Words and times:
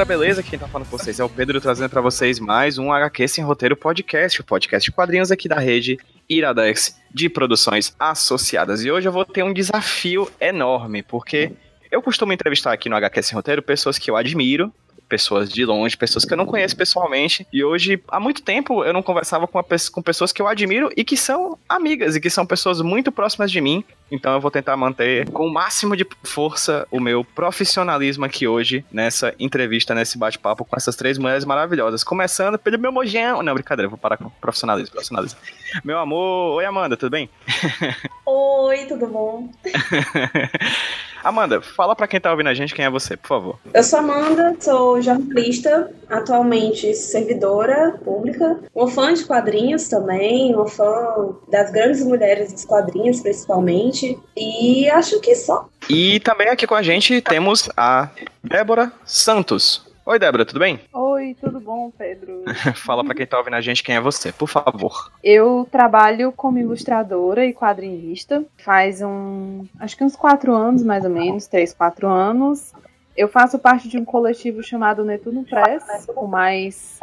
Galera, 0.00 0.18
beleza? 0.18 0.42
Quem 0.42 0.58
tá 0.58 0.66
falando 0.66 0.88
com 0.88 0.96
vocês 0.96 1.20
é 1.20 1.24
o 1.24 1.28
Pedro 1.28 1.60
trazendo 1.60 1.90
para 1.90 2.00
vocês 2.00 2.40
mais 2.40 2.78
um 2.78 2.90
HQ 2.90 3.28
Sem 3.28 3.44
Roteiro 3.44 3.76
Podcast, 3.76 4.40
o 4.40 4.44
podcast 4.44 4.90
de 4.90 4.96
quadrinhos 4.96 5.30
aqui 5.30 5.46
da 5.46 5.58
rede 5.58 5.98
Iradex 6.26 6.98
de 7.12 7.28
produções 7.28 7.94
associadas. 7.98 8.82
E 8.82 8.90
hoje 8.90 9.06
eu 9.06 9.12
vou 9.12 9.26
ter 9.26 9.42
um 9.42 9.52
desafio 9.52 10.30
enorme, 10.40 11.02
porque 11.02 11.52
eu 11.90 12.00
costumo 12.00 12.32
entrevistar 12.32 12.72
aqui 12.72 12.88
no 12.88 12.96
HQ 12.96 13.22
Sem 13.22 13.34
Roteiro 13.34 13.60
pessoas 13.60 13.98
que 13.98 14.10
eu 14.10 14.16
admiro, 14.16 14.72
pessoas 15.06 15.50
de 15.50 15.66
longe, 15.66 15.98
pessoas 15.98 16.24
que 16.24 16.32
eu 16.32 16.38
não 16.38 16.46
conheço 16.46 16.74
pessoalmente. 16.74 17.46
E 17.52 17.62
hoje, 17.62 18.02
há 18.08 18.18
muito 18.18 18.40
tempo, 18.40 18.82
eu 18.82 18.94
não 18.94 19.02
conversava 19.02 19.46
com, 19.46 19.62
com 19.92 20.02
pessoas 20.02 20.32
que 20.32 20.40
eu 20.40 20.48
admiro 20.48 20.90
e 20.96 21.04
que 21.04 21.16
são 21.16 21.58
amigas 21.68 22.16
e 22.16 22.20
que 22.22 22.30
são 22.30 22.46
pessoas 22.46 22.80
muito 22.80 23.12
próximas 23.12 23.52
de 23.52 23.60
mim. 23.60 23.84
Então 24.10 24.34
eu 24.34 24.40
vou 24.40 24.50
tentar 24.50 24.76
manter 24.76 25.30
com 25.30 25.46
o 25.46 25.52
máximo 25.52 25.96
de 25.96 26.06
força 26.24 26.86
o 26.90 26.98
meu 26.98 27.24
profissionalismo 27.24 28.24
aqui 28.24 28.46
hoje, 28.46 28.84
nessa 28.90 29.34
entrevista, 29.38 29.94
nesse 29.94 30.18
bate-papo 30.18 30.64
com 30.64 30.76
essas 30.76 30.96
três 30.96 31.16
mulheres 31.18 31.44
maravilhosas. 31.44 32.02
Começando 32.02 32.58
pelo 32.58 32.78
meu 32.78 32.90
mojão. 32.90 33.42
Não, 33.42 33.54
brincadeira, 33.54 33.88
vou 33.88 33.98
parar 33.98 34.16
com 34.16 34.28
profissionalismo, 34.40 34.92
profissionalismo. 34.92 35.38
Meu 35.84 35.98
amor, 35.98 36.56
oi 36.56 36.64
Amanda, 36.64 36.96
tudo 36.96 37.10
bem? 37.10 37.30
Oi, 38.26 38.86
tudo 38.86 39.08
bom? 39.08 39.48
Amanda, 41.22 41.60
fala 41.60 41.94
para 41.94 42.06
quem 42.06 42.20
tá 42.20 42.30
ouvindo 42.30 42.48
a 42.48 42.54
gente 42.54 42.74
quem 42.74 42.84
é 42.84 42.90
você, 42.90 43.16
por 43.16 43.28
favor. 43.28 43.58
Eu 43.74 43.82
sou 43.82 43.98
Amanda, 43.98 44.56
sou 44.58 45.02
jornalista, 45.02 45.90
atualmente 46.08 46.94
servidora 46.94 47.98
pública, 48.04 48.58
uma 48.74 48.88
fã 48.88 49.12
de 49.12 49.24
quadrinhos 49.24 49.88
também, 49.88 50.54
uma 50.54 50.66
fã 50.66 51.34
das 51.50 51.70
grandes 51.70 52.02
mulheres 52.04 52.52
dos 52.52 52.64
quadrinhos, 52.64 53.20
principalmente, 53.20 53.99
e 54.36 54.88
acho 54.90 55.20
que 55.20 55.34
só. 55.34 55.68
E 55.88 56.20
também 56.20 56.48
aqui 56.48 56.66
com 56.66 56.74
a 56.74 56.82
gente 56.82 57.20
temos 57.20 57.68
a 57.76 58.08
Débora 58.42 58.92
Santos. 59.04 59.90
Oi, 60.04 60.18
Débora, 60.18 60.44
tudo 60.44 60.58
bem? 60.58 60.80
Oi, 60.92 61.36
tudo 61.40 61.60
bom, 61.60 61.90
Pedro? 61.96 62.42
Fala 62.74 63.04
para 63.04 63.14
quem 63.14 63.26
tá 63.26 63.38
ouvindo 63.38 63.54
a 63.54 63.60
gente 63.60 63.82
quem 63.82 63.94
é 63.94 64.00
você, 64.00 64.32
por 64.32 64.48
favor. 64.48 65.12
Eu 65.22 65.68
trabalho 65.70 66.32
como 66.32 66.58
ilustradora 66.58 67.44
e 67.46 67.52
quadrinista 67.52 68.44
faz 68.58 69.02
um. 69.02 69.66
acho 69.78 69.96
que 69.96 70.02
uns 70.02 70.16
quatro 70.16 70.54
anos, 70.54 70.82
mais 70.82 71.04
ou 71.04 71.10
menos, 71.10 71.46
três, 71.46 71.72
quatro 71.72 72.08
anos. 72.08 72.72
Eu 73.16 73.28
faço 73.28 73.58
parte 73.58 73.88
de 73.88 73.98
um 73.98 74.04
coletivo 74.04 74.62
chamado 74.62 75.04
Netuno 75.04 75.44
Press, 75.44 76.06
com 76.06 76.26
mais 76.26 76.98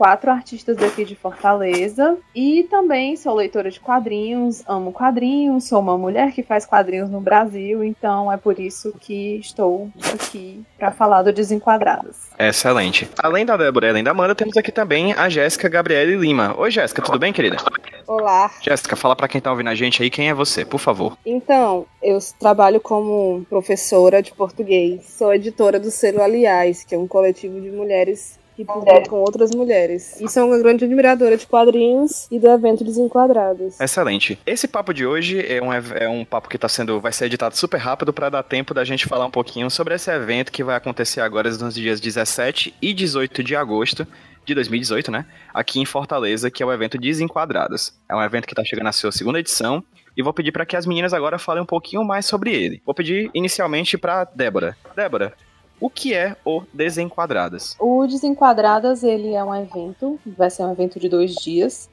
quatro 0.00 0.30
artistas 0.30 0.78
daqui 0.78 1.04
de 1.04 1.14
Fortaleza. 1.14 2.16
E 2.34 2.66
também 2.70 3.16
sou 3.16 3.34
leitora 3.34 3.70
de 3.70 3.78
quadrinhos, 3.78 4.62
amo 4.66 4.92
quadrinhos, 4.92 5.68
sou 5.68 5.78
uma 5.78 5.98
mulher 5.98 6.32
que 6.32 6.42
faz 6.42 6.64
quadrinhos 6.64 7.10
no 7.10 7.20
Brasil, 7.20 7.84
então 7.84 8.32
é 8.32 8.38
por 8.38 8.58
isso 8.58 8.94
que 8.98 9.36
estou 9.36 9.90
aqui 10.14 10.64
para 10.78 10.90
falar 10.90 11.22
do 11.22 11.30
Desenquadradas. 11.30 12.30
Excelente. 12.38 13.10
Além 13.22 13.44
da 13.44 13.58
Débora 13.58 13.88
e 13.88 13.90
além 13.90 14.02
da 14.02 14.12
Amanda, 14.12 14.34
temos 14.34 14.56
aqui 14.56 14.72
também 14.72 15.12
a 15.12 15.28
Jéssica 15.28 15.68
Gabriele 15.68 16.16
Lima. 16.16 16.54
Oi, 16.56 16.70
Jéssica, 16.70 17.02
tudo 17.02 17.18
bem, 17.18 17.30
querida? 17.30 17.58
Olá. 18.06 18.50
Jéssica, 18.62 18.96
fala 18.96 19.14
para 19.14 19.28
quem 19.28 19.38
tá 19.38 19.50
ouvindo 19.50 19.68
a 19.68 19.74
gente 19.74 20.02
aí 20.02 20.08
quem 20.08 20.30
é 20.30 20.34
você, 20.34 20.64
por 20.64 20.80
favor. 20.80 21.18
Então, 21.26 21.84
eu 22.02 22.18
trabalho 22.38 22.80
como 22.80 23.44
professora 23.50 24.22
de 24.22 24.32
português. 24.32 25.04
Sou 25.18 25.34
editora 25.34 25.78
do 25.78 25.90
Selo 25.90 26.22
Aliás, 26.22 26.84
que 26.84 26.94
é 26.94 26.98
um 26.98 27.06
coletivo 27.06 27.60
de 27.60 27.70
mulheres 27.70 28.39
que 28.60 28.64
publica 28.64 29.08
com 29.08 29.16
outras 29.16 29.54
mulheres. 29.54 30.20
E 30.20 30.28
sou 30.28 30.46
uma 30.46 30.58
grande 30.58 30.84
admiradora 30.84 31.36
de 31.36 31.46
quadrinhos 31.46 32.26
e 32.30 32.38
do 32.38 32.48
evento 32.48 32.84
Desenquadrados. 32.84 33.80
Excelente. 33.80 34.38
Esse 34.46 34.68
papo 34.68 34.92
de 34.92 35.06
hoje 35.06 35.40
é 35.40 35.62
um, 35.62 35.72
é 35.72 36.08
um 36.08 36.24
papo 36.24 36.48
que 36.48 36.58
tá 36.58 36.68
sendo, 36.68 37.00
vai 37.00 37.12
ser 37.12 37.26
editado 37.26 37.56
super 37.56 37.78
rápido 37.78 38.12
para 38.12 38.28
dar 38.28 38.42
tempo 38.42 38.74
da 38.74 38.84
gente 38.84 39.06
falar 39.06 39.26
um 39.26 39.30
pouquinho 39.30 39.70
sobre 39.70 39.94
esse 39.94 40.10
evento 40.10 40.52
que 40.52 40.62
vai 40.62 40.76
acontecer 40.76 41.20
agora 41.20 41.50
nos 41.50 41.74
dias 41.74 42.00
17 42.00 42.74
e 42.80 42.92
18 42.92 43.42
de 43.42 43.56
agosto 43.56 44.06
de 44.44 44.54
2018, 44.54 45.10
né? 45.10 45.24
Aqui 45.54 45.80
em 45.80 45.84
Fortaleza, 45.84 46.50
que 46.50 46.62
é 46.62 46.66
o 46.66 46.72
evento 46.72 46.98
Desenquadrados. 46.98 47.94
É 48.08 48.14
um 48.14 48.22
evento 48.22 48.46
que 48.46 48.54
tá 48.54 48.64
chegando 48.64 48.84
na 48.84 48.92
sua 48.92 49.12
segunda 49.12 49.38
edição 49.38 49.82
e 50.16 50.22
vou 50.22 50.32
pedir 50.32 50.52
para 50.52 50.66
que 50.66 50.76
as 50.76 50.86
meninas 50.86 51.14
agora 51.14 51.38
falem 51.38 51.62
um 51.62 51.66
pouquinho 51.66 52.04
mais 52.04 52.26
sobre 52.26 52.52
ele. 52.52 52.82
Vou 52.84 52.94
pedir 52.94 53.30
inicialmente 53.32 53.96
para 53.96 54.24
Débora. 54.24 54.76
Débora, 54.94 55.32
o 55.80 55.88
que 55.88 56.14
é 56.14 56.36
o 56.44 56.62
Desenquadradas? 56.72 57.76
O 57.78 58.06
Desenquadradas, 58.06 59.02
ele 59.02 59.34
é 59.34 59.42
um 59.42 59.54
evento, 59.54 60.20
vai 60.26 60.50
ser 60.50 60.64
um 60.64 60.72
evento 60.72 61.00
de 61.00 61.08
dois 61.08 61.34
dias. 61.34 61.88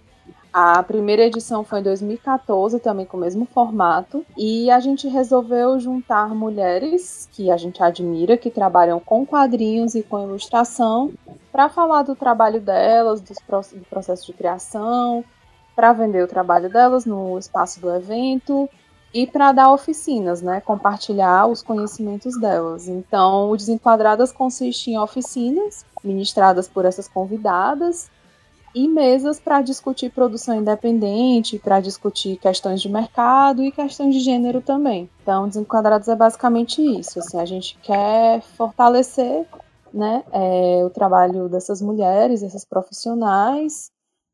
A 0.51 0.81
primeira 0.81 1.23
edição 1.23 1.63
foi 1.63 1.79
em 1.79 1.83
2014, 1.83 2.79
também 2.79 3.05
com 3.05 3.15
o 3.15 3.19
mesmo 3.19 3.45
formato, 3.45 4.25
e 4.35 4.69
a 4.71 4.79
gente 4.79 5.07
resolveu 5.07 5.79
juntar 5.79 6.33
mulheres 6.33 7.29
que 7.31 7.51
a 7.51 7.57
gente 7.57 7.81
admira, 7.83 8.37
que 8.37 8.49
trabalham 8.49 8.99
com 8.99 9.25
quadrinhos 9.25 9.93
e 9.93 10.01
com 10.01 10.23
ilustração, 10.23 11.13
para 11.51 11.69
falar 11.69 12.03
do 12.03 12.15
trabalho 12.15 12.59
delas, 12.59 13.21
do 13.21 13.33
processo 13.89 14.25
de 14.25 14.33
criação, 14.33 15.23
para 15.75 15.93
vender 15.93 16.23
o 16.23 16.27
trabalho 16.27 16.69
delas 16.69 17.05
no 17.05 17.37
espaço 17.37 17.79
do 17.79 17.93
evento 17.93 18.67
e 19.17 19.25
para 19.25 19.51
dar 19.51 19.73
oficinas, 19.73 20.43
né, 20.43 20.61
compartilhar 20.61 21.47
os 21.47 21.63
conhecimentos 21.63 22.39
delas. 22.39 22.87
Então, 22.87 23.49
o 23.49 23.57
Desenquadradas 23.57 24.31
consiste 24.31 24.91
em 24.91 24.99
oficinas 24.99 25.83
ministradas 26.03 26.67
por 26.67 26.85
essas 26.85 27.07
convidadas 27.07 28.11
e 28.75 28.87
mesas 28.87 29.39
para 29.39 29.63
discutir 29.63 30.11
produção 30.11 30.59
independente, 30.59 31.57
para 31.57 31.79
discutir 31.79 32.37
questões 32.37 32.79
de 32.79 32.89
mercado 32.89 33.63
e 33.63 33.71
questões 33.71 34.13
de 34.13 34.19
gênero 34.19 34.61
também. 34.61 35.09
Então, 35.23 35.47
Desenquadrados 35.47 36.07
é 36.07 36.15
basicamente 36.15 36.79
isso. 36.79 37.17
Assim, 37.17 37.39
a 37.39 37.45
gente 37.45 37.75
quer 37.81 38.43
fortalecer 38.55 39.47
né, 39.91 40.23
é, 40.31 40.85
o 40.85 40.91
trabalho 40.91 41.49
dessas 41.49 41.81
mulheres, 41.81 42.43
essas 42.43 42.63
profissionais, 42.63 43.89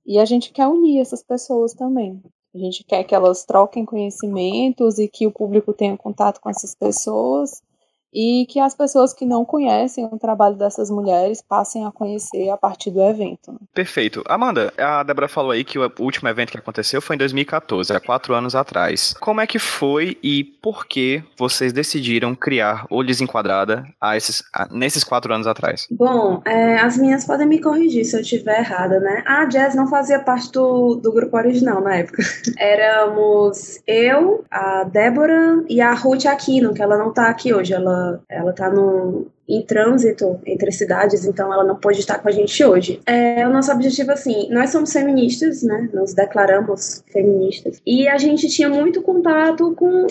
e 0.06 0.20
a 0.20 0.26
gente 0.26 0.52
quer 0.52 0.68
unir 0.68 1.00
essas 1.00 1.24
pessoas 1.24 1.74
também. 1.74 2.22
A 2.53 2.58
gente 2.58 2.84
quer 2.84 3.03
que 3.03 3.16
elas 3.16 3.44
troquem 3.44 3.84
conhecimentos 3.84 5.00
e 5.00 5.08
que 5.08 5.25
o 5.25 5.31
público 5.31 5.74
tenha 5.74 5.97
contato 5.97 6.40
com 6.40 6.50
essas 6.50 6.75
pessoas 6.75 7.64
e 8.13 8.46
que 8.47 8.59
as 8.59 8.75
pessoas 8.75 9.13
que 9.13 9.25
não 9.25 9.44
conhecem 9.44 10.06
o 10.06 10.19
trabalho 10.19 10.56
dessas 10.56 10.90
mulheres 10.90 11.41
passem 11.41 11.85
a 11.85 11.91
conhecer 11.91 12.50
a 12.50 12.57
partir 12.57 12.91
do 12.91 13.01
evento. 13.01 13.59
Perfeito. 13.74 14.24
Amanda, 14.28 14.74
a 14.78 15.03
Débora 15.03 15.28
falou 15.28 15.51
aí 15.51 15.63
que 15.63 15.79
o 15.79 15.91
último 16.00 16.29
evento 16.29 16.52
que 16.52 16.57
aconteceu 16.57 17.02
foi 17.02 17.16
em 17.16 17.19
2014, 17.19 17.94
há 17.94 18.00
quatro 18.00 18.34
anos 18.34 18.56
atrás. 18.56 19.13
Como 19.19 19.41
é 19.41 19.47
que 19.47 19.59
foi 19.59 20.18
e 20.22 20.44
por 20.44 20.85
que 20.85 21.23
vocês 21.38 21.73
decidiram 21.73 22.35
criar 22.35 22.85
o 22.90 23.03
Desenquadrada 23.03 23.85
a 24.00 24.16
esses, 24.16 24.44
a, 24.53 24.68
nesses 24.72 25.03
quatro 25.03 25.34
anos 25.34 25.47
atrás? 25.47 25.88
Bom, 25.91 26.41
é, 26.46 26.79
as 26.79 26.97
minhas 26.97 27.25
podem 27.25 27.47
me 27.47 27.59
corrigir 27.59 28.06
se 28.06 28.16
eu 28.16 28.22
estiver 28.22 28.59
errada, 28.59 29.00
né? 29.00 29.23
A 29.25 29.46
Jazz 29.46 29.75
não 29.75 29.88
fazia 29.88 30.19
parte 30.19 30.52
do, 30.52 30.96
do 30.96 31.12
grupo 31.12 31.35
original 31.38 31.81
na 31.81 31.96
época. 31.96 32.23
Éramos 32.57 33.81
eu, 33.88 34.46
a 34.52 34.84
Débora 34.84 35.63
e 35.68 35.81
a 35.81 35.94
Ruth 35.94 36.26
Aquino, 36.26 36.73
que 36.73 36.82
ela 36.82 36.97
não 36.97 37.14
tá 37.14 37.29
aqui 37.29 37.53
hoje, 37.53 37.73
ela 37.73 38.03
ela, 38.29 38.52
está 38.52 38.70
no, 38.70 39.28
em 39.47 39.66
trânsito 39.66 40.40
entre 40.46 40.72
cidades, 40.72 41.26
então 41.26 41.53
ela 41.53 41.64
não 41.64 41.76
pôde 41.76 42.00
estar 42.00 42.20
com 42.20 42.28
a 42.28 42.32
gente 42.32 42.64
hoje. 42.64 43.00
É, 43.05 43.47
o 43.47 43.52
nosso 43.52 43.72
objetivo, 43.72 44.11
assim, 44.11 44.50
nós 44.50 44.72
somos 44.72 44.91
feministas, 44.91 45.64
né? 45.64 45.90
Nos 45.94 46.14
declaramos 46.14 47.03
feministas. 47.11 47.82
E 47.85 48.08
a 48.08 48.17
gente 48.17 48.47
tinha 48.50 48.70
muito 48.70 49.02
contato 49.02 49.73
com 49.76 50.08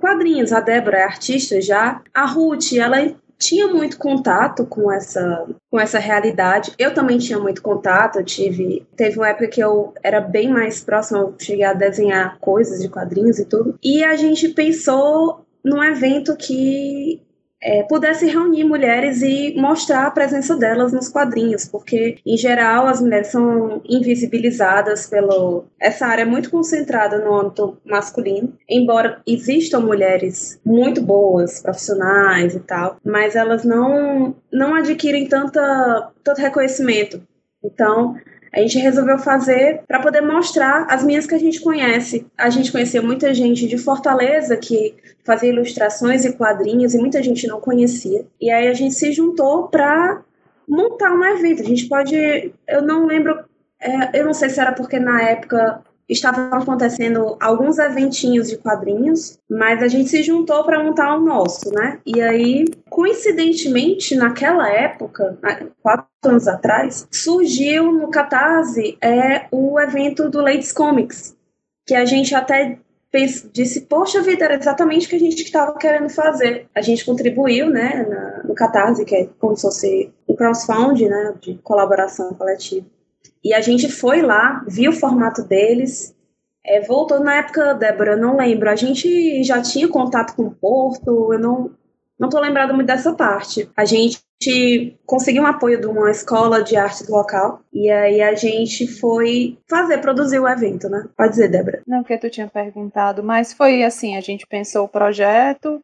quadrinhos. 0.00 0.52
A 0.52 0.60
Débora 0.60 0.98
é 0.98 1.04
artista 1.04 1.60
já. 1.60 2.02
A 2.12 2.26
Ruth, 2.26 2.72
ela 2.74 2.98
tinha 3.38 3.68
muito 3.68 3.98
contato 3.98 4.64
com 4.66 4.90
essa 4.90 5.46
com 5.70 5.78
essa 5.78 5.98
realidade. 5.98 6.72
Eu 6.78 6.94
também 6.94 7.18
tinha 7.18 7.38
muito 7.38 7.62
contato, 7.62 8.18
eu 8.18 8.24
tive 8.24 8.86
teve 8.96 9.18
uma 9.18 9.28
época 9.28 9.48
que 9.48 9.62
eu 9.62 9.92
era 10.02 10.20
bem 10.20 10.48
mais 10.48 10.82
próxima, 10.82 11.18
eu 11.20 11.34
cheguei 11.38 11.64
a 11.64 11.72
desenhar 11.72 12.38
coisas 12.40 12.80
de 12.80 12.88
quadrinhos 12.88 13.38
e 13.38 13.44
tudo. 13.44 13.78
E 13.82 14.04
a 14.04 14.16
gente 14.16 14.48
pensou 14.48 15.44
num 15.64 15.82
evento 15.82 16.36
que 16.36 17.20
é, 17.64 17.82
pudesse 17.82 18.26
reunir 18.26 18.62
mulheres 18.64 19.22
e 19.22 19.54
mostrar 19.56 20.06
a 20.06 20.10
presença 20.10 20.54
delas 20.54 20.92
nos 20.92 21.08
quadrinhos, 21.08 21.64
porque 21.64 22.18
em 22.24 22.36
geral 22.36 22.86
as 22.86 23.00
mulheres 23.00 23.28
são 23.28 23.80
invisibilizadas 23.88 25.06
pelo 25.06 25.64
essa 25.80 26.06
área 26.06 26.22
é 26.22 26.26
muito 26.26 26.50
concentrada 26.50 27.18
no 27.18 27.34
âmbito 27.34 27.78
masculino, 27.84 28.52
embora 28.68 29.22
existam 29.26 29.80
mulheres 29.80 30.60
muito 30.64 31.00
boas, 31.00 31.60
profissionais 31.60 32.54
e 32.54 32.60
tal, 32.60 32.98
mas 33.04 33.34
elas 33.34 33.64
não 33.64 34.36
não 34.52 34.74
adquirem 34.74 35.26
tanta 35.26 36.10
tanto 36.22 36.40
reconhecimento. 36.40 37.22
Então, 37.64 38.14
a 38.54 38.60
gente 38.60 38.78
resolveu 38.78 39.18
fazer 39.18 39.82
para 39.86 39.98
poder 40.00 40.20
mostrar 40.20 40.86
as 40.88 41.02
minhas 41.02 41.26
que 41.26 41.34
a 41.34 41.38
gente 41.38 41.60
conhece. 41.60 42.24
A 42.38 42.48
gente 42.48 42.70
conhecia 42.70 43.02
muita 43.02 43.34
gente 43.34 43.66
de 43.66 43.76
Fortaleza 43.76 44.56
que 44.56 44.94
fazia 45.24 45.50
ilustrações 45.50 46.24
e 46.24 46.32
quadrinhos 46.32 46.94
e 46.94 46.98
muita 46.98 47.20
gente 47.20 47.48
não 47.48 47.60
conhecia. 47.60 48.24
E 48.40 48.50
aí 48.50 48.68
a 48.68 48.74
gente 48.74 48.94
se 48.94 49.10
juntou 49.12 49.66
para 49.68 50.22
montar 50.68 51.12
um 51.12 51.24
evento. 51.24 51.62
A 51.62 51.66
gente 51.66 51.88
pode, 51.88 52.14
eu 52.68 52.82
não 52.82 53.06
lembro, 53.06 53.44
é, 53.80 54.20
eu 54.20 54.24
não 54.24 54.32
sei 54.32 54.48
se 54.48 54.60
era 54.60 54.72
porque 54.72 55.00
na 55.00 55.20
época 55.22 55.82
estavam 56.08 56.52
acontecendo 56.52 57.36
alguns 57.40 57.78
eventinhos 57.78 58.48
de 58.48 58.58
quadrinhos, 58.58 59.38
mas 59.48 59.82
a 59.82 59.88
gente 59.88 60.10
se 60.10 60.22
juntou 60.22 60.64
para 60.64 60.82
montar 60.82 61.16
o 61.16 61.20
nosso, 61.20 61.72
né? 61.72 62.00
E 62.04 62.20
aí, 62.20 62.64
coincidentemente, 62.90 64.14
naquela 64.14 64.70
época, 64.70 65.38
quatro 65.82 66.06
anos 66.24 66.46
atrás, 66.46 67.06
surgiu 67.10 67.92
no 67.92 68.10
Catarse 68.10 68.98
é, 69.00 69.46
o 69.50 69.78
evento 69.80 70.28
do 70.28 70.40
Ladies 70.40 70.72
Comics, 70.72 71.36
que 71.86 71.94
a 71.94 72.04
gente 72.04 72.34
até 72.34 72.78
disse, 73.52 73.82
poxa 73.82 74.20
vida, 74.22 74.44
era 74.44 74.56
exatamente 74.56 75.06
o 75.06 75.10
que 75.10 75.16
a 75.16 75.20
gente 75.20 75.42
estava 75.42 75.76
querendo 75.78 76.10
fazer. 76.10 76.66
A 76.74 76.80
gente 76.80 77.04
contribuiu, 77.04 77.70
né, 77.70 78.04
na, 78.08 78.42
no 78.44 78.54
Catarse, 78.54 79.04
que 79.04 79.14
é 79.14 79.28
como 79.38 79.54
se 79.56 79.62
fosse 79.62 80.12
um 80.28 80.34
crowdfunding, 80.34 81.08
né, 81.08 81.34
de 81.40 81.54
colaboração 81.62 82.34
coletiva. 82.34 82.86
E 83.44 83.52
a 83.52 83.60
gente 83.60 83.90
foi 83.90 84.22
lá, 84.22 84.64
viu 84.66 84.90
o 84.90 84.94
formato 84.94 85.42
deles, 85.42 86.14
é, 86.64 86.80
voltou 86.80 87.20
na 87.20 87.36
época, 87.36 87.74
Débora, 87.74 88.12
eu 88.12 88.18
não 88.18 88.38
lembro, 88.38 88.70
a 88.70 88.76
gente 88.76 89.44
já 89.44 89.60
tinha 89.60 89.86
contato 89.86 90.34
com 90.34 90.44
o 90.44 90.54
Porto, 90.54 91.32
eu 91.32 91.38
não, 91.38 91.70
não 92.18 92.30
tô 92.30 92.40
lembrada 92.40 92.72
muito 92.72 92.86
dessa 92.86 93.12
parte. 93.12 93.70
A 93.76 93.84
gente 93.84 94.18
conseguiu 95.06 95.42
um 95.42 95.46
apoio 95.46 95.80
de 95.80 95.86
uma 95.86 96.10
escola 96.10 96.62
de 96.62 96.76
arte 96.76 97.10
local 97.10 97.60
e 97.72 97.90
aí 97.90 98.22
a 98.22 98.34
gente 98.34 98.86
foi 98.86 99.58
fazer, 99.68 99.98
produzir 99.98 100.38
o 100.38 100.48
evento, 100.48 100.88
né? 100.88 101.06
Pode 101.16 101.30
dizer, 101.30 101.48
Débora. 101.48 101.82
Não, 101.86 102.02
que 102.02 102.16
tu 102.16 102.30
tinha 102.30 102.48
perguntado, 102.48 103.22
mas 103.22 103.52
foi 103.52 103.82
assim, 103.82 104.16
a 104.16 104.20
gente 104.20 104.46
pensou 104.46 104.84
o 104.84 104.88
projeto 104.88 105.82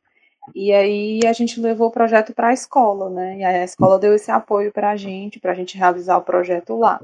e 0.55 0.73
aí 0.73 1.21
a 1.27 1.33
gente 1.33 1.61
levou 1.61 1.89
o 1.89 1.93
projeto 1.93 2.35
para 2.35 2.49
a 2.49 2.53
escola, 2.53 3.11
né? 3.11 3.39
E 3.39 3.45
aí 3.45 3.57
a 3.57 3.65
escola 3.65 3.99
deu 3.99 4.15
esse 4.15 4.31
apoio 4.31 4.73
para 4.73 4.91
a 4.91 4.97
gente, 4.97 5.39
para 5.39 5.53
a 5.53 5.55
gente 5.55 5.77
realizar 5.77 6.17
o 6.17 6.23
projeto 6.23 6.77
lá. 6.77 7.01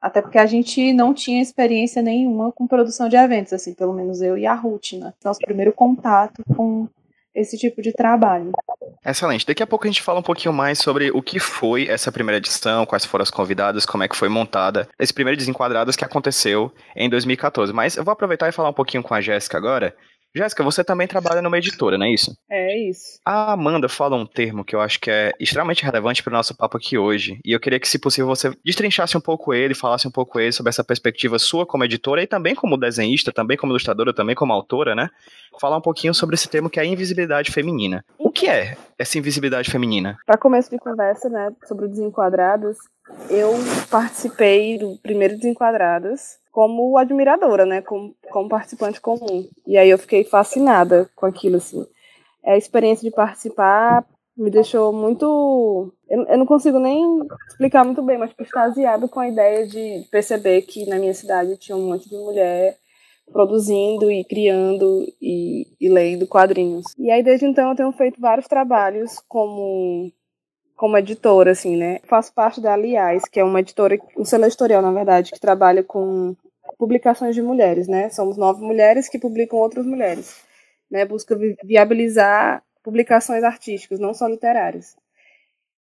Até 0.00 0.20
porque 0.20 0.38
a 0.38 0.46
gente 0.46 0.92
não 0.92 1.14
tinha 1.14 1.42
experiência 1.42 2.02
nenhuma 2.02 2.52
com 2.52 2.66
produção 2.66 3.08
de 3.08 3.16
eventos, 3.16 3.52
assim, 3.52 3.74
pelo 3.74 3.92
menos 3.92 4.20
eu 4.20 4.36
e 4.36 4.46
a 4.46 4.54
Ruth, 4.54 4.92
né? 4.92 5.12
Nosso 5.24 5.40
primeiro 5.40 5.72
contato 5.72 6.42
com 6.56 6.88
esse 7.36 7.58
tipo 7.58 7.82
de 7.82 7.92
trabalho. 7.92 8.50
Excelente. 9.04 9.46
Daqui 9.46 9.62
a 9.62 9.66
pouco 9.66 9.86
a 9.86 9.90
gente 9.90 10.02
fala 10.02 10.20
um 10.20 10.22
pouquinho 10.22 10.54
mais 10.54 10.78
sobre 10.78 11.10
o 11.10 11.22
que 11.22 11.38
foi 11.38 11.86
essa 11.86 12.10
primeira 12.10 12.38
edição, 12.38 12.86
quais 12.86 13.04
foram 13.04 13.22
as 13.22 13.30
convidadas, 13.30 13.84
como 13.84 14.02
é 14.02 14.08
que 14.08 14.16
foi 14.16 14.28
montada, 14.28 14.88
esse 14.98 15.12
primeiro 15.12 15.36
Desenquadrados 15.36 15.96
que 15.96 16.04
aconteceu 16.04 16.72
em 16.96 17.10
2014. 17.10 17.72
Mas 17.72 17.96
eu 17.96 18.04
vou 18.04 18.12
aproveitar 18.12 18.48
e 18.48 18.52
falar 18.52 18.70
um 18.70 18.74
pouquinho 18.74 19.02
com 19.02 19.12
a 19.12 19.20
Jéssica 19.20 19.58
agora, 19.58 19.94
Jéssica, 20.36 20.62
você 20.62 20.84
também 20.84 21.06
trabalha 21.06 21.40
numa 21.40 21.56
editora, 21.56 21.96
não 21.96 22.04
é 22.04 22.12
isso? 22.12 22.36
É 22.50 22.88
isso. 22.88 23.18
A 23.24 23.52
Amanda 23.52 23.88
fala 23.88 24.16
um 24.16 24.26
termo 24.26 24.64
que 24.64 24.76
eu 24.76 24.80
acho 24.82 25.00
que 25.00 25.10
é 25.10 25.32
extremamente 25.40 25.82
relevante 25.82 26.22
para 26.22 26.30
o 26.30 26.36
nosso 26.36 26.54
papo 26.54 26.76
aqui 26.76 26.98
hoje. 26.98 27.40
E 27.42 27.52
eu 27.52 27.60
queria 27.60 27.80
que, 27.80 27.88
se 27.88 27.98
possível, 27.98 28.26
você 28.26 28.52
destrinchasse 28.64 29.16
um 29.16 29.20
pouco 29.20 29.54
ele, 29.54 29.74
falasse 29.74 30.06
um 30.06 30.10
pouco 30.10 30.38
ele 30.38 30.52
sobre 30.52 30.68
essa 30.68 30.84
perspectiva 30.84 31.38
sua 31.38 31.64
como 31.64 31.84
editora 31.84 32.22
e 32.22 32.26
também 32.26 32.54
como 32.54 32.76
desenhista, 32.76 33.32
também 33.32 33.56
como 33.56 33.72
ilustradora, 33.72 34.12
também 34.12 34.34
como 34.34 34.52
autora, 34.52 34.94
né? 34.94 35.08
Falar 35.58 35.78
um 35.78 35.82
pouquinho 35.82 36.12
sobre 36.12 36.34
esse 36.34 36.48
termo 36.48 36.68
que 36.68 36.78
é 36.78 36.82
a 36.82 36.86
invisibilidade 36.86 37.50
feminina. 37.50 38.04
O 38.18 38.30
que 38.30 38.46
é 38.46 38.76
essa 38.98 39.16
invisibilidade 39.18 39.70
feminina? 39.70 40.18
Para 40.26 40.36
começo 40.36 40.70
de 40.70 40.78
conversa, 40.78 41.30
né, 41.30 41.50
sobre 41.66 41.88
Desenquadrados, 41.88 42.76
eu 43.30 43.52
participei 43.90 44.78
do 44.78 44.96
primeiro 44.98 45.36
Desenquadrados 45.36 46.38
como 46.50 46.96
admiradora, 46.96 47.66
né, 47.66 47.82
como, 47.82 48.14
como 48.30 48.48
participante 48.48 49.00
comum. 49.00 49.46
E 49.66 49.76
aí 49.76 49.90
eu 49.90 49.98
fiquei 49.98 50.24
fascinada 50.24 51.08
com 51.14 51.26
aquilo, 51.26 51.56
assim. 51.56 51.84
A 52.44 52.56
experiência 52.56 53.08
de 53.08 53.14
participar 53.14 54.06
me 54.36 54.50
deixou 54.50 54.92
muito. 54.92 55.92
Eu, 56.08 56.22
eu 56.26 56.38
não 56.38 56.46
consigo 56.46 56.78
nem 56.78 57.02
explicar 57.48 57.84
muito 57.84 58.02
bem, 58.02 58.18
mas 58.18 58.30
extasiado 58.38 59.08
com 59.08 59.20
a 59.20 59.28
ideia 59.28 59.66
de 59.66 60.06
perceber 60.10 60.62
que 60.62 60.86
na 60.86 60.98
minha 60.98 61.14
cidade 61.14 61.56
tinha 61.56 61.76
um 61.76 61.88
monte 61.88 62.08
de 62.08 62.16
mulher 62.16 62.76
produzindo 63.32 64.10
e 64.10 64.24
criando 64.24 65.04
e, 65.20 65.66
e 65.80 65.88
lendo 65.88 66.26
quadrinhos. 66.26 66.84
E 66.98 67.10
aí 67.10 67.22
desde 67.22 67.46
então 67.46 67.70
eu 67.70 67.76
tenho 67.76 67.92
feito 67.92 68.20
vários 68.20 68.46
trabalhos 68.46 69.18
como 69.28 70.12
como 70.76 70.96
editora, 70.98 71.52
assim, 71.52 71.76
né? 71.76 72.00
Faço 72.04 72.32
parte 72.32 72.60
da 72.60 72.74
Aliás, 72.74 73.24
que 73.24 73.40
é 73.40 73.44
uma 73.44 73.60
editora, 73.60 73.98
um 74.16 74.24
selo 74.24 74.44
editorial, 74.44 74.82
na 74.82 74.92
verdade, 74.92 75.32
que 75.32 75.40
trabalha 75.40 75.82
com 75.82 76.36
publicações 76.78 77.34
de 77.34 77.42
mulheres, 77.42 77.88
né? 77.88 78.10
Somos 78.10 78.36
nove 78.36 78.62
mulheres 78.62 79.08
que 79.08 79.18
publicam 79.18 79.58
outras 79.58 79.86
mulheres, 79.86 80.42
né? 80.90 81.04
Busca 81.06 81.36
viabilizar 81.64 82.62
publicações 82.82 83.42
artísticas, 83.42 83.98
não 83.98 84.12
só 84.12 84.28
literárias. 84.28 84.94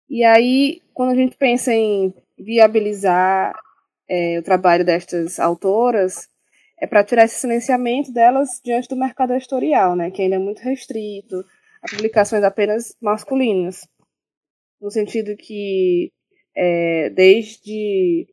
E 0.10 0.24
aí, 0.24 0.82
quando 0.94 1.12
a 1.12 1.16
gente 1.16 1.36
pensa 1.36 1.74
em 1.74 2.14
viabilizar 2.40 3.54
é, 4.10 4.40
o 4.40 4.44
trabalho 4.44 4.86
destas 4.86 5.38
autoras, 5.40 6.30
é 6.80 6.88
para 6.88 7.04
tirar 7.04 7.26
esse 7.26 7.40
silenciamento 7.40 8.14
delas 8.14 8.62
diante 8.64 8.88
do 8.88 8.96
mercado 8.96 9.34
editorial, 9.34 9.96
né? 9.96 10.12
Que 10.12 10.22
ainda 10.22 10.38
é 10.38 10.40
muito 10.40 10.60
restrito 10.60 11.44
a 11.82 11.90
publicações 11.90 12.44
apenas 12.44 12.96
masculinas, 13.02 13.86
no 14.82 14.92
sentido 14.92 15.36
que 15.36 16.12
é, 16.56 17.10
desde 17.10 18.28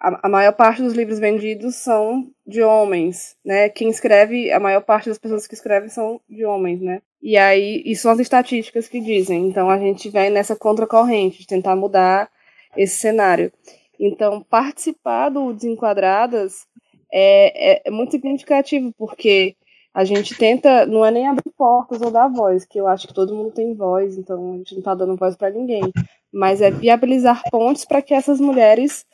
a, 0.00 0.26
a, 0.26 0.28
maior 0.28 0.52
parte 0.52 0.82
dos 0.82 0.94
livros 0.94 1.18
vendidos 1.18 1.76
são 1.76 2.30
de 2.46 2.62
homens, 2.62 3.36
né? 3.44 3.68
Quem 3.68 3.90
escreve, 3.90 4.50
a 4.50 4.58
maior 4.58 4.80
parte 4.80 5.08
das 5.08 5.18
pessoas 5.18 5.46
que 5.46 5.54
escrevem 5.54 5.88
são 5.88 6.20
de 6.28 6.44
homens, 6.44 6.80
né? 6.80 7.02
E 7.22 7.36
aí, 7.36 7.82
isso 7.84 8.02
são 8.02 8.12
as 8.12 8.18
estatísticas 8.18 8.88
que 8.88 9.00
dizem. 9.00 9.46
Então, 9.46 9.68
a 9.68 9.78
gente 9.78 10.08
vai 10.08 10.30
nessa 10.30 10.56
contracorrente 10.56 11.40
de 11.40 11.46
tentar 11.46 11.76
mudar 11.76 12.30
esse 12.76 12.96
cenário. 12.96 13.52
Então, 13.98 14.42
participar 14.42 15.28
do 15.28 15.52
Desenquadradas 15.52 16.66
é, 17.12 17.74
é, 17.74 17.82
é 17.84 17.90
muito 17.90 18.12
significativo, 18.12 18.92
porque 18.96 19.54
a 19.92 20.04
gente 20.04 20.36
tenta, 20.36 20.86
não 20.86 21.04
é 21.04 21.10
nem 21.10 21.26
abrir 21.26 21.50
portas 21.56 22.00
ou 22.00 22.10
dar 22.10 22.28
voz, 22.28 22.64
que 22.64 22.78
eu 22.78 22.86
acho 22.86 23.08
que 23.08 23.14
todo 23.14 23.34
mundo 23.34 23.50
tem 23.50 23.74
voz, 23.74 24.16
então 24.16 24.54
a 24.54 24.56
gente 24.58 24.72
não 24.72 24.78
está 24.78 24.94
dando 24.94 25.16
voz 25.16 25.36
para 25.36 25.50
ninguém, 25.50 25.92
mas 26.32 26.60
é 26.60 26.70
viabilizar 26.70 27.42
pontes 27.50 27.84
para 27.84 28.00
que 28.00 28.14
essas 28.14 28.40
mulheres 28.40 29.04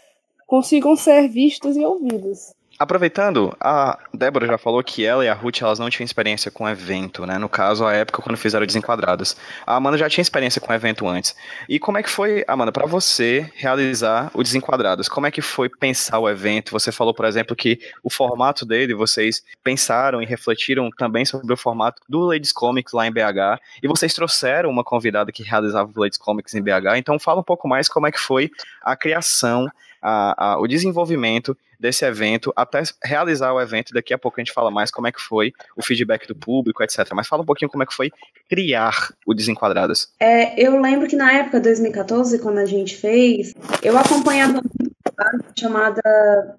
consigam 0.46 0.94
ser 0.94 1.28
vistas 1.28 1.76
e 1.76 1.84
ouvidas. 1.84 2.54
Aproveitando, 2.78 3.56
a 3.58 3.98
Débora 4.12 4.46
já 4.46 4.58
falou 4.58 4.84
que 4.84 5.02
ela 5.02 5.24
e 5.24 5.28
a 5.28 5.34
Ruth 5.34 5.62
elas 5.62 5.78
não 5.78 5.88
tinham 5.88 6.04
experiência 6.04 6.50
com 6.50 6.68
evento, 6.68 7.24
né? 7.24 7.38
No 7.38 7.48
caso, 7.48 7.86
a 7.86 7.94
época 7.94 8.20
quando 8.20 8.36
fizeram 8.36 8.66
Desenquadradas. 8.66 9.34
A 9.66 9.76
Amanda 9.76 9.96
já 9.96 10.10
tinha 10.10 10.20
experiência 10.20 10.60
com 10.60 10.74
evento 10.74 11.08
antes. 11.08 11.34
E 11.70 11.78
como 11.78 11.96
é 11.96 12.02
que 12.02 12.10
foi, 12.10 12.44
Amanda, 12.46 12.70
para 12.70 12.84
você 12.84 13.50
realizar 13.56 14.30
o 14.34 14.42
Desenquadradas? 14.42 15.08
Como 15.08 15.26
é 15.26 15.30
que 15.30 15.40
foi 15.40 15.70
pensar 15.70 16.18
o 16.18 16.28
evento? 16.28 16.70
Você 16.72 16.92
falou, 16.92 17.14
por 17.14 17.24
exemplo, 17.24 17.56
que 17.56 17.78
o 18.02 18.10
formato 18.10 18.66
dele, 18.66 18.92
vocês 18.92 19.42
pensaram 19.64 20.20
e 20.20 20.26
refletiram 20.26 20.90
também 20.90 21.24
sobre 21.24 21.50
o 21.54 21.56
formato 21.56 22.02
do 22.06 22.26
Ladies 22.26 22.52
Comics 22.52 22.92
lá 22.92 23.06
em 23.06 23.12
BH. 23.12 23.58
E 23.82 23.88
vocês 23.88 24.12
trouxeram 24.12 24.68
uma 24.68 24.84
convidada 24.84 25.32
que 25.32 25.42
realizava 25.42 25.90
o 25.94 25.98
Ladies 25.98 26.18
Comics 26.18 26.54
em 26.54 26.60
BH. 26.60 26.98
Então 26.98 27.18
fala 27.18 27.40
um 27.40 27.44
pouco 27.44 27.66
mais 27.66 27.88
como 27.88 28.06
é 28.06 28.12
que 28.12 28.20
foi 28.20 28.50
a 28.82 28.94
criação 28.94 29.66
a, 30.08 30.52
a, 30.52 30.60
o 30.60 30.68
desenvolvimento 30.68 31.56
desse 31.80 32.04
evento 32.04 32.52
até 32.54 32.80
realizar 33.02 33.52
o 33.52 33.60
evento. 33.60 33.92
Daqui 33.92 34.14
a 34.14 34.18
pouco 34.18 34.40
a 34.40 34.44
gente 34.44 34.52
fala 34.52 34.70
mais 34.70 34.88
como 34.88 35.08
é 35.08 35.12
que 35.12 35.20
foi 35.20 35.52
o 35.76 35.82
feedback 35.82 36.28
do 36.28 36.34
público, 36.34 36.80
etc. 36.80 36.98
Mas 37.12 37.26
fala 37.26 37.42
um 37.42 37.46
pouquinho 37.46 37.68
como 37.68 37.82
é 37.82 37.86
que 37.86 37.92
foi 37.92 38.12
criar 38.48 39.12
o 39.26 39.34
Desenquadradas. 39.34 40.12
É, 40.20 40.62
eu 40.62 40.80
lembro 40.80 41.08
que 41.08 41.16
na 41.16 41.32
época, 41.32 41.58
2014, 41.58 42.38
quando 42.38 42.58
a 42.58 42.66
gente 42.66 42.96
fez, 42.96 43.52
eu 43.82 43.98
acompanhava 43.98 44.60
uma 44.60 45.42
chamada 45.58 46.56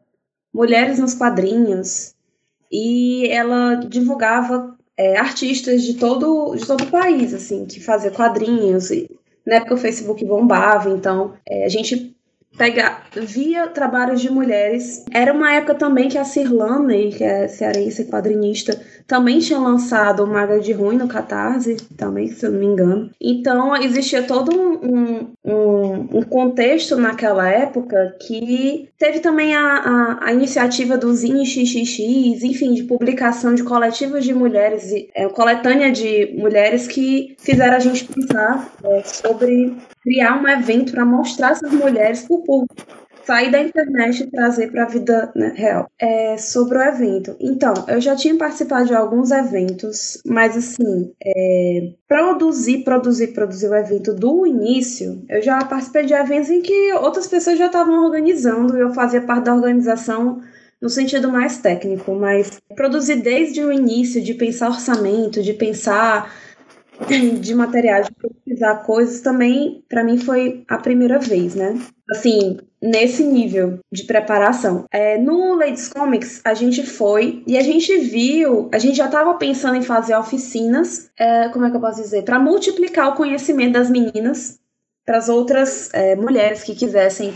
Mulheres 0.53 0.99
nos 0.99 1.13
Quadrinhos 1.13 2.13
e 2.69 3.29
ela 3.29 3.75
divulgava 3.75 4.75
é, 4.97 5.17
artistas 5.17 5.83
de 5.83 5.93
todo, 5.93 6.53
de 6.53 6.67
todo 6.67 6.83
o 6.83 6.91
país, 6.91 7.33
assim, 7.33 7.65
que 7.65 7.79
fazia 7.79 8.11
quadrinhos. 8.11 8.91
E, 8.91 9.09
na 9.45 9.55
época 9.55 9.75
o 9.75 9.77
Facebook 9.77 10.25
bombava, 10.25 10.89
então 10.89 11.33
é, 11.47 11.63
a 11.63 11.69
gente 11.69 12.16
pegar 12.57 13.05
via 13.15 13.67
trabalhos 13.67 14.19
de 14.19 14.31
mulheres. 14.31 15.05
Era 15.11 15.31
uma 15.31 15.53
época 15.53 15.75
também 15.75 16.09
que 16.09 16.17
a 16.17 16.23
Cirlane, 16.23 17.11
que 17.11 17.23
é 17.23 17.47
cearense 17.47 18.05
quadrinista, 18.05 18.79
também 19.05 19.39
tinha 19.39 19.59
lançado 19.59 20.23
o 20.23 20.27
Maga 20.27 20.59
de 20.59 20.73
Ruim 20.73 20.97
no 20.97 21.07
Catarse, 21.07 21.77
também, 21.95 22.27
se 22.27 22.45
eu 22.45 22.51
não 22.51 22.59
me 22.59 22.65
engano. 22.65 23.09
Então, 23.21 23.75
existia 23.75 24.23
todo 24.23 24.51
um, 24.51 25.31
um, 25.45 26.17
um 26.17 26.21
contexto 26.23 26.97
naquela 26.97 27.49
época 27.49 28.15
que 28.19 28.89
teve 28.97 29.19
também 29.19 29.55
a, 29.55 29.61
a, 29.61 30.25
a 30.27 30.33
iniciativa 30.33 30.97
do 30.97 31.13
Zine 31.13 31.45
XXX, 31.45 32.43
enfim, 32.43 32.73
de 32.73 32.83
publicação 32.83 33.55
de 33.55 33.63
coletivos 33.63 34.25
de 34.25 34.33
mulheres, 34.33 34.91
é, 35.15 35.27
coletânea 35.29 35.91
de 35.91 36.35
mulheres 36.37 36.87
que 36.87 37.35
fizeram 37.39 37.77
a 37.77 37.79
gente 37.79 38.05
pensar 38.05 38.73
é, 38.83 39.03
sobre 39.03 39.75
criar 40.07 40.41
um 40.41 40.47
evento 40.47 40.93
para 40.93 41.03
mostrar 41.03 41.51
essas 41.51 41.73
mulheres 41.73 42.21
para 42.21 42.35
o 42.35 42.43
público 42.43 42.75
sair 43.25 43.51
da 43.51 43.61
internet 43.61 44.23
e 44.23 44.31
trazer 44.31 44.71
para 44.71 44.83
a 44.83 44.87
vida 44.87 45.29
né, 45.35 45.51
real. 45.53 45.91
É, 45.99 46.37
sobre 46.37 46.77
o 46.77 46.81
evento. 46.81 47.35
Então, 47.41 47.73
eu 47.89 47.99
já 47.99 48.15
tinha 48.15 48.33
participado 48.37 48.85
de 48.85 48.95
alguns 48.95 49.31
eventos, 49.31 50.21
mas 50.25 50.55
assim, 50.55 51.11
é, 51.21 51.91
produzir, 52.07 52.85
produzir, 52.85 53.33
produzir 53.33 53.67
o 53.67 53.75
evento 53.75 54.13
do 54.13 54.47
início, 54.47 55.21
eu 55.27 55.41
já 55.41 55.59
participei 55.59 56.05
de 56.05 56.13
eventos 56.13 56.49
em 56.49 56.61
que 56.61 56.93
outras 56.93 57.27
pessoas 57.27 57.59
já 57.59 57.65
estavam 57.65 58.01
organizando 58.05 58.77
e 58.77 58.79
eu 58.79 58.93
fazia 58.93 59.19
parte 59.19 59.43
da 59.43 59.55
organização 59.55 60.39
no 60.81 60.89
sentido 60.89 61.29
mais 61.29 61.57
técnico, 61.57 62.15
mas 62.15 62.61
produzir 62.77 63.17
desde 63.17 63.61
o 63.61 63.73
início, 63.73 64.21
de 64.21 64.35
pensar 64.35 64.69
orçamento, 64.69 65.43
de 65.43 65.51
pensar 65.51 66.31
de 67.39 67.55
materiais, 67.55 68.07
de 68.07 68.13
pesquisar 68.13 68.75
coisas, 68.83 69.21
também 69.21 69.83
para 69.87 70.03
mim 70.03 70.17
foi 70.17 70.63
a 70.67 70.77
primeira 70.77 71.19
vez, 71.19 71.55
né? 71.55 71.79
Assim, 72.09 72.57
nesse 72.81 73.23
nível 73.23 73.79
de 73.91 74.03
preparação. 74.03 74.85
É, 74.91 75.17
no 75.17 75.55
Ladies 75.55 75.89
Comics, 75.89 76.41
a 76.43 76.53
gente 76.53 76.85
foi 76.85 77.43
e 77.45 77.57
a 77.57 77.61
gente 77.61 77.97
viu, 77.97 78.69
a 78.73 78.79
gente 78.79 78.95
já 78.95 79.05
estava 79.05 79.33
pensando 79.35 79.75
em 79.75 79.81
fazer 79.81 80.15
oficinas, 80.15 81.09
é, 81.17 81.49
como 81.49 81.65
é 81.65 81.69
que 81.69 81.75
eu 81.75 81.81
posso 81.81 82.01
dizer? 82.01 82.23
Para 82.23 82.39
multiplicar 82.39 83.09
o 83.09 83.15
conhecimento 83.15 83.73
das 83.73 83.89
meninas 83.89 84.59
para 85.05 85.17
as 85.17 85.29
outras 85.29 85.89
é, 85.93 86.17
mulheres 86.17 86.63
que 86.63 86.75
quisessem 86.75 87.33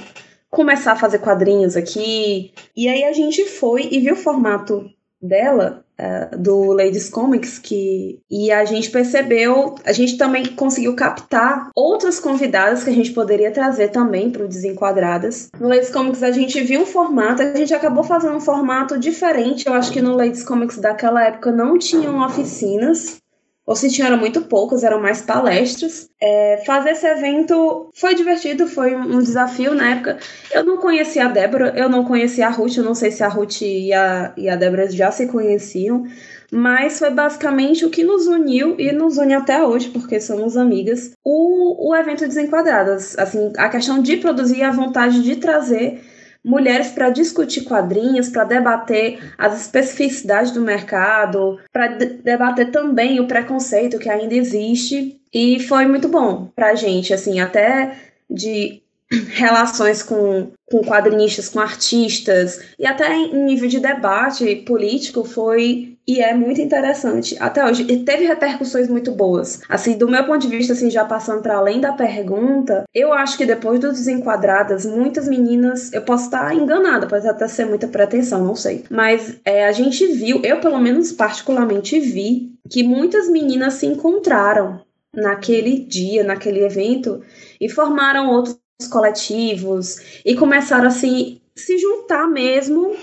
começar 0.50 0.92
a 0.92 0.98
fazer 0.98 1.20
quadrinhos 1.20 1.78
aqui. 1.78 2.54
E 2.76 2.90
aí 2.90 3.06
a 3.06 3.14
gente 3.14 3.46
foi 3.46 3.88
e 3.90 4.00
viu 4.00 4.14
o 4.14 4.18
formato 4.18 4.92
dela, 5.22 5.84
uh, 6.00 6.38
do 6.38 6.74
Ladies 6.74 7.10
Comics, 7.10 7.60
que 7.60 8.20
e 8.30 8.52
a 8.52 8.66
gente 8.66 8.90
percebeu, 8.90 9.76
a 9.86 9.92
gente 9.92 10.18
também 10.18 10.48
conseguiu 10.56 10.96
captar 10.96 11.70
outras 11.76 12.20
convidadas 12.20 12.84
que 12.84 12.90
a 12.90 12.94
gente 12.94 13.12
poderia 13.12 13.52
trazer 13.52 13.90
também 13.90 14.32
para 14.32 14.44
o 14.44 14.48
Desenquadradas. 14.48 15.50
No 15.60 15.68
Ladies 15.68 15.92
Comics 15.92 16.24
a 16.24 16.32
gente 16.32 16.60
viu 16.62 16.82
um 16.82 16.86
formato, 16.86 17.42
a 17.42 17.56
gente 17.56 17.74
acabou 17.74 18.04
fazendo 18.04 18.36
um 18.36 18.42
formato 18.42 18.98
diferente. 18.98 19.68
Eu 19.68 19.74
acho 19.74 19.92
que 19.92 20.02
no 20.02 20.16
Ladies 20.16 20.44
Comics 20.44 20.78
daquela 20.78 21.24
época 21.24 21.52
não 21.52 21.78
tinham 21.78 22.26
oficinas, 22.26 23.21
ou 23.66 23.76
se 23.76 23.90
tinham, 23.90 24.18
muito 24.18 24.42
poucos, 24.42 24.84
eram 24.84 25.02
mais 25.02 25.22
palestras. 25.22 26.10
É, 26.20 26.62
fazer 26.66 26.92
esse 26.92 27.06
evento 27.06 27.90
foi 27.94 28.16
divertido, 28.16 28.68
foi 28.68 28.96
um 28.96 29.20
desafio 29.20 29.74
na 29.76 29.92
época. 29.92 30.18
Eu 30.52 30.64
não 30.64 30.78
conhecia 30.78 31.26
a 31.26 31.30
Débora, 31.30 31.74
eu 31.76 31.88
não 31.88 32.04
conhecia 32.04 32.48
a 32.48 32.50
Ruth, 32.50 32.78
eu 32.78 32.84
não 32.84 32.96
sei 32.96 33.12
se 33.12 33.24
a 33.24 33.28
Ruth 33.28 33.62
e 33.62 33.94
a, 33.94 34.34
e 34.36 34.50
a 34.50 34.56
Débora 34.56 34.90
já 34.90 35.12
se 35.12 35.28
conheciam, 35.28 36.06
mas 36.52 37.00
foi 37.00 37.12
basicamente 37.12 37.86
o 37.86 37.90
que 37.90 38.04
nos 38.04 38.28
uniu 38.28 38.76
e 38.80 38.92
nos 38.92 39.18
une 39.18 39.34
até 39.34 39.64
hoje, 39.64 39.90
porque 39.90 40.20
somos 40.20 40.58
amigas, 40.58 41.12
o, 41.24 41.90
o 41.90 41.96
evento 41.96 42.28
Desenquadradas. 42.28 43.18
Assim, 43.18 43.54
a 43.58 43.70
questão 43.70 44.02
de 44.02 44.18
produzir 44.18 44.64
a 44.64 44.72
vontade 44.72 45.22
de 45.22 45.36
trazer 45.38 46.02
mulheres 46.44 46.88
para 46.90 47.10
discutir 47.10 47.62
quadrinhos, 47.62 48.30
para 48.30 48.44
debater 48.44 49.20
as 49.38 49.60
especificidades 49.62 50.52
do 50.52 50.62
mercado, 50.62 51.60
para 51.72 51.88
debater 51.88 52.72
também 52.72 53.20
o 53.20 53.28
preconceito 53.28 54.00
que 54.00 54.10
ainda 54.10 54.34
existe. 54.34 55.20
E 55.34 55.60
foi 55.60 55.86
muito 55.86 56.10
bom 56.10 56.52
para 56.56 56.72
a 56.72 56.76
gente, 56.76 57.14
assim, 57.14 57.40
até 57.40 57.96
de 58.30 58.82
relações 59.30 60.02
com, 60.02 60.52
com 60.70 60.82
quadrinistas, 60.82 61.50
com 61.50 61.60
artistas, 61.60 62.62
e 62.80 62.86
até 62.86 63.14
em 63.14 63.46
nível 63.46 63.70
de 63.70 63.80
debate 63.80 64.56
político 64.58 65.24
foi 65.24 65.91
e 66.08 66.20
é 66.20 66.34
muito 66.34 66.60
interessante 66.60 67.36
até 67.40 67.66
hoje. 67.66 67.86
E 67.90 68.04
teve 68.04 68.26
repercussões 68.26 68.88
muito 68.88 69.12
boas. 69.12 69.62
Assim, 69.70 69.98
do 69.98 70.08
meu 70.08 70.26
ponto 70.26 70.40
de 70.40 70.48
vista, 70.48 70.74
assim, 70.74 70.90
já 70.90 71.06
passando 71.06 71.42
para 71.42 71.58
além 71.58 71.80
da 71.80 71.94
pergunta, 71.94 72.84
eu 72.94 73.14
acho 73.14 73.38
que 73.38 73.46
depois 73.46 73.80
dos 73.80 73.94
Desenquadradas, 73.94 74.86
muitas 74.86 75.28
meninas, 75.28 75.94
eu 75.94 76.02
posso 76.02 76.26
estar 76.26 76.56
enganada, 76.56 77.08
pode 77.08 77.28
até 77.28 77.48
ser 77.48 77.66
muita 77.66 77.88
pretensão, 77.88 78.44
não 78.44 78.56
sei. 78.56 78.84
Mas 78.90 79.40
é, 79.46 79.68
a 79.68 79.72
gente 79.72 80.06
viu, 80.08 80.42
eu 80.44 80.60
pelo 80.60 80.80
menos 80.80 81.12
particularmente 81.12 82.00
vi, 82.00 82.52
que 82.70 82.84
muitas 82.84 83.30
meninas 83.30 83.76
se 83.76 83.86
encontraram 83.86 84.82
naquele 85.14 85.80
dia, 85.80 86.24
naquele 86.24 86.64
evento, 86.64 87.22
e 87.60 87.70
formaram 87.70 88.30
outros 88.30 88.58
coletivos 88.90 90.22
e 90.26 90.36
começaram 90.36 90.88
assim 90.88 91.42
se 91.56 91.78
juntar 91.78 92.28
mesmo, 92.28 92.96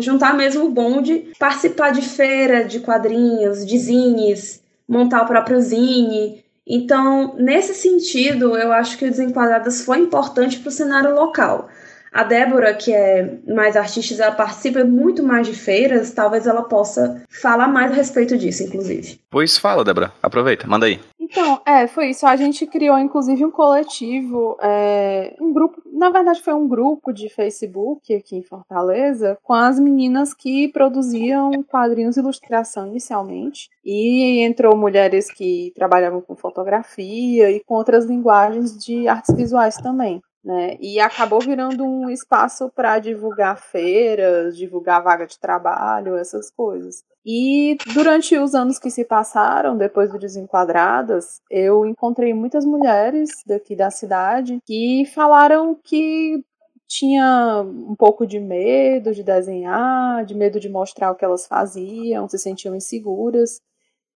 juntar 0.00 0.34
mesmo 0.34 0.64
o 0.64 0.70
bonde, 0.70 1.32
participar 1.38 1.90
de 1.90 2.02
feira 2.02 2.64
de 2.64 2.80
quadrinhos, 2.80 3.64
de 3.64 3.78
zines, 3.78 4.62
montar 4.88 5.22
o 5.22 5.26
próprio 5.26 5.60
zine. 5.60 6.44
Então, 6.66 7.34
nesse 7.38 7.74
sentido, 7.74 8.56
eu 8.56 8.72
acho 8.72 8.98
que 8.98 9.04
o 9.04 9.10
Desenquadradas 9.10 9.82
foi 9.82 9.98
importante 9.98 10.58
para 10.58 10.68
o 10.68 10.72
cenário 10.72 11.14
local. 11.14 11.68
A 12.12 12.24
Débora, 12.24 12.72
que 12.72 12.94
é 12.94 13.34
mais 13.46 13.76
artista, 13.76 14.22
ela 14.22 14.32
participa 14.32 14.82
muito 14.84 15.22
mais 15.22 15.46
de 15.46 15.52
feiras, 15.52 16.12
talvez 16.12 16.46
ela 16.46 16.62
possa 16.62 17.22
falar 17.28 17.68
mais 17.68 17.92
a 17.92 17.94
respeito 17.94 18.38
disso, 18.38 18.62
inclusive. 18.62 19.20
Pois 19.30 19.58
fala, 19.58 19.84
Débora. 19.84 20.10
Aproveita, 20.22 20.66
manda 20.66 20.86
aí. 20.86 20.98
Então, 21.28 21.60
é, 21.66 21.88
foi 21.88 22.10
isso. 22.10 22.24
A 22.24 22.36
gente 22.36 22.64
criou, 22.66 22.96
inclusive, 22.98 23.44
um 23.44 23.50
coletivo, 23.50 24.56
é, 24.62 25.36
um 25.40 25.52
grupo, 25.52 25.82
na 25.92 26.08
verdade 26.08 26.40
foi 26.40 26.54
um 26.54 26.68
grupo 26.68 27.12
de 27.12 27.28
Facebook 27.28 28.14
aqui 28.14 28.36
em 28.36 28.42
Fortaleza, 28.42 29.36
com 29.42 29.52
as 29.52 29.80
meninas 29.80 30.32
que 30.32 30.68
produziam 30.68 31.50
quadrinhos 31.64 32.16
e 32.16 32.20
ilustração 32.20 32.86
inicialmente. 32.86 33.68
E 33.84 34.40
entrou 34.40 34.76
mulheres 34.76 35.28
que 35.28 35.72
trabalhavam 35.74 36.20
com 36.20 36.36
fotografia 36.36 37.50
e 37.50 37.58
com 37.58 37.74
outras 37.74 38.04
linguagens 38.04 38.78
de 38.78 39.08
artes 39.08 39.34
visuais 39.34 39.76
também. 39.76 40.22
Né? 40.44 40.76
E 40.80 41.00
acabou 41.00 41.40
virando 41.40 41.84
um 41.84 42.08
espaço 42.08 42.70
para 42.70 43.00
divulgar 43.00 43.58
feiras, 43.58 44.56
divulgar 44.56 45.02
vaga 45.02 45.26
de 45.26 45.40
trabalho, 45.40 46.14
essas 46.14 46.52
coisas. 46.52 47.02
E 47.28 47.76
durante 47.92 48.38
os 48.38 48.54
anos 48.54 48.78
que 48.78 48.88
se 48.88 49.04
passaram, 49.04 49.76
depois 49.76 50.08
do 50.12 50.18
Desenquadradas, 50.18 51.42
eu 51.50 51.84
encontrei 51.84 52.32
muitas 52.32 52.64
mulheres 52.64 53.30
daqui 53.44 53.74
da 53.74 53.90
cidade 53.90 54.60
que 54.64 55.04
falaram 55.12 55.74
que 55.74 56.40
tinha 56.86 57.62
um 57.66 57.96
pouco 57.96 58.24
de 58.24 58.38
medo 58.38 59.12
de 59.12 59.24
desenhar, 59.24 60.24
de 60.24 60.36
medo 60.36 60.60
de 60.60 60.68
mostrar 60.68 61.10
o 61.10 61.16
que 61.16 61.24
elas 61.24 61.48
faziam, 61.48 62.28
se 62.28 62.38
sentiam 62.38 62.76
inseguras. 62.76 63.60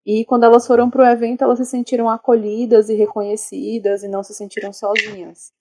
E 0.05 0.23
quando 0.23 0.45
elas 0.45 0.65
foram 0.65 0.89
para 0.89 1.03
o 1.03 1.05
evento, 1.05 1.43
elas 1.43 1.59
se 1.59 1.65
sentiram 1.65 2.09
acolhidas 2.09 2.87
e 2.87 2.95
reconhecidas 2.95 4.03
e 4.03 4.07
não 4.07 4.23
se 4.23 4.33
sentiram 4.33 4.71
sozinhas. 4.71 5.51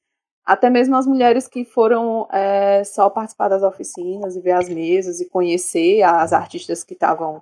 Até 0.50 0.68
mesmo 0.68 0.96
as 0.96 1.06
mulheres 1.06 1.46
que 1.46 1.64
foram 1.64 2.26
é, 2.32 2.82
só 2.82 3.08
participar 3.08 3.46
das 3.46 3.62
oficinas 3.62 4.34
e 4.34 4.40
ver 4.40 4.50
as 4.50 4.68
mesas 4.68 5.20
e 5.20 5.30
conhecer 5.30 6.02
as 6.02 6.32
artistas 6.32 6.82
que 6.82 6.92
estavam 6.92 7.40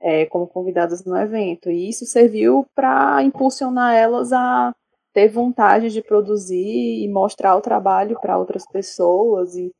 é, 0.00 0.26
como 0.26 0.48
convidadas 0.48 1.04
no 1.04 1.16
evento. 1.16 1.70
E 1.70 1.88
isso 1.88 2.04
serviu 2.04 2.66
para 2.74 3.22
impulsionar 3.22 3.94
elas 3.94 4.32
a 4.32 4.74
ter 5.12 5.28
vontade 5.28 5.90
de 5.90 6.02
produzir 6.02 7.04
e 7.04 7.08
mostrar 7.08 7.54
o 7.54 7.60
trabalho 7.60 8.18
para 8.20 8.36
outras 8.36 8.66
pessoas. 8.66 9.54
E 9.54 9.70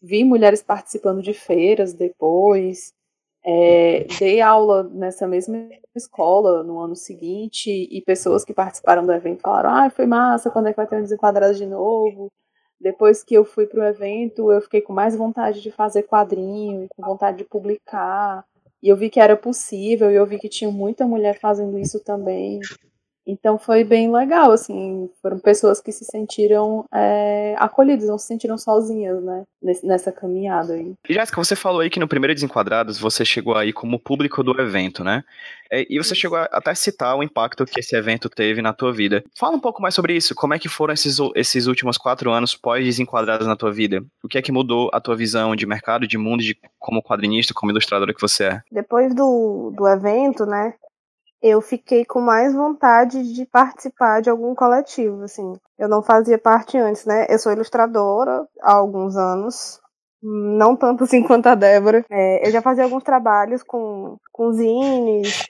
vi 0.00 0.22
mulheres 0.22 0.62
participando 0.62 1.22
de 1.22 1.34
feiras 1.34 1.92
depois. 1.92 2.92
É, 3.44 4.06
dei 4.18 4.40
aula 4.40 4.84
nessa 4.84 5.26
mesma 5.26 5.68
escola 5.96 6.62
no 6.62 6.78
ano 6.78 6.94
seguinte 6.94 7.70
e 7.70 8.00
pessoas 8.02 8.44
que 8.44 8.54
participaram 8.54 9.04
do 9.04 9.12
evento 9.12 9.40
falaram: 9.40 9.70
ah, 9.70 9.90
foi 9.90 10.06
massa, 10.06 10.50
quando 10.50 10.68
é 10.68 10.70
que 10.72 10.76
vai 10.76 10.86
ter 10.86 10.96
um 10.96 11.02
desenquadrado 11.02 11.54
de 11.54 11.66
novo? 11.66 12.30
Depois 12.80 13.22
que 13.22 13.34
eu 13.34 13.44
fui 13.44 13.66
para 13.66 13.80
o 13.80 13.84
evento, 13.84 14.50
eu 14.52 14.60
fiquei 14.60 14.80
com 14.80 14.92
mais 14.92 15.16
vontade 15.16 15.60
de 15.62 15.70
fazer 15.70 16.02
quadrinho 16.04 16.84
e 16.84 16.88
com 16.88 17.02
vontade 17.02 17.38
de 17.38 17.44
publicar. 17.44 18.44
E 18.82 18.88
eu 18.88 18.96
vi 18.96 19.08
que 19.08 19.20
era 19.20 19.36
possível 19.36 20.10
e 20.10 20.16
eu 20.16 20.26
vi 20.26 20.38
que 20.38 20.48
tinha 20.48 20.70
muita 20.70 21.06
mulher 21.06 21.38
fazendo 21.38 21.78
isso 21.78 22.00
também. 22.00 22.58
Então 23.26 23.58
foi 23.58 23.84
bem 23.84 24.12
legal, 24.12 24.50
assim, 24.50 25.08
foram 25.20 25.38
pessoas 25.38 25.80
que 25.80 25.92
se 25.92 26.04
sentiram 26.04 26.84
é, 26.92 27.54
acolhidas, 27.58 28.08
não 28.08 28.18
se 28.18 28.26
sentiram 28.26 28.58
sozinhas, 28.58 29.22
né, 29.22 29.44
nessa 29.84 30.10
caminhada 30.10 30.74
aí. 30.74 30.92
Jéssica, 31.08 31.42
você 31.42 31.54
falou 31.54 31.80
aí 31.80 31.90
que 31.90 32.00
no 32.00 32.08
primeiro 32.08 32.34
Desenquadrados 32.34 32.98
você 32.98 33.24
chegou 33.24 33.54
aí 33.54 33.72
como 33.72 33.98
público 33.98 34.42
do 34.42 34.60
evento, 34.60 35.04
né? 35.04 35.22
É, 35.70 35.86
e 35.88 35.98
você 35.98 36.14
chegou 36.14 36.36
a 36.36 36.44
até 36.52 36.74
citar 36.74 37.16
o 37.16 37.22
impacto 37.22 37.64
que 37.64 37.80
esse 37.80 37.96
evento 37.96 38.28
teve 38.28 38.60
na 38.60 38.72
tua 38.72 38.92
vida. 38.92 39.24
Fala 39.38 39.56
um 39.56 39.60
pouco 39.60 39.80
mais 39.80 39.94
sobre 39.94 40.14
isso, 40.14 40.34
como 40.34 40.54
é 40.54 40.58
que 40.58 40.68
foram 40.68 40.92
esses, 40.92 41.16
esses 41.34 41.66
últimos 41.66 41.96
quatro 41.96 42.30
anos 42.30 42.54
pós-Desenquadrados 42.54 43.46
na 43.46 43.56
tua 43.56 43.72
vida? 43.72 44.04
O 44.22 44.28
que 44.28 44.36
é 44.36 44.42
que 44.42 44.52
mudou 44.52 44.90
a 44.92 45.00
tua 45.00 45.16
visão 45.16 45.54
de 45.56 45.64
mercado, 45.64 46.06
de 46.06 46.18
mundo, 46.18 46.42
de 46.42 46.56
como 46.78 47.02
quadrinista, 47.02 47.54
como 47.54 47.72
ilustradora 47.72 48.12
que 48.12 48.20
você 48.20 48.44
é? 48.44 48.62
Depois 48.70 49.14
do, 49.14 49.72
do 49.74 49.88
evento, 49.88 50.44
né, 50.44 50.74
eu 51.42 51.60
fiquei 51.60 52.04
com 52.04 52.20
mais 52.20 52.54
vontade 52.54 53.34
de 53.34 53.44
participar 53.44 54.22
de 54.22 54.30
algum 54.30 54.54
coletivo, 54.54 55.24
assim. 55.24 55.54
Eu 55.76 55.88
não 55.88 56.02
fazia 56.02 56.38
parte 56.38 56.78
antes, 56.78 57.04
né? 57.04 57.26
Eu 57.28 57.38
sou 57.38 57.52
ilustradora 57.52 58.46
há 58.60 58.72
alguns 58.74 59.16
anos, 59.16 59.80
não 60.22 60.76
tanto 60.76 61.04
assim 61.04 61.22
quanto 61.26 61.48
a 61.48 61.54
Débora. 61.56 62.04
É, 62.08 62.46
eu 62.46 62.52
já 62.52 62.62
fazia 62.62 62.84
alguns 62.84 63.02
trabalhos 63.02 63.62
com, 63.62 64.16
com 64.30 64.52
zines, 64.52 65.48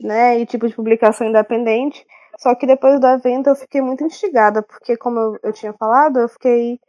né, 0.00 0.38
e 0.40 0.46
tipo 0.46 0.66
de 0.66 0.74
publicação 0.74 1.28
independente. 1.28 2.04
Só 2.38 2.54
que 2.54 2.66
depois 2.66 3.00
do 3.00 3.06
evento 3.06 3.48
eu 3.48 3.56
fiquei 3.56 3.80
muito 3.80 4.04
instigada, 4.04 4.62
porque 4.62 4.96
como 4.96 5.18
eu, 5.18 5.38
eu 5.44 5.52
tinha 5.52 5.72
falado, 5.72 6.18
eu 6.18 6.28
fiquei 6.28 6.80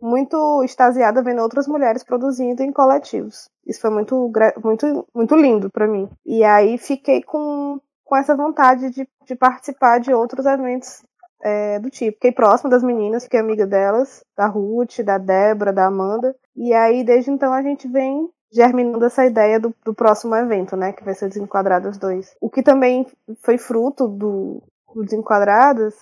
muito 0.00 0.62
extasiada 0.62 1.22
vendo 1.22 1.40
outras 1.40 1.66
mulheres 1.66 2.04
produzindo 2.04 2.62
em 2.62 2.72
coletivos. 2.72 3.48
Isso 3.66 3.80
foi 3.80 3.90
muito, 3.90 4.30
muito, 4.62 5.06
muito 5.14 5.34
lindo 5.34 5.70
para 5.70 5.86
mim. 5.86 6.08
E 6.26 6.44
aí 6.44 6.76
fiquei 6.76 7.22
com 7.22 7.80
com 8.04 8.16
essa 8.16 8.36
vontade 8.36 8.90
de, 8.90 9.08
de 9.26 9.34
participar 9.34 9.98
de 9.98 10.12
outros 10.12 10.46
eventos 10.46 11.02
é, 11.42 11.78
do 11.78 11.90
tipo. 11.90 12.16
Fiquei 12.16 12.32
próxima 12.32 12.70
das 12.70 12.82
meninas, 12.82 13.24
fiquei 13.24 13.40
amiga 13.40 13.66
delas, 13.66 14.24
da 14.36 14.46
Ruth, 14.46 15.00
da 15.04 15.18
Débora, 15.18 15.72
da 15.72 15.86
Amanda. 15.86 16.34
E 16.56 16.72
aí, 16.72 17.04
desde 17.04 17.30
então, 17.30 17.52
a 17.52 17.62
gente 17.62 17.88
vem 17.88 18.28
germinando 18.52 19.04
essa 19.04 19.26
ideia 19.26 19.58
do, 19.58 19.74
do 19.84 19.94
próximo 19.94 20.34
evento, 20.36 20.76
né? 20.76 20.92
Que 20.92 21.04
vai 21.04 21.14
ser 21.14 21.28
Desenquadrados 21.28 21.98
2. 21.98 22.36
O 22.40 22.48
que 22.48 22.62
também 22.62 23.06
foi 23.42 23.58
fruto 23.58 24.06
do, 24.06 24.62
do 24.94 25.02
Desenquadrados 25.02 25.94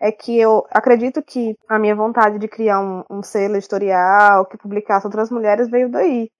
é 0.00 0.10
que 0.10 0.38
eu 0.38 0.64
acredito 0.70 1.22
que 1.22 1.54
a 1.68 1.78
minha 1.78 1.94
vontade 1.94 2.38
de 2.38 2.48
criar 2.48 2.80
um, 2.80 3.04
um 3.10 3.22
selo 3.22 3.56
editorial 3.56 4.46
que 4.46 4.56
publicasse 4.56 5.06
outras 5.06 5.30
mulheres 5.30 5.68
veio 5.68 5.90
daí. 5.90 6.30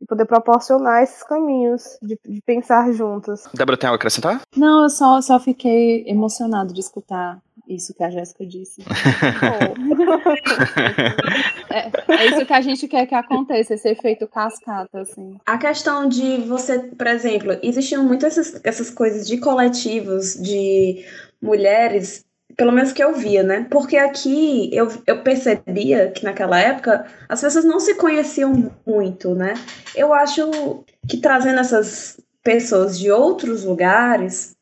E 0.00 0.06
poder 0.06 0.26
proporcionar 0.26 1.02
esses 1.02 1.22
caminhos 1.22 1.98
de, 2.02 2.18
de 2.24 2.42
pensar 2.42 2.92
juntas. 2.92 3.48
Débora, 3.54 3.76
tem 3.76 3.88
algo 3.88 3.94
a 3.94 3.98
acrescentar? 3.98 4.40
Não, 4.56 4.84
eu 4.84 4.90
só, 4.90 5.20
só 5.20 5.40
fiquei 5.40 6.04
emocionado 6.06 6.74
de 6.74 6.80
escutar 6.80 7.40
isso 7.68 7.94
que 7.94 8.02
a 8.02 8.10
Jéssica 8.10 8.44
disse. 8.44 8.82
é, 11.70 11.90
é, 12.12 12.26
isso 12.26 12.44
que 12.44 12.52
a 12.52 12.60
gente 12.60 12.86
quer 12.86 13.06
que 13.06 13.14
aconteça, 13.14 13.74
esse 13.74 13.88
efeito 13.88 14.26
cascata, 14.26 15.00
assim. 15.00 15.38
A 15.46 15.56
questão 15.56 16.06
de 16.08 16.38
você, 16.42 16.78
por 16.80 17.06
exemplo, 17.06 17.56
existiam 17.62 18.04
muitas 18.04 18.36
essas, 18.36 18.60
essas 18.64 18.90
coisas 18.90 19.26
de 19.26 19.38
coletivos, 19.38 20.34
de 20.34 21.04
mulheres 21.40 22.24
pelo 22.56 22.72
menos 22.72 22.92
que 22.92 23.02
eu 23.02 23.14
via, 23.14 23.42
né? 23.42 23.66
Porque 23.70 23.96
aqui 23.96 24.70
eu, 24.72 24.88
eu 25.06 25.22
percebia 25.22 26.10
que 26.10 26.24
naquela 26.24 26.58
época 26.58 27.04
as 27.28 27.40
pessoas 27.40 27.64
não 27.64 27.80
se 27.80 27.94
conheciam 27.94 28.70
muito, 28.86 29.34
né? 29.34 29.54
Eu 29.94 30.12
acho 30.12 30.84
que 31.08 31.18
trazendo 31.18 31.60
essas 31.60 32.18
pessoas 32.42 32.98
de 32.98 33.10
outros 33.10 33.64
lugares, 33.64 34.54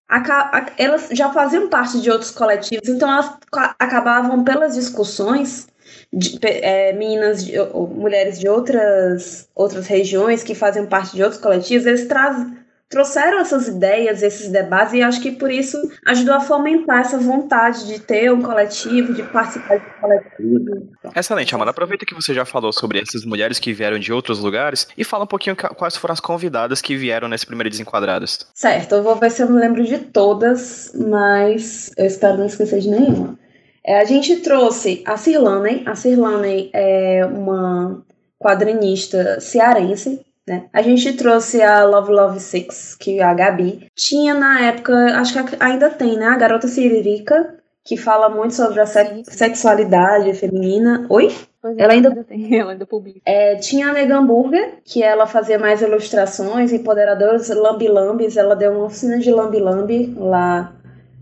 elas 0.78 1.08
já 1.12 1.32
faziam 1.32 1.68
parte 1.68 2.00
de 2.00 2.10
outros 2.10 2.30
coletivos, 2.30 2.88
então 2.88 3.10
elas 3.10 3.34
acabavam 3.78 4.44
pelas 4.44 4.74
discussões 4.74 5.66
de, 6.12 6.38
é, 6.42 6.92
meninas, 6.92 7.44
de, 7.44 7.54
mulheres 7.94 8.38
de 8.38 8.48
outras, 8.48 9.48
outras 9.54 9.86
regiões 9.86 10.42
que 10.42 10.54
faziam 10.54 10.86
parte 10.86 11.16
de 11.16 11.22
outros 11.22 11.40
coletivos, 11.40 11.86
eles 11.86 12.06
trazem 12.06 12.61
trouxeram 12.92 13.40
essas 13.40 13.68
ideias, 13.68 14.22
esses 14.22 14.50
debates, 14.50 14.92
e 14.92 15.02
acho 15.02 15.18
que 15.22 15.32
por 15.32 15.50
isso 15.50 15.78
ajudou 16.06 16.34
a 16.34 16.40
fomentar 16.40 17.00
essa 17.00 17.18
vontade 17.18 17.86
de 17.86 17.98
ter 17.98 18.30
um 18.30 18.42
coletivo, 18.42 19.14
de 19.14 19.22
participar 19.22 19.78
de 19.78 19.86
um 19.86 20.00
coletivo. 20.00 20.88
Excelente, 21.16 21.54
Amanda. 21.54 21.70
Aproveita 21.70 22.04
que 22.04 22.14
você 22.14 22.34
já 22.34 22.44
falou 22.44 22.70
sobre 22.70 23.00
essas 23.00 23.24
mulheres 23.24 23.58
que 23.58 23.72
vieram 23.72 23.98
de 23.98 24.12
outros 24.12 24.40
lugares 24.40 24.86
e 24.96 25.04
fala 25.04 25.24
um 25.24 25.26
pouquinho 25.26 25.56
quais 25.56 25.96
foram 25.96 26.12
as 26.12 26.20
convidadas 26.20 26.82
que 26.82 26.94
vieram 26.94 27.28
nesse 27.28 27.46
primeiro 27.46 27.70
Desenquadradas. 27.70 28.46
Certo, 28.54 28.96
eu 28.96 29.02
vou 29.02 29.16
ver 29.16 29.30
se 29.30 29.42
eu 29.42 29.48
me 29.48 29.58
lembro 29.58 29.82
de 29.84 29.96
todas, 29.96 30.92
mas 30.94 31.90
eu 31.96 32.04
espero 32.04 32.36
não 32.36 32.46
esquecer 32.46 32.80
de 32.80 32.90
nenhuma. 32.90 33.38
É, 33.86 34.00
a 34.00 34.04
gente 34.04 34.36
trouxe 34.36 35.02
a 35.06 35.16
Cirlane. 35.16 35.82
A 35.86 35.94
Cirlane 35.94 36.68
é 36.74 37.24
uma 37.24 38.04
quadrinista 38.38 39.40
cearense 39.40 40.20
né? 40.46 40.68
A 40.72 40.82
gente 40.82 41.12
trouxe 41.14 41.62
a 41.62 41.84
Love 41.84 42.12
Love 42.12 42.40
Six, 42.40 42.96
que 42.96 43.20
a 43.20 43.32
Gabi 43.32 43.86
tinha 43.94 44.34
na 44.34 44.60
época, 44.60 44.94
acho 45.18 45.32
que 45.44 45.56
ainda 45.60 45.90
tem, 45.90 46.16
né? 46.16 46.26
A 46.26 46.36
Garota 46.36 46.68
Siririca, 46.68 47.58
que 47.84 47.96
fala 47.96 48.28
muito 48.28 48.54
sobre 48.54 48.80
a 48.80 48.86
se 48.86 49.24
sexualidade 49.24 50.32
feminina. 50.34 51.06
Oi? 51.08 51.34
Pois 51.60 51.78
ela 51.78 51.92
ainda, 51.92 52.08
ainda 52.08 52.24
tem, 52.24 52.54
ela 52.58 52.72
ainda 52.72 52.86
publica. 52.86 53.20
É, 53.24 53.56
tinha 53.56 53.88
a 53.88 53.92
Megan 53.92 54.26
Burger, 54.26 54.80
que 54.84 55.02
ela 55.02 55.26
fazia 55.26 55.58
mais 55.58 55.80
ilustrações, 55.80 56.72
empoderadoras, 56.72 57.48
lambi 57.48 57.88
lambis, 57.88 58.36
ela 58.36 58.56
deu 58.56 58.72
uma 58.72 58.86
oficina 58.86 59.18
de 59.18 59.30
lambi 59.30 59.60
lambi 59.60 60.14
lá 60.16 60.74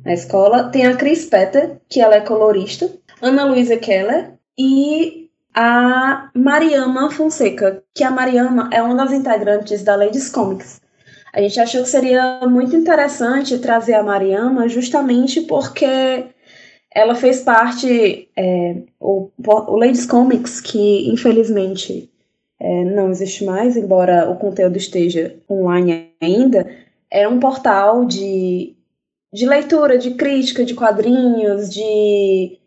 na 0.04 0.14
escola. 0.14 0.70
Tem 0.70 0.86
a 0.86 0.96
Chris 0.96 1.26
Petter, 1.26 1.78
que 1.88 2.00
ela 2.00 2.14
é 2.14 2.20
colorista. 2.20 2.90
Ana 3.20 3.44
Luísa 3.44 3.76
Keller 3.76 4.32
e 4.58 5.29
a 5.54 6.30
Mariama 6.34 7.10
Fonseca, 7.10 7.82
que 7.94 8.04
a 8.04 8.10
Mariama 8.10 8.70
é 8.72 8.82
uma 8.82 8.94
das 8.94 9.12
integrantes 9.12 9.82
da 9.82 9.96
Ladies 9.96 10.28
Comics. 10.28 10.80
A 11.32 11.40
gente 11.40 11.60
achou 11.60 11.82
que 11.82 11.88
seria 11.88 12.40
muito 12.46 12.74
interessante 12.74 13.58
trazer 13.58 13.94
a 13.94 14.02
Mariama 14.02 14.68
justamente 14.68 15.42
porque 15.42 16.26
ela 16.92 17.14
fez 17.14 17.40
parte, 17.40 18.28
é, 18.36 18.76
o, 18.98 19.30
o 19.38 19.76
Ladies 19.76 20.06
Comics, 20.06 20.60
que 20.60 21.08
infelizmente 21.10 22.10
é, 22.58 22.84
não 22.84 23.10
existe 23.10 23.44
mais, 23.44 23.76
embora 23.76 24.28
o 24.28 24.36
conteúdo 24.36 24.76
esteja 24.76 25.36
online 25.48 26.10
ainda, 26.20 26.68
é 27.10 27.28
um 27.28 27.38
portal 27.40 28.04
de, 28.04 28.74
de 29.32 29.46
leitura, 29.46 29.96
de 29.96 30.12
crítica, 30.12 30.64
de 30.64 30.74
quadrinhos, 30.74 31.70
de 31.72 32.59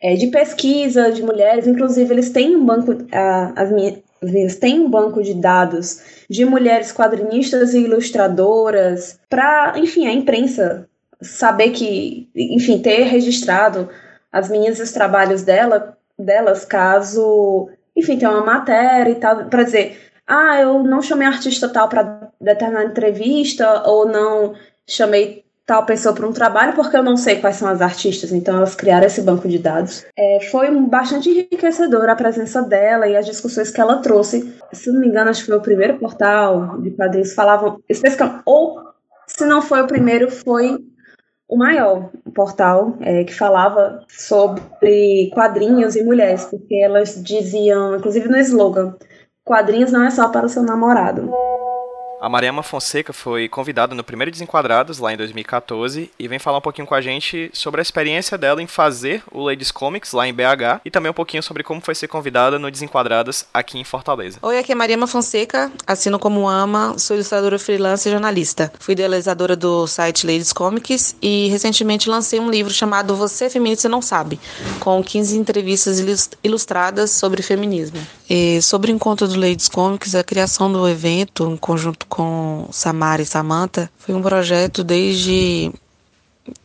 é, 0.00 0.14
de 0.14 0.28
pesquisa 0.28 1.12
de 1.12 1.22
mulheres, 1.22 1.66
inclusive 1.66 2.12
eles 2.12 2.30
têm 2.30 2.56
um 2.56 2.64
banco, 2.64 2.96
as 3.54 3.70
minhas 3.70 4.56
têm 4.56 4.80
um 4.80 4.90
banco 4.90 5.22
de 5.22 5.34
dados 5.34 6.24
de 6.28 6.44
mulheres 6.44 6.92
quadrinistas 6.92 7.74
e 7.74 7.80
ilustradoras 7.80 9.18
para, 9.28 9.74
enfim, 9.76 10.06
a 10.06 10.12
imprensa 10.12 10.88
saber 11.20 11.70
que, 11.70 12.28
enfim, 12.34 12.78
ter 12.78 13.04
registrado 13.04 13.88
as 14.32 14.48
meninas 14.48 14.78
e 14.78 14.82
os 14.82 14.92
trabalhos 14.92 15.42
dela, 15.42 15.96
delas, 16.18 16.64
caso, 16.64 17.68
enfim, 17.96 18.18
tem 18.18 18.28
uma 18.28 18.44
matéria 18.44 19.10
e 19.10 19.16
tal, 19.16 19.46
para 19.46 19.64
dizer, 19.64 19.98
ah, 20.26 20.60
eu 20.60 20.82
não 20.82 21.02
chamei 21.02 21.26
artista 21.26 21.68
tal 21.68 21.88
para 21.88 22.30
determinada 22.40 22.88
entrevista 22.88 23.82
ou 23.86 24.06
não 24.06 24.54
chamei 24.86 25.44
tal 25.70 25.86
pessoa 25.86 26.12
para 26.12 26.26
um 26.26 26.32
trabalho 26.32 26.72
porque 26.74 26.96
eu 26.96 27.02
não 27.02 27.16
sei 27.16 27.36
quais 27.36 27.54
são 27.54 27.68
as 27.68 27.80
artistas, 27.80 28.32
então 28.32 28.56
elas 28.56 28.74
criaram 28.74 29.06
esse 29.06 29.22
banco 29.22 29.46
de 29.46 29.56
dados. 29.56 30.04
É, 30.18 30.40
foi 30.50 30.68
bastante 30.80 31.30
enriquecedor 31.30 32.08
a 32.08 32.16
presença 32.16 32.60
dela 32.60 33.06
e 33.06 33.16
as 33.16 33.24
discussões 33.24 33.70
que 33.70 33.80
ela 33.80 33.98
trouxe. 33.98 34.52
Se 34.72 34.90
não 34.90 35.00
me 35.00 35.06
engano, 35.06 35.30
acho 35.30 35.42
que 35.42 35.46
foi 35.46 35.56
o 35.56 35.62
primeiro 35.62 35.96
portal 35.96 36.76
de 36.80 36.90
quadrinhos 36.90 37.34
falavam 37.34 37.80
ou 38.44 38.82
se 39.28 39.46
não 39.46 39.62
foi 39.62 39.80
o 39.80 39.86
primeiro, 39.86 40.28
foi 40.28 40.76
o 41.48 41.56
maior 41.56 42.10
portal 42.34 42.96
é, 43.00 43.22
que 43.22 43.32
falava 43.32 44.04
sobre 44.08 45.30
quadrinhos 45.32 45.94
e 45.94 46.02
mulheres, 46.02 46.46
porque 46.46 46.74
elas 46.82 47.22
diziam, 47.22 47.94
inclusive 47.94 48.28
no 48.28 48.38
slogan, 48.38 48.96
quadrinhos 49.44 49.92
não 49.92 50.02
é 50.02 50.10
só 50.10 50.30
para 50.30 50.46
o 50.46 50.48
seu 50.48 50.64
namorado. 50.64 51.30
A 52.20 52.28
Mariama 52.28 52.62
Fonseca 52.62 53.14
foi 53.14 53.48
convidada 53.48 53.94
no 53.94 54.04
primeiro 54.04 54.30
Desenquadrados, 54.30 54.98
lá 54.98 55.10
em 55.10 55.16
2014, 55.16 56.10
e 56.18 56.28
vem 56.28 56.38
falar 56.38 56.58
um 56.58 56.60
pouquinho 56.60 56.86
com 56.86 56.94
a 56.94 57.00
gente 57.00 57.50
sobre 57.54 57.80
a 57.80 57.82
experiência 57.82 58.36
dela 58.36 58.62
em 58.62 58.66
fazer 58.66 59.22
o 59.32 59.42
Ladies 59.42 59.70
Comics 59.70 60.12
lá 60.12 60.28
em 60.28 60.34
BH 60.34 60.82
e 60.84 60.90
também 60.90 61.10
um 61.10 61.14
pouquinho 61.14 61.42
sobre 61.42 61.62
como 61.62 61.80
foi 61.80 61.94
ser 61.94 62.08
convidada 62.08 62.58
no 62.58 62.70
Desenquadradas 62.70 63.46
aqui 63.54 63.78
em 63.78 63.84
Fortaleza. 63.84 64.38
Oi, 64.42 64.58
aqui 64.58 64.72
é 64.72 64.74
Mariama 64.74 65.06
Fonseca, 65.06 65.72
assino 65.86 66.18
como 66.18 66.46
ama, 66.46 66.94
sou 66.98 67.16
ilustradora 67.16 67.58
freelance 67.58 68.06
e 68.06 68.12
jornalista. 68.12 68.70
Fui 68.78 68.92
idealizadora 68.92 69.56
do 69.56 69.86
site 69.86 70.26
Ladies 70.26 70.52
Comics 70.52 71.16
e 71.22 71.48
recentemente 71.48 72.10
lancei 72.10 72.38
um 72.38 72.50
livro 72.50 72.70
chamado 72.70 73.16
Você 73.16 73.48
Feminista 73.48 73.88
Não 73.88 74.02
Sabe, 74.02 74.38
com 74.78 75.02
15 75.02 75.38
entrevistas 75.38 75.98
ilustradas 76.44 77.12
sobre 77.12 77.40
feminismo. 77.40 77.98
E 78.28 78.60
sobre 78.60 78.92
o 78.92 78.94
encontro 78.94 79.26
do 79.26 79.40
Ladies 79.40 79.68
Comics, 79.68 80.14
a 80.14 80.22
criação 80.22 80.70
do 80.70 80.86
evento 80.86 81.50
em 81.50 81.56
conjunto 81.56 82.09
com 82.10 82.68
Samara 82.72 83.22
e 83.22 83.26
Samantha 83.26 83.90
foi 83.96 84.14
um 84.14 84.20
projeto 84.20 84.84
desde 84.84 85.72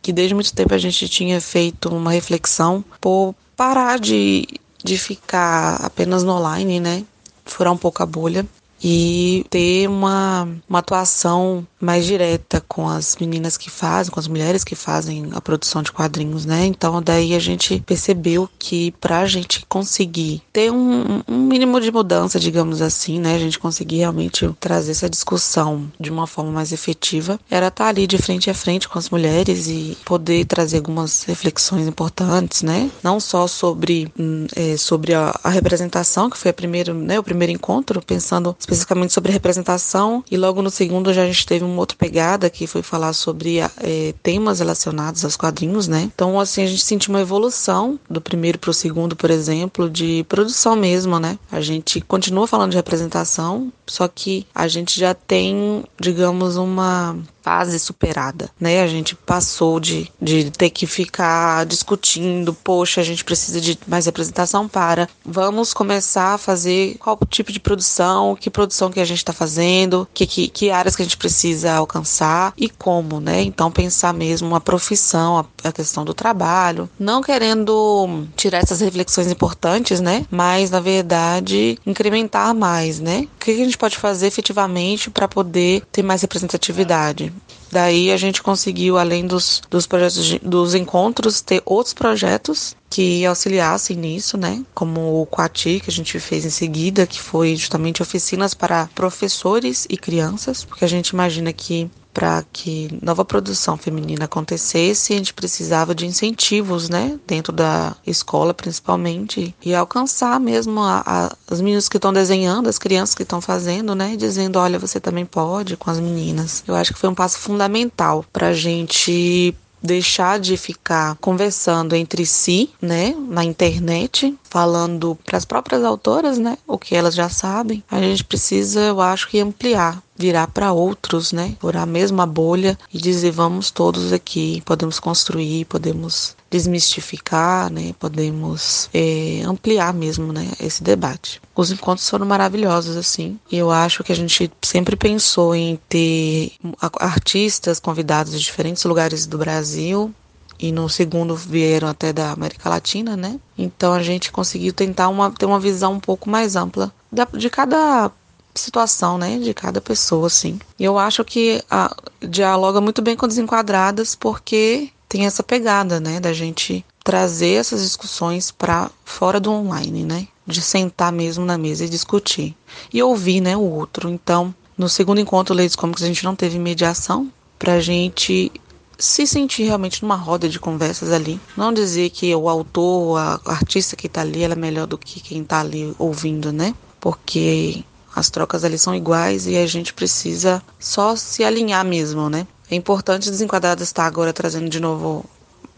que 0.02 0.12
desde 0.12 0.34
muito 0.34 0.52
tempo 0.52 0.74
a 0.74 0.78
gente 0.78 1.08
tinha 1.08 1.40
feito 1.40 1.88
uma 1.88 2.10
reflexão 2.10 2.84
por 3.00 3.34
parar 3.56 3.98
de, 3.98 4.46
de 4.82 4.98
ficar 4.98 5.76
apenas 5.76 6.24
no 6.24 6.32
online, 6.32 6.80
né? 6.80 7.04
Furar 7.44 7.72
um 7.72 7.76
pouco 7.78 8.02
a 8.02 8.06
bolha 8.06 8.44
e 8.88 9.44
ter 9.50 9.88
uma, 9.88 10.48
uma 10.68 10.78
atuação 10.78 11.66
mais 11.80 12.06
direta 12.06 12.62
com 12.68 12.88
as 12.88 13.16
meninas 13.16 13.56
que 13.56 13.68
fazem, 13.68 14.12
com 14.12 14.20
as 14.20 14.28
mulheres 14.28 14.62
que 14.62 14.76
fazem 14.76 15.28
a 15.32 15.40
produção 15.40 15.82
de 15.82 15.90
quadrinhos, 15.90 16.46
né? 16.46 16.64
Então 16.66 17.02
daí 17.02 17.34
a 17.34 17.38
gente 17.40 17.82
percebeu 17.84 18.48
que 18.56 18.92
para 19.00 19.18
a 19.18 19.26
gente 19.26 19.66
conseguir 19.68 20.40
ter 20.52 20.70
um, 20.70 21.20
um, 21.26 21.36
mínimo 21.36 21.80
de 21.80 21.90
mudança, 21.90 22.38
digamos 22.38 22.80
assim, 22.80 23.18
né? 23.18 23.34
A 23.34 23.38
gente 23.40 23.58
conseguir 23.58 23.96
realmente 23.96 24.48
trazer 24.60 24.92
essa 24.92 25.10
discussão 25.10 25.90
de 25.98 26.08
uma 26.08 26.28
forma 26.28 26.52
mais 26.52 26.70
efetiva, 26.70 27.40
era 27.50 27.66
estar 27.66 27.84
tá 27.84 27.90
ali 27.90 28.06
de 28.06 28.18
frente 28.18 28.48
a 28.50 28.54
frente 28.54 28.88
com 28.88 29.00
as 29.00 29.10
mulheres 29.10 29.66
e 29.66 29.98
poder 30.04 30.44
trazer 30.44 30.76
algumas 30.76 31.24
reflexões 31.24 31.88
importantes, 31.88 32.62
né? 32.62 32.88
Não 33.02 33.18
só 33.18 33.48
sobre, 33.48 34.12
hum, 34.16 34.46
é, 34.54 34.76
sobre 34.76 35.12
a, 35.12 35.36
a, 35.42 35.50
representação, 35.50 36.30
que 36.30 36.38
foi 36.38 36.52
a 36.52 36.54
primeiro, 36.54 36.94
né, 36.94 37.18
o 37.18 37.22
primeiro 37.24 37.52
encontro, 37.52 38.00
pensando 38.00 38.54
especificamente 38.60 38.75
sobre 39.10 39.32
representação, 39.32 40.24
e 40.30 40.36
logo 40.36 40.62
no 40.62 40.70
segundo 40.70 41.12
já 41.12 41.22
a 41.22 41.26
gente 41.26 41.46
teve 41.46 41.64
uma 41.64 41.78
outra 41.78 41.96
pegada 41.96 42.50
que 42.50 42.66
foi 42.66 42.82
falar 42.82 43.12
sobre 43.12 43.58
é, 43.58 44.14
temas 44.22 44.58
relacionados 44.58 45.24
aos 45.24 45.36
quadrinhos, 45.36 45.88
né? 45.88 46.10
Então, 46.14 46.38
assim, 46.38 46.62
a 46.62 46.66
gente 46.66 46.82
sentiu 46.82 47.12
uma 47.12 47.20
evolução 47.20 47.98
do 48.08 48.20
primeiro 48.20 48.58
para 48.58 48.70
o 48.70 48.74
segundo, 48.74 49.16
por 49.16 49.30
exemplo, 49.30 49.88
de 49.88 50.24
produção 50.28 50.76
mesmo, 50.76 51.18
né? 51.18 51.38
A 51.50 51.60
gente 51.60 52.00
continua 52.00 52.46
falando 52.46 52.70
de 52.70 52.76
representação, 52.76 53.72
só 53.86 54.08
que 54.08 54.46
a 54.54 54.68
gente 54.68 54.98
já 54.98 55.14
tem, 55.14 55.84
digamos, 56.00 56.56
uma 56.56 57.16
fase 57.46 57.78
superada, 57.78 58.50
né? 58.60 58.82
A 58.82 58.88
gente 58.88 59.14
passou 59.14 59.78
de, 59.78 60.10
de 60.20 60.50
ter 60.50 60.68
que 60.68 60.84
ficar 60.84 61.64
discutindo, 61.64 62.52
poxa, 62.52 63.00
a 63.00 63.04
gente 63.04 63.24
precisa 63.24 63.60
de 63.60 63.78
mais 63.86 64.06
representação 64.06 64.66
para. 64.66 65.08
Vamos 65.24 65.72
começar 65.72 66.34
a 66.34 66.38
fazer 66.38 66.96
qual 66.98 67.16
tipo 67.30 67.52
de 67.52 67.60
produção, 67.60 68.34
que 68.34 68.50
produção 68.50 68.90
que 68.90 68.98
a 68.98 69.04
gente 69.04 69.18
está 69.18 69.32
fazendo, 69.32 70.08
que, 70.12 70.26
que, 70.26 70.48
que, 70.48 70.70
áreas 70.72 70.96
que 70.96 71.02
a 71.02 71.04
gente 71.04 71.16
precisa 71.16 71.72
alcançar 71.74 72.52
e 72.56 72.68
como, 72.68 73.20
né? 73.20 73.42
Então 73.42 73.70
pensar 73.70 74.12
mesmo 74.12 74.52
a 74.56 74.60
profissão, 74.60 75.38
a, 75.38 75.68
a 75.68 75.70
questão 75.70 76.04
do 76.04 76.12
trabalho, 76.12 76.90
não 76.98 77.22
querendo 77.22 78.26
tirar 78.34 78.58
essas 78.58 78.80
reflexões 78.80 79.30
importantes, 79.30 80.00
né? 80.00 80.26
Mas 80.32 80.68
na 80.68 80.80
verdade 80.80 81.78
incrementar 81.86 82.52
mais, 82.52 82.98
né? 82.98 83.28
O 83.36 83.44
que 83.44 83.52
a 83.52 83.64
gente 83.64 83.78
pode 83.78 83.96
fazer 83.96 84.26
efetivamente 84.26 85.10
para 85.10 85.28
poder 85.28 85.84
ter 85.92 86.02
mais 86.02 86.22
representatividade? 86.22 87.35
Daí 87.70 88.12
a 88.12 88.16
gente 88.16 88.42
conseguiu, 88.42 88.96
além 88.96 89.26
dos, 89.26 89.60
dos 89.68 89.86
projetos 89.86 90.24
de, 90.24 90.38
dos 90.38 90.74
encontros, 90.74 91.40
ter 91.40 91.62
outros 91.64 91.92
projetos 91.92 92.76
que 92.88 93.26
auxiliassem 93.26 93.96
nisso, 93.96 94.38
né? 94.38 94.64
Como 94.74 95.20
o 95.20 95.26
Quati, 95.26 95.80
que 95.80 95.90
a 95.90 95.92
gente 95.92 96.18
fez 96.20 96.44
em 96.44 96.50
seguida, 96.50 97.06
que 97.06 97.20
foi 97.20 97.56
justamente 97.56 98.00
oficinas 98.00 98.54
para 98.54 98.88
professores 98.94 99.86
e 99.90 99.96
crianças, 99.96 100.64
porque 100.64 100.84
a 100.84 100.88
gente 100.88 101.10
imagina 101.10 101.52
que 101.52 101.90
para 102.16 102.42
que 102.50 102.88
nova 103.02 103.26
produção 103.26 103.76
feminina 103.76 104.24
acontecesse, 104.24 105.12
a 105.12 105.18
gente 105.18 105.34
precisava 105.34 105.94
de 105.94 106.06
incentivos, 106.06 106.88
né, 106.88 107.20
dentro 107.26 107.52
da 107.52 107.94
escola 108.06 108.54
principalmente, 108.54 109.54
e 109.62 109.74
alcançar 109.74 110.40
mesmo 110.40 110.80
a, 110.80 111.02
a, 111.04 111.36
as 111.50 111.60
meninas 111.60 111.90
que 111.90 111.98
estão 111.98 112.14
desenhando, 112.14 112.70
as 112.70 112.78
crianças 112.78 113.14
que 113.14 113.22
estão 113.22 113.42
fazendo, 113.42 113.94
né, 113.94 114.16
dizendo, 114.16 114.58
olha, 114.58 114.78
você 114.78 114.98
também 114.98 115.26
pode 115.26 115.76
com 115.76 115.90
as 115.90 116.00
meninas. 116.00 116.64
Eu 116.66 116.74
acho 116.74 116.94
que 116.94 116.98
foi 116.98 117.10
um 117.10 117.14
passo 117.14 117.38
fundamental 117.38 118.24
para 118.32 118.48
a 118.48 118.54
gente 118.54 119.54
deixar 119.82 120.40
de 120.40 120.56
ficar 120.56 121.16
conversando 121.16 121.94
entre 121.94 122.24
si, 122.24 122.70
né, 122.80 123.14
na 123.28 123.44
internet, 123.44 124.34
falando 124.56 125.18
para 125.22 125.36
as 125.36 125.44
próprias 125.44 125.84
autoras, 125.84 126.38
né, 126.38 126.56
o 126.66 126.78
que 126.78 126.94
elas 126.94 127.14
já 127.14 127.28
sabem. 127.28 127.84
A 127.90 128.00
gente 128.00 128.24
precisa, 128.24 128.80
eu 128.80 129.02
acho 129.02 129.28
que 129.28 129.38
ampliar 129.38 130.02
virar 130.18 130.46
para 130.46 130.72
outros, 130.72 131.30
né? 131.30 131.54
Por 131.60 131.76
a 131.76 131.84
mesma 131.84 132.24
bolha 132.24 132.78
e 132.90 132.98
dizer 132.98 133.32
vamos 133.32 133.70
todos 133.70 134.14
aqui, 134.14 134.62
podemos 134.64 134.98
construir, 134.98 135.66
podemos 135.66 136.34
desmistificar, 136.50 137.70
né? 137.70 137.94
Podemos 137.98 138.88
é, 138.94 139.42
ampliar 139.44 139.92
mesmo, 139.92 140.32
né? 140.32 140.50
Esse 140.58 140.82
debate. 140.82 141.38
Os 141.54 141.70
encontros 141.70 142.08
foram 142.08 142.24
maravilhosos 142.24 142.96
assim. 142.96 143.38
E 143.52 143.58
eu 143.58 143.70
acho 143.70 144.02
que 144.02 144.10
a 144.10 144.16
gente 144.16 144.50
sempre 144.62 144.96
pensou 144.96 145.54
em 145.54 145.78
ter 145.86 146.52
artistas 146.98 147.78
convidados 147.78 148.32
de 148.32 148.40
diferentes 148.40 148.84
lugares 148.84 149.26
do 149.26 149.36
Brasil 149.36 150.14
e 150.58 150.72
no 150.72 150.88
segundo 150.88 151.34
vieram 151.34 151.88
até 151.88 152.12
da 152.12 152.32
América 152.32 152.68
Latina, 152.68 153.16
né? 153.16 153.38
Então 153.56 153.92
a 153.92 154.02
gente 154.02 154.32
conseguiu 154.32 154.72
tentar 154.72 155.08
uma, 155.08 155.30
ter 155.30 155.46
uma 155.46 155.60
visão 155.60 155.94
um 155.94 156.00
pouco 156.00 156.28
mais 156.28 156.56
ampla 156.56 156.92
da, 157.10 157.24
de 157.24 157.50
cada 157.50 158.10
situação, 158.54 159.18
né, 159.18 159.38
de 159.38 159.52
cada 159.52 159.80
pessoa, 159.80 160.26
assim. 160.26 160.58
E 160.78 160.84
eu 160.84 160.98
acho 160.98 161.24
que 161.24 161.62
a, 161.70 161.94
dialoga 162.20 162.80
muito 162.80 163.02
bem 163.02 163.16
com 163.16 163.28
Desenquadradas 163.28 164.14
porque 164.14 164.90
tem 165.08 165.26
essa 165.26 165.42
pegada, 165.42 166.00
né, 166.00 166.20
da 166.20 166.32
gente 166.32 166.84
trazer 167.04 167.54
essas 167.54 167.82
discussões 167.82 168.50
para 168.50 168.90
fora 169.04 169.38
do 169.38 169.52
online, 169.52 170.04
né, 170.04 170.26
de 170.46 170.60
sentar 170.60 171.12
mesmo 171.12 171.44
na 171.44 171.56
mesa 171.56 171.84
e 171.84 171.88
discutir 171.88 172.56
e 172.92 173.02
ouvir, 173.02 173.40
né, 173.40 173.56
o 173.56 173.62
outro. 173.62 174.08
Então, 174.08 174.54
no 174.76 174.88
segundo 174.88 175.20
encontro 175.20 175.54
Ladies 175.54 175.76
Comics 175.76 176.02
a 176.02 176.06
gente 176.06 176.24
não 176.24 176.34
teve 176.34 176.58
mediação 176.58 177.30
pra 177.58 177.80
gente 177.80 178.52
se 178.98 179.26
sentir 179.26 179.64
realmente 179.64 180.02
numa 180.02 180.16
roda 180.16 180.48
de 180.48 180.58
conversas 180.58 181.12
ali. 181.12 181.40
Não 181.56 181.72
dizer 181.72 182.10
que 182.10 182.34
o 182.34 182.48
autor, 182.48 183.18
a 183.18 183.40
artista 183.44 183.96
que 183.96 184.06
está 184.06 184.22
ali, 184.22 184.42
ela 184.42 184.54
é 184.54 184.56
melhor 184.56 184.86
do 184.86 184.98
que 184.98 185.20
quem 185.20 185.42
está 185.42 185.60
ali 185.60 185.94
ouvindo, 185.98 186.52
né? 186.52 186.74
Porque 187.00 187.84
as 188.14 188.30
trocas 188.30 188.64
ali 188.64 188.78
são 188.78 188.94
iguais 188.94 189.46
e 189.46 189.56
a 189.56 189.66
gente 189.66 189.92
precisa 189.92 190.62
só 190.78 191.14
se 191.14 191.44
alinhar 191.44 191.84
mesmo, 191.84 192.30
né? 192.30 192.46
É 192.70 192.74
importante 192.74 193.30
Desenquadradas 193.30 193.88
estar 193.88 194.06
agora 194.06 194.32
trazendo 194.32 194.68
de 194.68 194.80
novo 194.80 195.24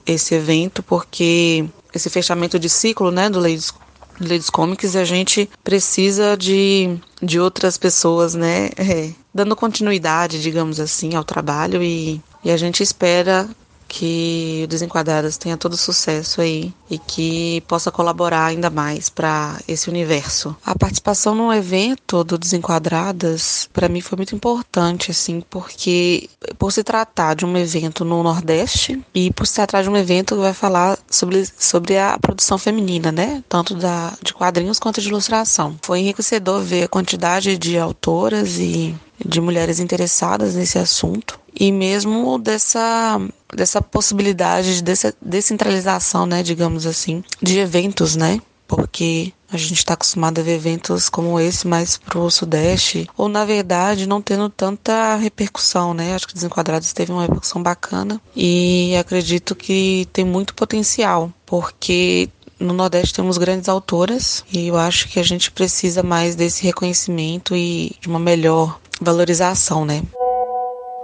esse 0.07 0.35
evento, 0.35 0.83
porque 0.83 1.69
esse 1.93 2.09
fechamento 2.09 2.59
de 2.59 2.69
ciclo, 2.69 3.11
né, 3.11 3.29
do 3.29 3.39
Ladies, 3.39 3.75
Ladies 4.21 4.49
Comics, 4.49 4.97
a 4.97 5.05
gente 5.05 5.51
precisa 5.63 6.37
de, 6.37 6.99
de 7.23 7.39
outras 7.39 7.77
pessoas, 7.77 8.35
né, 8.35 8.71
é, 8.77 9.11
dando 9.35 9.55
continuidade, 9.55 10.41
digamos 10.41 10.81
assim, 10.81 11.15
ao 11.15 11.25
trabalho 11.25 11.83
e, 11.83 12.23
e 12.45 12.51
a 12.51 12.57
gente 12.57 12.83
espera 12.83 13.49
que 13.89 14.61
o 14.65 14.69
Desenquadradas 14.69 15.39
tenha 15.39 15.57
todo 15.57 15.77
sucesso 15.77 16.43
aí 16.43 16.73
e 16.91 16.99
que 16.99 17.63
possa 17.63 17.91
colaborar 17.91 18.45
ainda 18.45 18.69
mais 18.69 19.09
para 19.09 19.59
esse 19.67 19.89
universo. 19.89 20.55
A 20.65 20.79
participação 20.79 21.35
no 21.35 21.53
evento 21.53 22.23
do 22.23 22.37
Desenquadradas 22.37 23.69
para 23.73 23.89
mim 23.89 24.03
foi 24.03 24.17
muito 24.17 24.37
importante 24.37 25.11
assim, 25.11 25.43
porque 25.49 26.29
por 26.59 26.71
se 26.71 26.85
tratar 26.85 27.35
de 27.35 27.47
um 27.47 27.57
evento 27.57 28.05
no 28.05 28.23
Nordeste 28.23 29.03
e 29.15 29.33
por 29.33 29.47
se 29.47 29.55
tratar 29.55 29.83
de 29.83 29.89
um 29.89 29.97
evento 29.97 30.35
que 30.35 30.43
vai 30.43 30.53
falar 30.55 30.99
sobre, 31.11 31.49
sobre 31.59 31.97
a 31.97 32.19
produção 32.19 32.59
feminina, 32.59 33.11
né, 33.11 33.43
tanto 33.49 33.75
da 33.75 34.13
de 34.23 34.35
quadrinhos 34.35 34.79
quanto 34.79 35.01
de 35.01 35.09
ilustração. 35.09 35.79
Foi 35.83 36.01
enriquecedor 36.01 36.61
ver 36.61 36.85
a 36.85 36.89
quantidade 36.89 37.57
de 37.57 37.79
autoras 37.79 38.59
e 38.59 38.95
de 39.25 39.41
mulheres 39.41 39.81
interessadas 39.81 40.55
nesse 40.55 40.79
assunto 40.79 41.39
e 41.59 41.73
mesmo 41.73 42.39
dessa 42.39 43.21
dessa 43.55 43.81
possibilidade 43.81 44.83
de 44.83 44.95
descentralização, 45.21 46.27
né, 46.27 46.43
digamos 46.43 46.87
assim, 46.87 47.25
de 47.43 47.59
eventos, 47.59 48.15
né? 48.15 48.41
Porque 48.67 49.33
a 49.51 49.57
gente 49.57 49.79
está 49.79 49.95
acostumado 49.95 50.39
a 50.39 50.45
ver 50.45 50.57
eventos 50.57 51.09
como 51.09 51.41
esse 51.41 51.67
mais 51.67 51.97
pro 51.97 52.31
Sudeste, 52.31 53.09
ou 53.17 53.27
na 53.27 53.47
verdade 53.47 54.07
não 54.07 54.21
tendo 54.21 54.51
tanta 54.51 55.17
repercussão, 55.17 55.95
né? 55.95 56.15
Acho 56.15 56.29
que 56.29 56.35
Desenquadrados 56.35 56.93
teve 56.93 57.11
uma 57.11 57.23
repercussão 57.23 57.63
bacana 57.63 58.21
e 58.37 58.95
acredito 58.97 59.55
que 59.55 60.07
tem 60.13 60.25
muito 60.25 60.55
potencial, 60.55 61.33
porque 61.47 62.29
no 62.61 62.75
Nordeste 62.75 63.15
temos 63.15 63.39
grandes 63.39 63.69
autoras 63.69 64.45
e 64.53 64.69
eu 64.69 64.77
acho 64.77 65.09
que 65.09 65.19
a 65.19 65.23
gente 65.23 65.51
precisa 65.51 66.03
mais 66.03 66.35
desse 66.35 66.63
reconhecimento 66.65 67.57
e 67.57 67.97
de 68.01 68.09
uma 68.09 68.19
melhor 68.19 68.79
valorização, 69.01 69.85
né? 69.85 70.03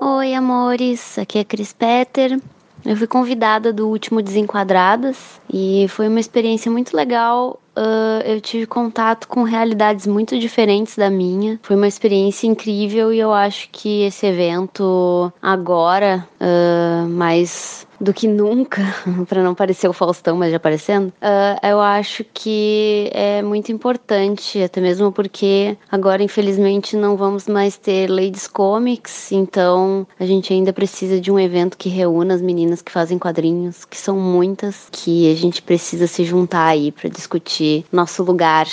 Oi, 0.00 0.34
amores, 0.34 1.18
aqui 1.18 1.38
é 1.38 1.44
Cris 1.44 1.72
Peter. 1.72 2.38
Eu 2.84 2.96
fui 2.96 3.06
convidada 3.06 3.72
do 3.72 3.88
último 3.88 4.20
Desenquadradas 4.20 5.40
e 5.50 5.86
foi 5.88 6.06
uma 6.06 6.20
experiência 6.20 6.70
muito 6.70 6.94
legal. 6.94 7.58
Uh, 7.74 8.20
eu 8.26 8.40
tive 8.40 8.66
contato 8.66 9.26
com 9.26 9.42
realidades 9.42 10.06
muito 10.06 10.38
diferentes 10.38 10.94
da 10.94 11.08
minha. 11.08 11.58
Foi 11.62 11.76
uma 11.76 11.88
experiência 11.88 12.46
incrível 12.46 13.10
e 13.12 13.18
eu 13.18 13.32
acho 13.32 13.70
que 13.72 14.02
esse 14.02 14.26
evento 14.26 15.32
agora, 15.40 16.28
uh, 16.38 17.08
mais 17.08 17.86
do 18.04 18.14
que 18.14 18.28
nunca, 18.28 18.82
para 19.28 19.42
não 19.42 19.54
parecer 19.54 19.88
o 19.88 19.92
Faustão, 19.92 20.36
mas 20.36 20.50
já 20.50 20.58
aparecendo, 20.58 21.08
uh, 21.08 21.66
eu 21.66 21.80
acho 21.80 22.24
que 22.32 23.10
é 23.12 23.42
muito 23.42 23.72
importante, 23.72 24.62
até 24.62 24.80
mesmo 24.80 25.10
porque 25.10 25.76
agora, 25.90 26.22
infelizmente, 26.22 26.96
não 26.96 27.16
vamos 27.16 27.48
mais 27.48 27.76
ter 27.76 28.08
Ladies 28.08 28.46
Comics, 28.46 29.32
então 29.32 30.06
a 30.18 30.26
gente 30.26 30.52
ainda 30.52 30.72
precisa 30.72 31.20
de 31.20 31.32
um 31.32 31.38
evento 31.38 31.76
que 31.76 31.88
reúna 31.88 32.34
as 32.34 32.42
meninas 32.42 32.82
que 32.82 32.92
fazem 32.92 33.18
quadrinhos, 33.18 33.84
que 33.84 33.96
são 33.96 34.16
muitas, 34.16 34.88
que 34.92 35.32
a 35.32 35.34
gente 35.34 35.62
precisa 35.62 36.06
se 36.06 36.24
juntar 36.24 36.66
aí 36.66 36.92
para 36.92 37.08
discutir 37.08 37.84
nosso 37.90 38.22
lugar 38.22 38.66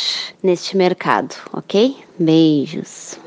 neste 0.44 0.76
mercado, 0.76 1.36
ok? 1.54 1.96
Beijos. 2.20 3.18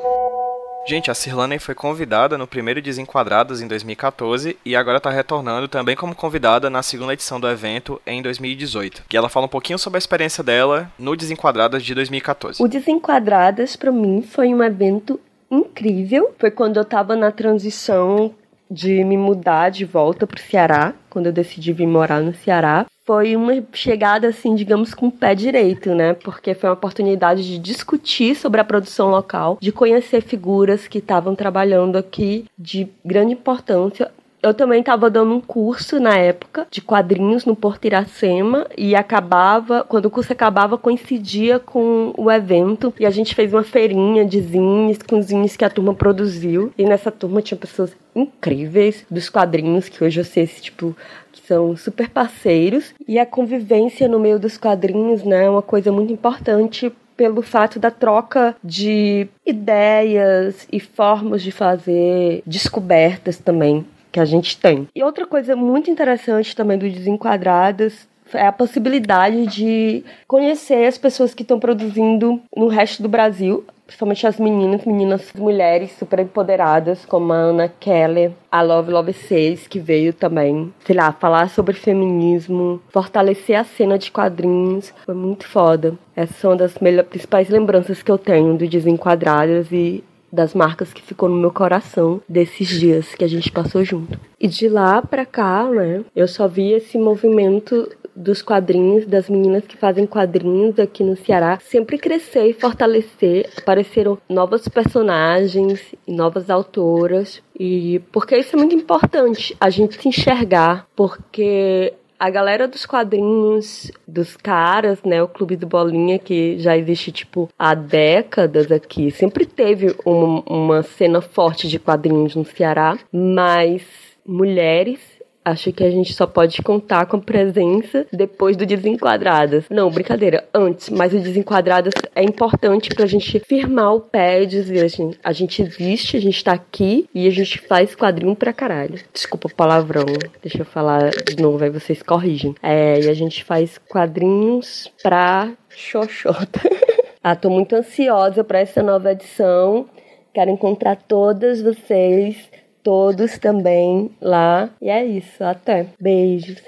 Gente, 0.87 1.11
a 1.11 1.15
Cirlane 1.15 1.59
foi 1.59 1.75
convidada 1.75 2.37
no 2.37 2.47
primeiro 2.47 2.83
Desenquadrados 2.83 3.63
em 3.63 3.67
2014 3.67 4.59
e 4.67 4.77
agora 4.77 4.99
está 4.99 5.09
retornando 5.09 5.67
também 5.67 5.97
como 5.97 6.15
convidada 6.15 6.69
na 6.69 6.83
segunda 6.83 7.15
edição 7.15 7.41
do 7.41 7.49
evento 7.49 7.99
em 8.07 8.21
2018. 8.21 9.05
E 9.11 9.17
ela 9.17 9.31
fala 9.31 9.47
um 9.47 9.49
pouquinho 9.49 9.79
sobre 9.79 9.97
a 9.97 9.99
experiência 9.99 10.45
dela 10.45 10.93
no 10.99 11.17
Desenquadradas 11.17 11.83
de 11.83 11.95
2014. 11.95 12.63
O 12.63 12.69
Desenquadradas 12.69 13.77
para 13.77 13.91
mim 13.91 14.21
foi 14.21 14.53
um 14.53 14.63
evento 14.63 15.19
incrível. 15.51 16.35
Foi 16.39 16.51
quando 16.51 16.77
eu 16.77 16.83
estava 16.83 17.17
na 17.17 17.33
transição 17.33 18.35
de 18.71 19.03
me 19.05 19.17
mudar 19.17 19.71
de 19.71 19.87
volta 19.87 20.27
para 20.27 20.39
o 20.39 20.43
Ceará, 20.43 20.93
quando 21.09 21.27
eu 21.27 21.33
decidi 21.33 21.73
vir 21.73 21.87
morar 21.87 22.21
no 22.21 22.35
Ceará 22.35 22.85
foi 23.05 23.37
uma 23.37 23.53
chegada, 23.73 24.29
assim, 24.29 24.55
digamos, 24.55 24.95
com 24.95 25.09
o 25.09 25.13
pé 25.13 25.35
direito, 25.35 25.95
né? 25.95 26.15
Porque 26.15 26.55
foi 26.55 26.71
uma 26.71 26.75
oportunidade 26.75 27.47
de 27.47 27.59
discutir 27.59 28.35
sobre 28.35 28.61
a 28.61 28.65
produção 28.65 29.11
local, 29.11 29.59
de 29.61 29.71
conhecer 29.71 30.23
figuras 30.23 30.89
que 30.89 30.99
estavam 30.99 31.35
trabalhando 31.35 31.97
aqui 31.97 32.47
de 32.59 32.89
grande 33.05 33.35
importância 33.35 34.11
Eu 34.45 34.53
também 34.53 34.81
estava 34.81 35.09
dando 35.09 35.33
um 35.33 35.41
curso 35.41 35.99
na 35.99 36.19
época 36.19 36.67
de 36.71 36.83
quadrinhos 36.83 37.47
no 37.47 37.57
Porto 37.57 37.87
Iracema 37.87 38.67
e 38.77 38.95
acabava, 38.95 39.83
quando 39.89 40.05
o 40.05 40.11
curso 40.11 40.35
acabava, 40.35 40.77
coincidia 40.77 41.59
com 41.59 42.13
o 42.15 42.31
evento 42.31 42.93
e 43.01 43.07
a 43.07 43.11
gente 43.11 43.35
fez 43.35 43.55
uma 43.55 43.63
feirinha 43.63 44.23
de 44.23 44.39
zines 44.43 44.99
com 44.99 45.23
zines 45.23 45.57
que 45.57 45.65
a 45.65 45.71
turma 45.71 45.95
produziu. 45.95 46.71
E 46.77 46.85
nessa 46.85 47.11
turma 47.11 47.41
tinha 47.41 47.57
pessoas 47.57 47.97
incríveis 48.15 49.07
dos 49.11 49.31
quadrinhos 49.31 49.89
que 49.89 50.05
hoje 50.05 50.21
eu 50.21 50.25
sei, 50.27 50.47
tipo, 50.47 50.95
que 51.33 51.41
são 51.47 51.75
super 51.75 52.11
parceiros. 52.11 52.93
E 53.09 53.19
a 53.19 53.25
convivência 53.25 54.07
no 54.07 54.21
meio 54.21 54.39
dos 54.39 54.59
quadrinhos, 54.59 55.25
né, 55.25 55.47
é 55.47 55.49
uma 55.49 55.63
coisa 55.63 55.91
muito 55.91 56.13
importante 56.13 56.93
pelo 57.17 57.41
fato 57.41 57.79
da 57.79 57.91
troca 57.91 58.55
de 58.63 59.27
ideias 59.47 60.69
e 60.71 60.79
formas 60.79 61.43
de 61.43 61.51
fazer 61.51 62.43
descobertas 62.45 63.39
também 63.39 63.87
que 64.15 64.21
a 64.21 64.25
gente 64.25 64.57
tem. 64.57 64.89
E 64.95 65.03
outra 65.03 65.27
coisa 65.27 65.57
muito 65.57 65.91
interessante 65.91 66.55
também 66.55 66.79
do 66.79 66.89
Desenquadradas 66.89 68.07
é 68.33 68.47
a 68.47 68.53
possibilidade 68.53 69.45
de 69.49 70.05
conhecer 70.29 70.87
as 70.87 70.97
pessoas 70.97 71.35
que 71.35 71.43
estão 71.43 71.59
produzindo 71.59 72.41
no 72.57 72.69
resto 72.69 73.03
do 73.03 73.09
Brasil, 73.09 73.65
principalmente 73.85 74.25
as 74.25 74.39
meninas, 74.39 74.85
meninas 74.85 75.33
mulheres 75.35 75.91
super 75.99 76.21
empoderadas, 76.21 77.05
como 77.05 77.33
a 77.33 77.37
Ana 77.37 77.69
Keller, 77.69 78.31
a 78.51 78.63
Love 78.63 78.93
Love 78.93 79.13
6, 79.13 79.67
que 79.67 79.81
veio 79.81 80.13
também, 80.13 80.73
sei 80.87 80.95
lá, 80.95 81.11
falar 81.13 81.49
sobre 81.51 81.75
feminismo, 81.75 82.81
fortalecer 82.91 83.59
a 83.59 83.65
cena 83.65 83.99
de 83.99 84.13
quadrinhos. 84.13 84.95
Foi 85.05 85.15
muito 85.15 85.45
foda. 85.47 85.95
Essas 86.15 86.37
são 86.37 86.57
das 86.57 86.79
principais 87.11 87.49
lembranças 87.49 88.01
que 88.01 88.11
eu 88.11 88.17
tenho 88.17 88.57
do 88.57 88.67
Desenquadradas 88.67 89.73
e 89.73 90.05
das 90.35 90.55
marcas 90.55 90.93
que 90.93 91.03
ficou 91.03 91.29
no 91.29 91.37
meu 91.37 91.51
coração 91.51 92.21
desses 92.29 92.69
dias 92.69 93.15
que 93.15 93.25
a 93.25 93.29
gente 93.29 93.51
passou 93.51 93.85
junto. 93.85 94.19
E 94.39 94.49
de 94.49 94.69
lá 94.69 95.01
pra 95.01 95.25
cá, 95.25 95.65
né, 95.65 96.05
eu 96.15 96.29
só 96.29 96.47
vi 96.49 96.73
esse 96.73 96.99
movimento 96.99 97.89
dos 98.15 98.43
quadrinhos, 98.43 99.07
das 99.07 99.29
meninas 99.29 99.67
que 99.67 99.77
fazem 99.77 100.07
quadrinhos 100.07 100.79
aqui 100.79 101.03
no 101.03 101.17
Ceará, 101.17 101.59
sempre 101.61 101.99
crescer 101.99 102.47
e 102.47 102.53
fortalecer. 102.53 103.51
Apareceram 103.57 104.19
novos 104.29 104.69
personagens 104.69 105.81
e 106.07 106.13
novas 106.13 106.49
autoras. 106.49 107.43
E 107.59 108.01
porque 108.13 108.37
isso 108.37 108.55
é 108.55 108.59
muito 108.59 108.75
importante, 108.75 109.57
a 109.61 109.71
gente 109.71 110.01
se 110.01 110.09
enxergar, 110.09 110.87
porque 110.95 111.93
a 112.19 112.31
galera 112.31 112.67
dos 112.67 112.87
quadrinhos, 112.87 113.91
dos 114.07 114.37
caras, 114.37 115.03
né? 115.03 115.23
O 115.23 115.29
Clube 115.29 115.57
do 115.57 115.67
Bolinha, 115.67 116.19
que 116.19 116.59
já 116.59 116.77
existe, 116.77 117.13
tipo, 117.13 117.49
há 117.59 117.75
décadas 117.75 118.71
aqui, 118.71 119.11
sempre 119.11 119.47
teve 119.47 119.95
uma, 120.05 120.83
cena 120.83 121.21
forte 121.21 121.69
de 121.69 121.79
quadrinhos 121.79 122.35
no 122.35 122.45
Ceará, 122.45 122.99
mas 123.13 123.83
mulheres 124.27 125.14
Acho 125.45 125.71
que 125.73 125.85
a 125.85 125.91
gente 125.91 126.15
só 126.15 126.27
pode 126.27 126.63
contar 126.63 127.05
com 127.05 127.19
a 127.19 127.21
presença 127.21 128.07
depois 128.11 128.57
do 128.57 128.65
Desenquadradas. 128.65 129.67
Não, 129.69 129.91
brincadeira, 129.91 130.49
antes, 130.55 130.89
mas 130.89 131.13
o 131.13 131.19
Desenquadradas 131.19 131.93
é 132.15 132.23
importante 132.23 132.89
pra 132.89 133.05
gente 133.05 133.39
firmar 133.41 133.95
o 133.95 134.01
pé 134.01 134.43
e 134.43 134.47
dizer 134.47 134.87
assim: 134.87 135.13
a 135.23 135.33
gente 135.33 135.61
existe, 135.61 136.17
a 136.17 136.21
gente 136.21 136.43
tá 136.43 136.53
aqui 136.53 137.07
e 137.15 137.29
a 137.29 137.31
gente 137.31 137.59
faz 137.59 137.95
quadrinho 137.95 138.35
pra 138.35 138.55
caralho. 138.55 138.99
Desculpa 139.13 139.49
o 139.49 139.55
palavrão, 139.55 140.07
deixa 140.41 140.63
eu 140.63 140.65
falar 140.65 141.11
de 141.11 141.37
novo, 141.43 141.63
aí 141.63 141.69
vocês 141.69 142.03
corrigem. 142.03 142.55
É, 142.63 143.01
e 143.01 143.11
a 143.11 143.15
gente 143.15 143.45
faz 143.45 143.77
quadrinhos 143.77 144.91
pra 145.03 145.53
xoxota. 145.69 146.61
ah, 147.23 147.37
tô 147.37 147.51
muito 147.51 147.77
ansiosa 147.77 148.43
para 148.43 148.61
essa 148.61 148.83
nova 148.83 149.13
edição. 149.13 149.87
Quero 150.33 150.51
encontrar 150.51 150.97
todas 150.97 151.61
vocês 151.61 152.54
todos 152.85 153.39
também 153.39 154.11
lá. 154.21 154.71
E 154.81 154.89
é 154.89 155.05
isso, 155.05 155.43
até. 155.43 155.89
Beijos. 156.01 156.63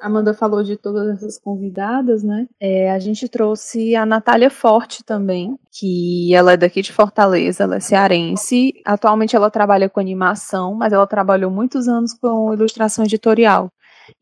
Amanda 0.00 0.32
falou 0.32 0.62
de 0.62 0.76
todas 0.76 1.08
essas 1.08 1.38
convidadas, 1.38 2.22
né? 2.22 2.46
É, 2.60 2.90
a 2.92 2.98
gente 2.98 3.28
trouxe 3.28 3.96
a 3.96 4.06
Natália 4.06 4.48
Forte 4.48 5.02
também, 5.02 5.58
que 5.72 6.32
ela 6.34 6.52
é 6.52 6.56
daqui 6.56 6.82
de 6.82 6.92
Fortaleza, 6.92 7.64
ela 7.64 7.76
é 7.76 7.80
cearense. 7.80 8.74
Atualmente 8.84 9.34
ela 9.34 9.50
trabalha 9.50 9.88
com 9.88 9.98
animação, 9.98 10.74
mas 10.74 10.92
ela 10.92 11.06
trabalhou 11.06 11.50
muitos 11.50 11.88
anos 11.88 12.14
com 12.14 12.52
ilustração 12.52 13.04
editorial. 13.04 13.72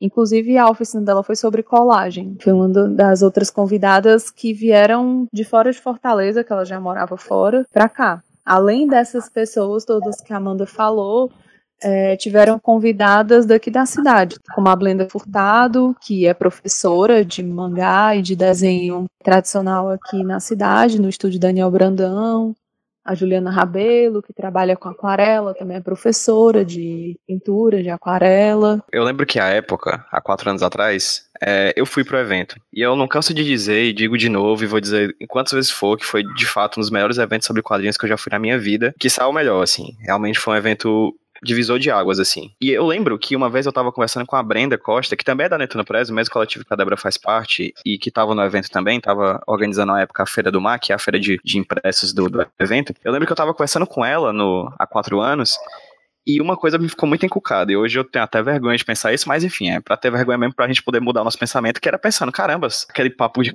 Inclusive, 0.00 0.58
a 0.58 0.68
oficina 0.68 1.02
dela 1.02 1.22
foi 1.22 1.36
sobre 1.36 1.62
colagem. 1.62 2.36
Foi 2.40 2.52
uma 2.52 2.68
das 2.88 3.22
outras 3.22 3.50
convidadas 3.50 4.30
que 4.30 4.52
vieram 4.52 5.26
de 5.32 5.44
fora 5.44 5.70
de 5.70 5.78
Fortaleza, 5.78 6.42
que 6.42 6.52
ela 6.52 6.64
já 6.64 6.80
morava 6.80 7.16
fora, 7.16 7.64
para 7.72 7.88
cá. 7.88 8.22
Além 8.46 8.86
dessas 8.86 9.28
pessoas 9.28 9.84
todas 9.84 10.20
que 10.20 10.32
a 10.32 10.36
Amanda 10.36 10.66
falou, 10.66 11.32
é, 11.82 12.16
tiveram 12.16 12.58
convidadas 12.60 13.44
daqui 13.44 13.70
da 13.70 13.84
cidade, 13.84 14.36
como 14.54 14.68
a 14.68 14.76
Blenda 14.76 15.08
Furtado, 15.10 15.96
que 16.00 16.26
é 16.26 16.32
professora 16.32 17.24
de 17.24 17.42
mangá 17.42 18.14
e 18.14 18.22
de 18.22 18.36
desenho 18.36 19.06
tradicional 19.22 19.90
aqui 19.90 20.22
na 20.22 20.38
cidade, 20.38 21.00
no 21.00 21.08
estúdio 21.08 21.40
Daniel 21.40 21.70
Brandão, 21.70 22.54
a 23.06 23.14
Juliana 23.14 23.50
Rabelo, 23.50 24.20
que 24.20 24.32
trabalha 24.32 24.76
com 24.76 24.88
aquarela, 24.88 25.54
também 25.54 25.76
é 25.76 25.80
professora 25.80 26.64
de 26.64 27.16
pintura, 27.26 27.82
de 27.82 27.88
aquarela. 27.88 28.82
Eu 28.92 29.04
lembro 29.04 29.24
que 29.24 29.38
a 29.38 29.46
época, 29.46 30.04
há 30.10 30.20
quatro 30.20 30.50
anos 30.50 30.62
atrás, 30.62 31.26
é, 31.40 31.72
eu 31.76 31.86
fui 31.86 32.04
pro 32.04 32.18
evento. 32.18 32.56
E 32.72 32.80
eu 32.80 32.96
não 32.96 33.06
canso 33.06 33.32
de 33.32 33.44
dizer, 33.44 33.84
e 33.84 33.92
digo 33.92 34.18
de 34.18 34.28
novo, 34.28 34.64
e 34.64 34.66
vou 34.66 34.80
dizer 34.80 35.14
quantas 35.28 35.52
vezes 35.52 35.70
for, 35.70 35.96
que 35.96 36.04
foi 36.04 36.22
de 36.34 36.46
fato 36.46 36.78
um 36.78 36.80
dos 36.80 36.90
melhores 36.90 37.18
eventos 37.18 37.46
sobre 37.46 37.62
quadrinhos 37.62 37.96
que 37.96 38.04
eu 38.04 38.08
já 38.08 38.16
fui 38.16 38.30
na 38.30 38.38
minha 38.38 38.58
vida. 38.58 38.94
Que 38.98 39.08
saiu 39.08 39.32
melhor, 39.32 39.62
assim. 39.62 39.96
Realmente 40.00 40.38
foi 40.38 40.54
um 40.54 40.56
evento 40.56 41.14
divisor 41.42 41.78
de 41.78 41.90
águas, 41.90 42.18
assim. 42.18 42.50
E 42.60 42.70
eu 42.70 42.86
lembro 42.86 43.18
que 43.18 43.36
uma 43.36 43.50
vez 43.50 43.66
eu 43.66 43.72
tava 43.72 43.92
conversando 43.92 44.26
com 44.26 44.36
a 44.36 44.42
Brenda 44.42 44.78
Costa, 44.78 45.16
que 45.16 45.24
também 45.24 45.46
é 45.46 45.48
da 45.48 45.58
Netuno 45.58 45.84
Press, 45.84 46.08
o 46.08 46.14
mesmo 46.14 46.32
coletivo 46.32 46.64
que 46.64 46.72
a 46.72 46.76
Débora 46.76 46.96
faz 46.96 47.16
parte, 47.16 47.74
e 47.84 47.98
que 47.98 48.10
tava 48.10 48.34
no 48.34 48.42
evento 48.42 48.70
também, 48.70 49.00
tava 49.00 49.42
organizando 49.46 49.92
na 49.92 50.00
época 50.00 50.22
a 50.22 50.26
Feira 50.26 50.50
do 50.50 50.60
Mar, 50.60 50.78
que 50.78 50.92
é 50.92 50.94
a 50.94 50.98
feira 50.98 51.18
de, 51.18 51.38
de 51.44 51.58
impressos 51.58 52.12
do, 52.12 52.28
do 52.28 52.46
evento. 52.58 52.94
Eu 53.04 53.12
lembro 53.12 53.26
que 53.26 53.32
eu 53.32 53.36
tava 53.36 53.52
conversando 53.52 53.86
com 53.86 54.04
ela 54.04 54.32
no, 54.32 54.72
há 54.78 54.86
quatro 54.86 55.20
anos, 55.20 55.58
e 56.26 56.40
uma 56.40 56.56
coisa 56.56 56.78
me 56.78 56.88
ficou 56.88 57.08
muito 57.08 57.24
encucada, 57.24 57.70
e 57.70 57.76
hoje 57.76 57.98
eu 57.98 58.04
tenho 58.04 58.24
até 58.24 58.42
vergonha 58.42 58.76
de 58.76 58.84
pensar 58.84 59.12
isso, 59.12 59.28
mas 59.28 59.44
enfim, 59.44 59.70
é 59.70 59.80
pra 59.80 59.96
ter 59.96 60.10
vergonha 60.10 60.38
mesmo 60.38 60.54
pra 60.54 60.66
gente 60.66 60.82
poder 60.82 61.00
mudar 61.00 61.20
o 61.20 61.24
nosso 61.24 61.38
pensamento, 61.38 61.80
que 61.80 61.88
era 61.88 61.98
pensando, 61.98 62.32
caramba, 62.32 62.68
aquele 62.88 63.10
papo 63.10 63.42
de 63.42 63.54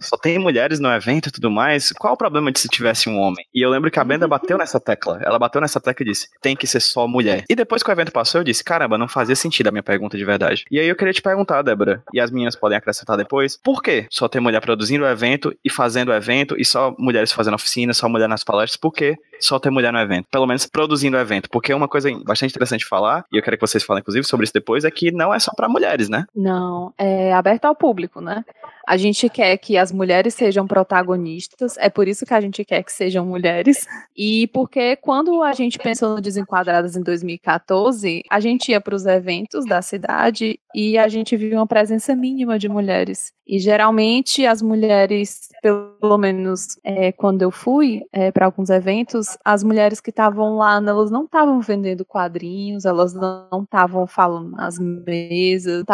só 0.00 0.16
tem 0.16 0.38
mulheres 0.38 0.78
no 0.78 0.88
evento 0.90 1.28
e 1.28 1.32
tudo 1.32 1.50
mais, 1.50 1.92
qual 1.92 2.14
o 2.14 2.16
problema 2.16 2.52
de 2.52 2.60
se 2.60 2.68
tivesse 2.68 3.08
um 3.08 3.18
homem? 3.18 3.44
E 3.54 3.60
eu 3.60 3.70
lembro 3.70 3.90
que 3.90 3.98
a 3.98 4.04
Brenda 4.04 4.28
bateu 4.28 4.56
nessa 4.56 4.78
tecla, 4.78 5.20
ela 5.22 5.38
bateu 5.38 5.60
nessa 5.60 5.80
tecla 5.80 6.04
e 6.04 6.10
disse, 6.10 6.28
tem 6.40 6.54
que 6.54 6.66
ser 6.66 6.80
só 6.80 7.06
mulher. 7.06 7.44
E 7.48 7.54
depois 7.54 7.82
que 7.82 7.90
o 7.90 7.92
evento 7.92 8.12
passou, 8.12 8.40
eu 8.40 8.44
disse, 8.44 8.62
caramba, 8.62 8.96
não 8.96 9.08
fazia 9.08 9.36
sentido 9.36 9.68
a 9.68 9.70
minha 9.70 9.82
pergunta 9.82 10.16
de 10.16 10.24
verdade. 10.24 10.64
E 10.70 10.78
aí 10.78 10.86
eu 10.86 10.96
queria 10.96 11.12
te 11.12 11.22
perguntar, 11.22 11.62
Débora, 11.62 12.02
e 12.12 12.20
as 12.20 12.30
meninas 12.30 12.56
podem 12.56 12.78
acrescentar 12.78 13.16
depois, 13.16 13.56
por 13.56 13.82
que 13.82 14.06
só 14.10 14.28
tem 14.28 14.40
mulher 14.40 14.60
produzindo 14.60 15.04
o 15.04 15.08
evento 15.08 15.54
e 15.64 15.70
fazendo 15.70 16.10
o 16.10 16.14
evento, 16.14 16.54
e 16.58 16.64
só 16.64 16.94
mulheres 16.98 17.32
fazendo 17.32 17.54
oficina, 17.54 17.92
só 17.92 18.08
mulher 18.08 18.28
nas 18.28 18.44
palestras, 18.44 18.76
por 18.76 18.92
que 18.92 19.16
só 19.40 19.58
ter 19.58 19.70
mulher 19.70 19.92
no 19.92 19.98
evento? 19.98 20.28
Pelo 20.30 20.46
menos 20.46 20.66
produzindo 20.66 21.16
o 21.16 21.20
evento, 21.20 21.50
porque 21.50 21.72
é 21.72 21.76
uma 21.76 21.88
coisa 21.88 22.11
bastante 22.24 22.50
interessante 22.50 22.86
falar, 22.86 23.24
e 23.32 23.36
eu 23.36 23.42
quero 23.42 23.56
que 23.56 23.66
vocês 23.66 23.82
falem, 23.82 24.00
inclusive, 24.00 24.26
sobre 24.26 24.44
isso 24.44 24.52
depois, 24.52 24.84
é 24.84 24.90
que 24.90 25.10
não 25.10 25.32
é 25.32 25.38
só 25.38 25.52
para 25.54 25.68
mulheres, 25.68 26.08
né? 26.08 26.26
Não, 26.34 26.92
é 26.98 27.32
aberto 27.32 27.64
ao 27.66 27.74
público, 27.74 28.20
né? 28.20 28.44
A 28.86 28.96
gente 28.96 29.28
quer 29.28 29.56
que 29.58 29.76
as 29.76 29.92
mulheres 29.92 30.34
sejam 30.34 30.66
protagonistas, 30.66 31.76
é 31.78 31.88
por 31.88 32.08
isso 32.08 32.26
que 32.26 32.34
a 32.34 32.40
gente 32.40 32.64
quer 32.64 32.82
que 32.82 32.92
sejam 32.92 33.24
mulheres. 33.24 33.86
E 34.16 34.48
porque 34.48 34.96
quando 34.96 35.42
a 35.42 35.52
gente 35.52 35.78
pensou 35.78 36.16
no 36.16 36.20
Desenquadradas 36.20 36.96
em 36.96 37.02
2014, 37.02 38.22
a 38.28 38.40
gente 38.40 38.72
ia 38.72 38.80
para 38.80 38.94
os 38.94 39.06
eventos 39.06 39.64
da 39.64 39.80
cidade 39.80 40.58
e 40.74 40.98
a 40.98 41.06
gente 41.06 41.36
viu 41.36 41.58
uma 41.58 41.66
presença 41.66 42.14
mínima 42.16 42.58
de 42.58 42.68
mulheres. 42.68 43.32
E 43.46 43.58
geralmente 43.58 44.46
as 44.46 44.62
mulheres, 44.62 45.48
pelo 45.62 46.18
menos 46.18 46.78
é, 46.82 47.12
quando 47.12 47.42
eu 47.42 47.50
fui 47.50 48.02
é, 48.12 48.32
para 48.32 48.46
alguns 48.46 48.70
eventos, 48.70 49.36
as 49.44 49.62
mulheres 49.62 50.00
que 50.00 50.10
estavam 50.10 50.56
lá, 50.56 50.76
elas 50.76 51.10
não 51.10 51.24
estavam 51.24 51.60
vendendo 51.60 52.01
quadrinhos, 52.04 52.84
elas 52.84 53.14
não 53.14 53.62
estavam 53.64 54.06
falando 54.06 54.50
nas 54.52 54.78
mesas, 54.78 55.84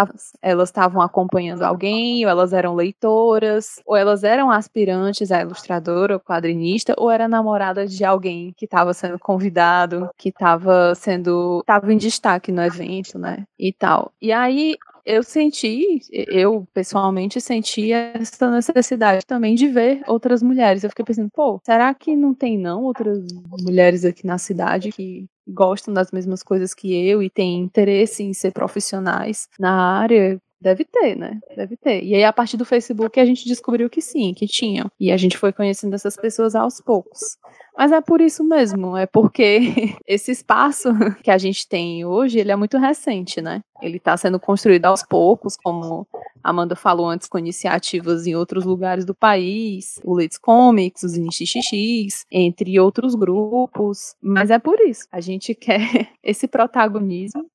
elas 0.43 0.69
estavam 0.69 1.01
acompanhando 1.03 1.63
alguém, 1.63 2.25
ou 2.25 2.31
elas 2.31 2.53
eram 2.53 2.75
leitoras, 2.75 3.81
ou 3.87 3.97
elas 3.97 4.25
eram 4.25 4.51
aspirantes 4.51 5.31
a 5.33 5.41
ilustradora 5.43 6.15
ou 6.15 6.21
quadrinista, 6.21 6.95
ou 6.99 7.11
era 7.11 7.29
namorada 7.29 7.87
de 7.87 8.05
alguém 8.05 8.53
que 8.57 8.65
estava 8.65 8.93
sendo 8.95 9.19
convidado, 9.19 10.09
que 10.17 10.29
estava 10.31 10.95
sendo, 10.95 11.61
estava 11.61 11.93
em 11.93 11.97
destaque 11.97 12.53
no 12.53 12.63
evento, 12.63 13.19
né, 13.19 13.45
e 13.59 13.73
tal. 13.73 14.13
E 14.21 14.33
aí 14.33 14.77
eu 15.09 15.23
senti, 15.23 16.01
eu 16.13 16.69
pessoalmente 16.75 17.41
senti 17.41 17.93
essa 17.93 18.51
necessidade 18.51 19.25
também 19.25 19.55
de 19.55 19.67
ver 19.67 20.03
outras 20.07 20.43
mulheres. 20.43 20.85
Eu 20.85 20.91
fiquei 20.91 21.03
pensando, 21.03 21.31
pô, 21.31 21.59
será 21.65 21.95
que 21.95 22.15
não 22.15 22.35
tem 22.35 22.59
não 22.59 22.85
outras 22.85 23.27
mulheres 23.63 24.05
aqui 24.05 24.27
na 24.27 24.37
cidade 24.37 24.93
que 24.93 25.25
gostam 25.47 25.95
das 25.95 26.13
mesmas 26.13 26.43
coisas 26.43 26.75
que 26.75 26.95
eu 26.95 27.23
e 27.23 27.31
têm 27.31 27.59
interesse 27.59 28.23
em 28.23 28.35
ser 28.35 28.53
profissionais 28.53 29.49
na 29.59 29.99
área? 29.99 30.39
Deve 30.61 30.85
ter, 30.85 31.17
né? 31.17 31.39
Deve 31.57 31.77
ter. 31.77 32.05
E 32.05 32.15
aí, 32.15 32.25
a 32.25 32.33
partir 32.33 32.59
do 32.59 32.65
Facebook, 32.67 33.19
a 33.19 33.25
gente 33.25 33.47
descobriu 33.47 33.89
que 33.89 34.03
sim, 34.03 34.35
que 34.35 34.47
tinham. 34.47 34.91
E 35.01 35.11
a 35.11 35.17
gente 35.17 35.39
foi 35.39 35.53
conhecendo 35.53 35.95
essas 35.95 36.17
pessoas 36.17 36.55
aos 36.55 36.83
poucos. 36.83 37.39
Mas 37.79 37.93
é 37.93 38.01
por 38.01 38.21
isso 38.21 38.43
mesmo, 38.43 38.97
é 38.97 39.07
porque 39.07 39.61
esse 40.05 40.33
espaço 40.33 40.89
que 41.23 41.31
a 41.31 41.39
gente 41.39 41.69
tem 41.69 42.05
hoje, 42.05 42.41
ele 42.41 42.51
é 42.51 42.57
muito 42.57 42.77
recente, 42.77 43.41
né? 43.41 43.63
Ele 43.81 43.99
está 43.99 44.17
sendo 44.17 44.41
construído 44.41 44.87
aos 44.87 45.05
poucos, 45.05 45.57
como 45.57 46.05
a 46.43 46.51
Amanda 46.51 46.75
falou 46.75 47.09
antes, 47.09 47.29
com 47.29 47.39
iniciativas 47.39 48.27
em 48.27 48.35
outros 48.35 48.65
lugares 48.65 49.05
do 49.05 49.15
país, 49.15 50.01
o 50.05 50.13
Let's 50.13 50.39
Comics, 50.39 51.05
os 51.05 51.17
INXX, 51.17 52.27
entre 52.33 52.81
outros 52.81 53.15
grupos. 53.15 54.17
Mas 54.21 54.51
é 54.51 54.59
por 54.59 54.81
isso, 54.81 55.07
a 55.13 55.21
gente 55.21 55.55
quer 55.55 56.09
esse 56.21 56.49
protagonismo 56.49 57.49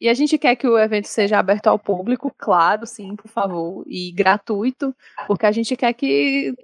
e 0.00 0.08
a 0.08 0.14
gente 0.14 0.38
quer 0.38 0.56
que 0.56 0.66
o 0.66 0.78
evento 0.78 1.06
seja 1.06 1.38
aberto 1.38 1.66
ao 1.66 1.78
público, 1.78 2.32
claro, 2.36 2.86
sim, 2.86 3.16
por 3.16 3.28
favor, 3.28 3.84
e 3.86 4.12
gratuito, 4.12 4.94
porque 5.26 5.46
a 5.46 5.52
gente 5.52 5.76
quer 5.76 5.92
que 5.92 6.54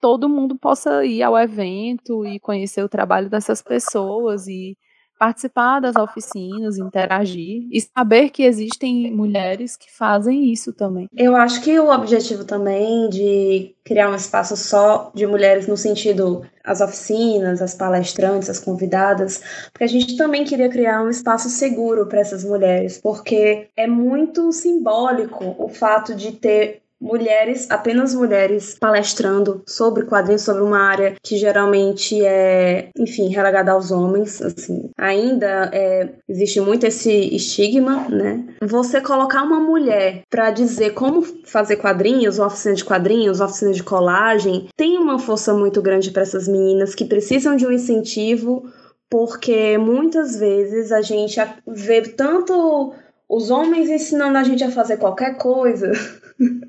todo 0.00 0.28
mundo 0.28 0.56
possa 0.58 1.04
ir 1.04 1.22
ao 1.22 1.36
evento 1.38 2.24
e 2.26 2.38
conhecer 2.40 2.82
o 2.84 2.88
trabalho 2.88 3.28
dessas 3.28 3.62
pessoas 3.62 4.46
e 4.46 4.76
participar 5.18 5.80
das 5.80 5.96
oficinas, 5.96 6.78
interagir 6.78 7.66
e 7.70 7.80
saber 7.80 8.30
que 8.30 8.42
existem 8.42 9.12
mulheres 9.12 9.76
que 9.76 9.90
fazem 9.90 10.52
isso 10.52 10.72
também. 10.72 11.08
Eu 11.16 11.34
acho 11.36 11.60
que 11.62 11.78
o 11.78 11.90
objetivo 11.90 12.44
também 12.44 13.08
de 13.08 13.74
criar 13.84 14.10
um 14.10 14.14
espaço 14.14 14.56
só 14.56 15.10
de 15.14 15.26
mulheres 15.26 15.66
no 15.66 15.76
sentido 15.76 16.44
as 16.64 16.80
oficinas, 16.80 17.62
as 17.62 17.74
palestrantes, 17.74 18.50
as 18.50 18.58
convidadas, 18.58 19.40
porque 19.72 19.84
a 19.84 19.88
gente 19.88 20.16
também 20.16 20.44
queria 20.44 20.68
criar 20.68 21.02
um 21.02 21.08
espaço 21.08 21.48
seguro 21.48 22.06
para 22.06 22.20
essas 22.20 22.44
mulheres, 22.44 22.98
porque 23.00 23.68
é 23.76 23.86
muito 23.86 24.50
simbólico 24.52 25.54
o 25.58 25.68
fato 25.68 26.14
de 26.14 26.32
ter 26.32 26.82
mulheres, 27.00 27.70
apenas 27.70 28.14
mulheres, 28.14 28.76
palestrando 28.78 29.62
sobre 29.66 30.04
quadrinhos, 30.04 30.42
sobre 30.42 30.62
uma 30.62 30.80
área 30.80 31.14
que 31.22 31.36
geralmente 31.36 32.24
é, 32.24 32.88
enfim, 32.96 33.28
relegada 33.28 33.72
aos 33.72 33.90
homens, 33.90 34.40
assim. 34.40 34.90
Ainda 34.98 35.70
é, 35.72 36.14
existe 36.28 36.60
muito 36.60 36.86
esse 36.86 37.12
estigma, 37.34 38.08
né? 38.08 38.44
Você 38.62 39.00
colocar 39.00 39.42
uma 39.42 39.60
mulher 39.60 40.22
para 40.30 40.50
dizer 40.50 40.94
como 40.94 41.22
fazer 41.44 41.76
quadrinhos, 41.76 42.38
oficina 42.38 42.74
de 42.74 42.84
quadrinhos, 42.84 43.40
oficina 43.40 43.72
de 43.72 43.82
colagem, 43.82 44.68
tem 44.76 44.98
uma 44.98 45.18
força 45.18 45.52
muito 45.52 45.82
grande 45.82 46.10
para 46.10 46.22
essas 46.22 46.48
meninas 46.48 46.94
que 46.94 47.04
precisam 47.04 47.56
de 47.56 47.66
um 47.66 47.72
incentivo, 47.72 48.64
porque 49.10 49.78
muitas 49.78 50.36
vezes 50.36 50.92
a 50.92 51.02
gente 51.02 51.38
vê 51.66 52.02
tanto 52.02 52.94
os 53.28 53.50
homens 53.50 53.90
ensinando 53.90 54.38
a 54.38 54.44
gente 54.44 54.62
a 54.62 54.70
fazer 54.70 54.98
qualquer 54.98 55.36
coisa 55.36 55.92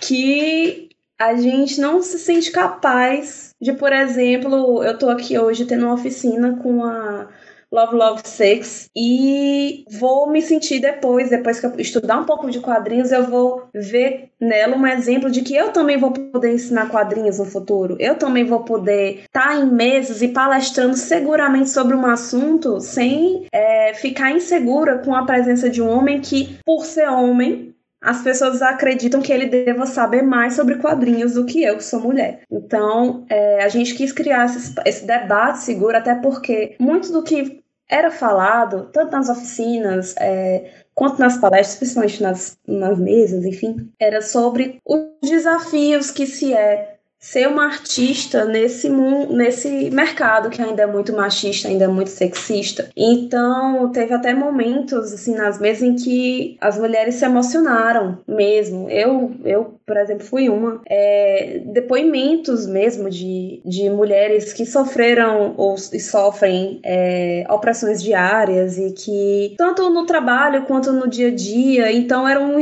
que 0.00 0.88
a 1.18 1.34
gente 1.34 1.80
não 1.80 2.02
se 2.02 2.18
sente 2.18 2.50
capaz 2.50 3.50
de, 3.60 3.72
por 3.72 3.92
exemplo, 3.92 4.84
eu 4.84 4.98
tô 4.98 5.08
aqui 5.08 5.38
hoje 5.38 5.64
tendo 5.64 5.86
uma 5.86 5.94
oficina 5.94 6.58
com 6.62 6.84
a 6.84 7.28
Love 7.72 7.96
Love 7.96 8.20
Sex 8.24 8.88
e 8.94 9.84
vou 9.98 10.30
me 10.30 10.40
sentir 10.40 10.78
depois, 10.78 11.30
depois 11.30 11.58
que 11.58 11.66
eu 11.66 11.72
estudar 11.78 12.18
um 12.18 12.24
pouco 12.24 12.50
de 12.50 12.60
quadrinhos, 12.60 13.10
eu 13.10 13.24
vou 13.24 13.68
ver 13.74 14.30
nela 14.40 14.76
um 14.76 14.86
exemplo 14.86 15.30
de 15.30 15.42
que 15.42 15.54
eu 15.56 15.72
também 15.72 15.98
vou 15.98 16.12
poder 16.12 16.54
ensinar 16.54 16.88
quadrinhos 16.88 17.38
no 17.38 17.44
futuro. 17.44 17.96
Eu 17.98 18.14
também 18.14 18.44
vou 18.44 18.60
poder 18.60 19.24
estar 19.24 19.48
tá 19.48 19.56
em 19.56 19.70
mesas 19.70 20.22
e 20.22 20.28
palestrando 20.28 20.96
seguramente 20.96 21.70
sobre 21.70 21.96
um 21.96 22.06
assunto 22.06 22.80
sem 22.80 23.46
é, 23.52 23.92
ficar 23.94 24.30
insegura 24.30 24.98
com 24.98 25.14
a 25.14 25.24
presença 25.24 25.68
de 25.68 25.82
um 25.82 25.88
homem 25.88 26.20
que, 26.20 26.58
por 26.64 26.84
ser 26.84 27.08
homem, 27.08 27.74
as 28.02 28.22
pessoas 28.22 28.62
acreditam 28.62 29.20
que 29.20 29.32
ele 29.32 29.46
deva 29.46 29.86
saber 29.86 30.22
mais 30.22 30.54
sobre 30.54 30.76
quadrinhos 30.76 31.34
do 31.34 31.46
que 31.46 31.62
eu, 31.62 31.76
que 31.76 31.84
sou 31.84 32.00
mulher. 32.00 32.42
Então, 32.50 33.24
é, 33.28 33.62
a 33.62 33.68
gente 33.68 33.94
quis 33.94 34.12
criar 34.12 34.46
esse, 34.46 34.74
esse 34.84 35.06
debate 35.06 35.60
seguro, 35.60 35.96
até 35.96 36.14
porque 36.14 36.76
muito 36.78 37.12
do 37.12 37.22
que 37.22 37.62
era 37.88 38.10
falado, 38.10 38.88
tanto 38.92 39.12
nas 39.12 39.28
oficinas, 39.28 40.14
é, 40.18 40.70
quanto 40.94 41.20
nas 41.20 41.38
palestras, 41.38 41.76
principalmente 41.76 42.22
nas, 42.22 42.58
nas 42.66 42.98
mesas, 42.98 43.44
enfim, 43.44 43.90
era 43.98 44.20
sobre 44.20 44.80
os 44.84 45.00
desafios 45.22 46.10
que 46.10 46.26
se 46.26 46.52
é 46.52 46.95
ser 47.18 47.48
uma 47.48 47.64
artista 47.64 48.44
nesse 48.44 48.88
mundo, 48.88 49.34
nesse 49.34 49.90
mercado 49.90 50.50
que 50.50 50.62
ainda 50.62 50.82
é 50.82 50.86
muito 50.86 51.12
machista, 51.12 51.68
ainda 51.68 51.84
é 51.84 51.88
muito 51.88 52.10
sexista. 52.10 52.90
Então, 52.96 53.90
teve 53.90 54.14
até 54.14 54.34
momentos 54.34 55.12
assim 55.12 55.34
nas 55.34 55.58
mesas 55.58 55.82
em 55.82 55.96
que 55.96 56.56
as 56.60 56.78
mulheres 56.78 57.16
se 57.16 57.24
emocionaram 57.24 58.18
mesmo. 58.26 58.88
Eu, 58.90 59.34
eu 59.44 59.76
por 59.86 59.96
exemplo, 59.96 60.26
fui 60.26 60.48
uma. 60.48 60.80
É, 60.86 61.62
depoimentos 61.66 62.66
mesmo 62.66 63.08
de, 63.08 63.60
de 63.64 63.88
mulheres 63.88 64.52
que 64.52 64.66
sofreram 64.66 65.54
ou 65.56 65.76
e 65.92 66.00
sofrem 66.00 66.80
é, 66.84 67.46
opressões 67.48 68.02
diárias 68.02 68.78
e 68.78 68.92
que 68.92 69.54
tanto 69.56 69.88
no 69.90 70.04
trabalho 70.04 70.64
quanto 70.64 70.92
no 70.92 71.08
dia 71.08 71.28
a 71.28 71.34
dia. 71.34 71.92
Então, 71.92 72.26
era 72.28 72.40
um 72.40 72.58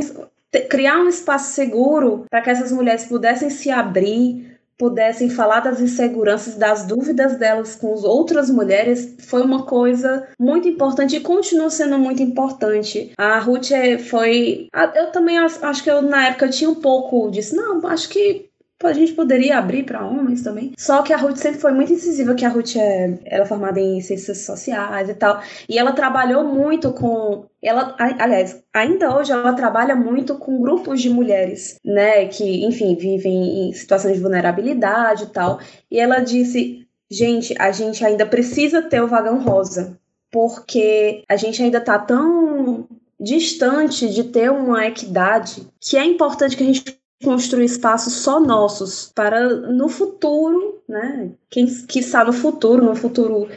criar 0.61 0.99
um 0.99 1.09
espaço 1.09 1.53
seguro 1.53 2.25
para 2.31 2.43
que 2.43 2.51
essas 2.51 2.73
mulheres 2.73 3.05
pudessem 3.05 3.51
se 3.51 3.71
abrir, 3.71 4.55
pudessem 4.79 5.31
falar 5.31 5.61
das 5.61 5.81
inseguranças, 5.81 6.57
das 6.57 6.85
dúvidas 6.85 7.37
delas 7.37 7.77
com 7.77 7.93
as 7.93 8.05
outras 8.05 8.51
mulheres, 8.51 9.17
foi 9.21 9.43
uma 9.43 9.65
coisa 9.65 10.27
muito 10.39 10.69
importante 10.69 11.17
e 11.17 11.21
continua 11.21 11.71
sendo 11.71 11.99
muito 11.99 12.23
importante. 12.23 13.13
A 13.17 13.39
Ruth 13.39 13.71
é, 13.71 13.99
foi. 13.99 14.69
Eu 14.95 15.13
também 15.13 15.39
acho 15.39 15.83
que 15.83 15.91
eu, 15.91 16.03
na 16.03 16.29
época, 16.29 16.47
eu 16.47 16.51
tinha 16.51 16.71
um 16.71 16.75
pouco 16.75 17.31
disso. 17.31 17.55
Não, 17.55 17.87
acho 17.87 18.09
que 18.09 18.49
a 18.83 18.93
gente 18.93 19.13
poderia 19.13 19.59
abrir 19.59 19.85
para 19.85 20.05
homens 20.05 20.43
também. 20.43 20.73
Só 20.77 21.03
que 21.03 21.13
a 21.13 21.17
Ruth 21.17 21.37
sempre 21.37 21.61
foi 21.61 21.73
muito 21.73 21.93
incisiva, 21.93 22.35
que 22.35 22.45
a 22.45 22.49
Ruth 22.49 22.77
é, 22.77 23.19
ela 23.25 23.45
é 23.45 23.47
formada 23.47 23.81
em 23.81 24.01
ciências 24.01 24.39
sociais 24.39 25.09
e 25.09 25.15
tal. 25.15 25.41
E 25.69 25.79
ela 25.79 25.93
trabalhou 25.93 26.45
muito 26.45 26.93
com. 26.93 27.47
Ela, 27.63 27.95
aliás, 27.99 28.63
ainda 28.73 29.17
hoje 29.17 29.33
ela 29.33 29.55
trabalha 29.55 29.97
muito 29.97 30.37
com 30.37 30.61
grupos 30.61 31.01
de 31.01 31.09
mulheres, 31.09 31.79
né? 31.85 32.27
Que, 32.27 32.65
enfim, 32.65 32.95
vivem 32.95 33.69
em 33.69 33.73
situações 33.73 34.15
de 34.15 34.23
vulnerabilidade 34.23 35.25
e 35.25 35.29
tal. 35.29 35.61
E 35.91 35.99
ela 35.99 36.19
disse: 36.21 36.87
gente, 37.11 37.55
a 37.59 37.71
gente 37.71 38.05
ainda 38.05 38.27
precisa 38.27 38.83
ter 38.83 39.03
o 39.03 39.09
vagão 39.09 39.41
rosa. 39.41 39.99
Porque 40.31 41.23
a 41.29 41.37
gente 41.37 41.63
ainda 41.63 41.81
tá 41.81 41.97
tão 41.97 42.89
distante 43.21 44.09
de 44.09 44.25
ter 44.25 44.51
uma 44.51 44.85
equidade 44.87 45.67
que 45.81 45.97
é 45.97 46.05
importante 46.05 46.57
que 46.57 46.65
a 46.65 46.67
gente 46.67 46.99
construir 47.25 47.65
espaços 47.65 48.13
só 48.13 48.39
nossos 48.39 49.11
para 49.15 49.49
no 49.49 49.89
futuro, 49.89 50.83
né? 50.89 51.31
Quem 51.51 51.67
que 51.67 51.99
está 51.99 52.25
no 52.25 52.33
futuro, 52.33 52.85
no 52.85 52.95
futuro 52.95 53.49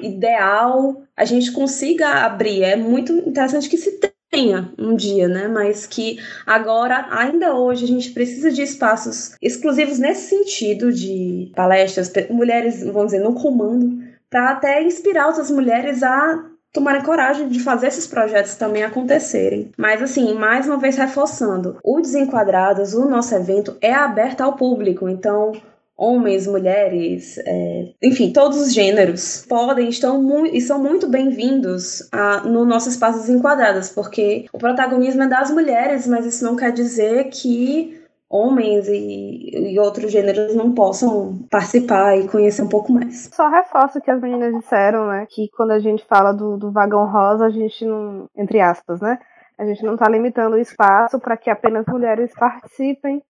ideal, 0.00 1.02
a 1.16 1.24
gente 1.24 1.52
consiga 1.52 2.24
abrir. 2.24 2.62
É 2.64 2.76
muito 2.76 3.12
interessante 3.12 3.68
que 3.68 3.78
se 3.78 3.98
tenha 4.30 4.72
um 4.78 4.96
dia, 4.96 5.28
né? 5.28 5.46
Mas 5.46 5.86
que 5.86 6.18
agora, 6.46 7.06
ainda 7.10 7.54
hoje, 7.54 7.84
a 7.84 7.88
gente 7.88 8.10
precisa 8.10 8.50
de 8.50 8.62
espaços 8.62 9.36
exclusivos 9.40 9.98
nesse 9.98 10.30
sentido 10.30 10.92
de 10.92 11.52
palestras, 11.54 12.12
mulheres, 12.30 12.82
vamos 12.82 13.12
dizer, 13.12 13.22
no 13.22 13.34
comando, 13.34 14.02
para 14.28 14.50
até 14.50 14.82
inspirar 14.82 15.28
outras 15.28 15.50
mulheres 15.50 16.02
a 16.02 16.51
tomarem 16.72 17.02
coragem 17.02 17.48
de 17.48 17.60
fazer 17.60 17.88
esses 17.88 18.06
projetos 18.06 18.54
também 18.54 18.82
acontecerem. 18.82 19.70
Mas 19.76 20.02
assim, 20.02 20.34
mais 20.34 20.66
uma 20.66 20.78
vez 20.78 20.96
reforçando, 20.96 21.76
o 21.84 22.00
Desenquadrados, 22.00 22.94
o 22.94 23.08
nosso 23.08 23.34
evento 23.34 23.76
é 23.80 23.92
aberto 23.92 24.40
ao 24.40 24.54
público, 24.54 25.08
então 25.08 25.52
homens, 25.96 26.46
mulheres, 26.46 27.38
é, 27.38 27.90
enfim, 28.02 28.32
todos 28.32 28.58
os 28.58 28.72
gêneros 28.72 29.44
podem 29.48 29.88
estão 29.88 30.46
e 30.46 30.60
são 30.60 30.82
muito 30.82 31.06
bem-vindos 31.06 32.08
no 32.44 32.64
nosso 32.64 32.88
espaço 32.88 33.20
Desenquadrados, 33.20 33.90
porque 33.90 34.46
o 34.52 34.58
protagonismo 34.58 35.22
é 35.22 35.28
das 35.28 35.50
mulheres, 35.50 36.06
mas 36.06 36.26
isso 36.26 36.44
não 36.44 36.56
quer 36.56 36.72
dizer 36.72 37.28
que 37.28 38.01
homens 38.32 38.88
e, 38.88 39.50
e, 39.74 39.78
outros 39.78 40.10
gêneros 40.10 40.54
não 40.54 40.72
possam 40.72 41.46
participar 41.50 42.16
e 42.16 42.26
conhecer 42.26 42.62
um 42.62 42.68
pouco 42.68 42.90
mais. 42.90 43.28
Só 43.30 43.48
reforço 43.50 43.98
o 43.98 44.00
que 44.00 44.10
as 44.10 44.20
meninas 44.22 44.54
disseram, 44.54 45.06
né? 45.06 45.26
Que 45.28 45.50
quando 45.54 45.72
a 45.72 45.78
gente 45.78 46.02
fala 46.06 46.32
do, 46.32 46.56
do 46.56 46.72
vagão 46.72 47.04
rosa, 47.04 47.44
a 47.44 47.50
gente 47.50 47.84
não, 47.84 48.26
entre 48.34 48.58
aspas, 48.58 49.02
né? 49.02 49.18
A 49.58 49.66
gente 49.66 49.84
não 49.84 49.94
está 49.94 50.08
limitando 50.08 50.56
o 50.56 50.58
espaço 50.58 51.20
para 51.20 51.36
que 51.36 51.50
apenas 51.50 51.84
mulheres 51.86 52.32
participem 52.34 53.22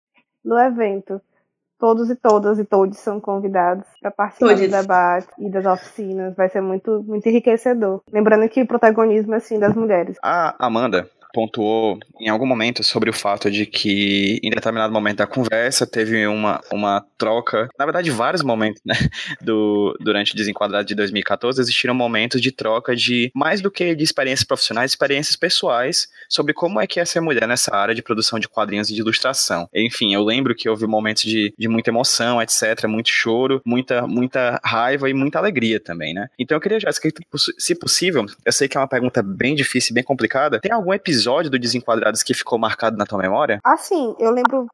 do 0.46 0.58
evento. 0.58 1.20
Todos 1.80 2.12
e 2.12 2.16
todas 2.16 2.60
e 2.60 2.64
todos 2.64 3.00
são 3.00 3.20
convidados 3.20 3.88
para 4.00 4.12
participar 4.12 4.50
todos. 4.50 4.62
do 4.62 4.70
debate 4.70 5.28
e 5.40 5.50
das 5.50 5.66
oficinas. 5.66 6.36
Vai 6.36 6.48
ser 6.48 6.62
muito, 6.62 7.04
muito 7.08 7.28
enriquecedor. 7.28 8.04
Lembrando 8.14 8.48
que 8.48 8.62
o 8.62 8.68
protagonismo 8.68 9.34
é 9.34 9.40
sim 9.40 9.58
das 9.58 9.74
mulheres. 9.74 10.16
A 10.24 10.56
Amanda, 10.64 11.10
pontuou 11.34 12.00
em 12.20 12.30
algum 12.30 12.46
momento 12.46 12.84
sobre 12.84 13.10
o 13.10 13.14
fato 13.14 13.50
de 13.50 13.66
que 13.66 14.40
em 14.44 14.50
determinado 14.50 14.94
momento 14.94 15.18
da 15.18 15.28
conversa 15.28 15.88
teve 15.88 16.26
uma, 16.28 16.62
uma 16.72 17.06
troca, 17.18 17.68
na 17.78 17.86
verdade 17.86 18.12
vários 18.12 18.44
momentos, 18.44 18.82
né, 18.86 18.96
do, 19.42 19.98
durante 20.00 20.34
o 20.34 20.36
desenquadrado 20.36 20.86
de 20.86 20.96
2014 20.96 21.62
existiram 21.62 21.94
momentos 21.94 22.42
de 22.42 22.52
troca 22.52 22.96
de 22.96 23.32
mais 23.34 23.62
do 23.62 23.72
que 23.72 23.96
de 23.96 24.04
experiências 24.04 24.46
profissionais, 24.46 24.92
experiências 24.92 25.36
pessoais 25.36 26.08
sobre 26.30 26.54
como 26.54 26.80
é 26.80 26.88
que 26.88 27.00
é 27.00 27.06
ser 27.06 27.22
mulher 27.22 27.48
nessa 27.48 27.76
área 27.76 27.96
de 27.96 28.02
produção 28.02 28.40
de 28.40 28.48
quadrinhos 28.48 28.90
e 28.90 28.94
de 28.94 29.02
ilustração. 29.02 29.68
Enfim, 29.74 30.14
eu 30.14 30.24
lembro 30.24 30.56
que 30.56 30.70
houve 30.70 30.86
momentos 30.86 31.24
de, 31.24 31.54
de 31.58 31.68
muita 31.68 31.90
emoção, 31.90 32.42
etc, 32.42 32.86
muito 32.88 33.10
choro, 33.10 33.62
muita 33.66 34.08
muita 34.08 34.60
raiva 34.64 35.10
e 35.10 35.14
muita 35.14 35.40
alegria 35.40 35.80
também, 35.80 36.14
né? 36.14 36.28
Então 36.38 36.56
eu 36.56 36.62
queria, 36.62 36.80
Jéssica, 36.80 37.10
se 37.58 37.76
possível, 37.76 38.26
eu 38.46 38.52
sei 38.52 38.68
que 38.68 38.78
é 38.78 38.80
uma 38.80 38.88
pergunta 38.88 39.22
bem 39.24 39.56
difícil, 39.56 39.94
bem 39.94 40.04
complicada, 40.04 40.60
tem 40.60 40.72
algum 40.72 40.94
episódio 40.94 41.21
do 41.50 41.60
Desenquadrados 41.60 42.24
que 42.24 42.34
ficou 42.34 42.58
marcado 42.58 42.98
na 42.98 43.06
tua 43.06 43.20
memória? 43.20 43.60
Ah, 43.64 43.78
sim, 43.78 44.16
eu 44.20 44.32
lembro 44.32 44.68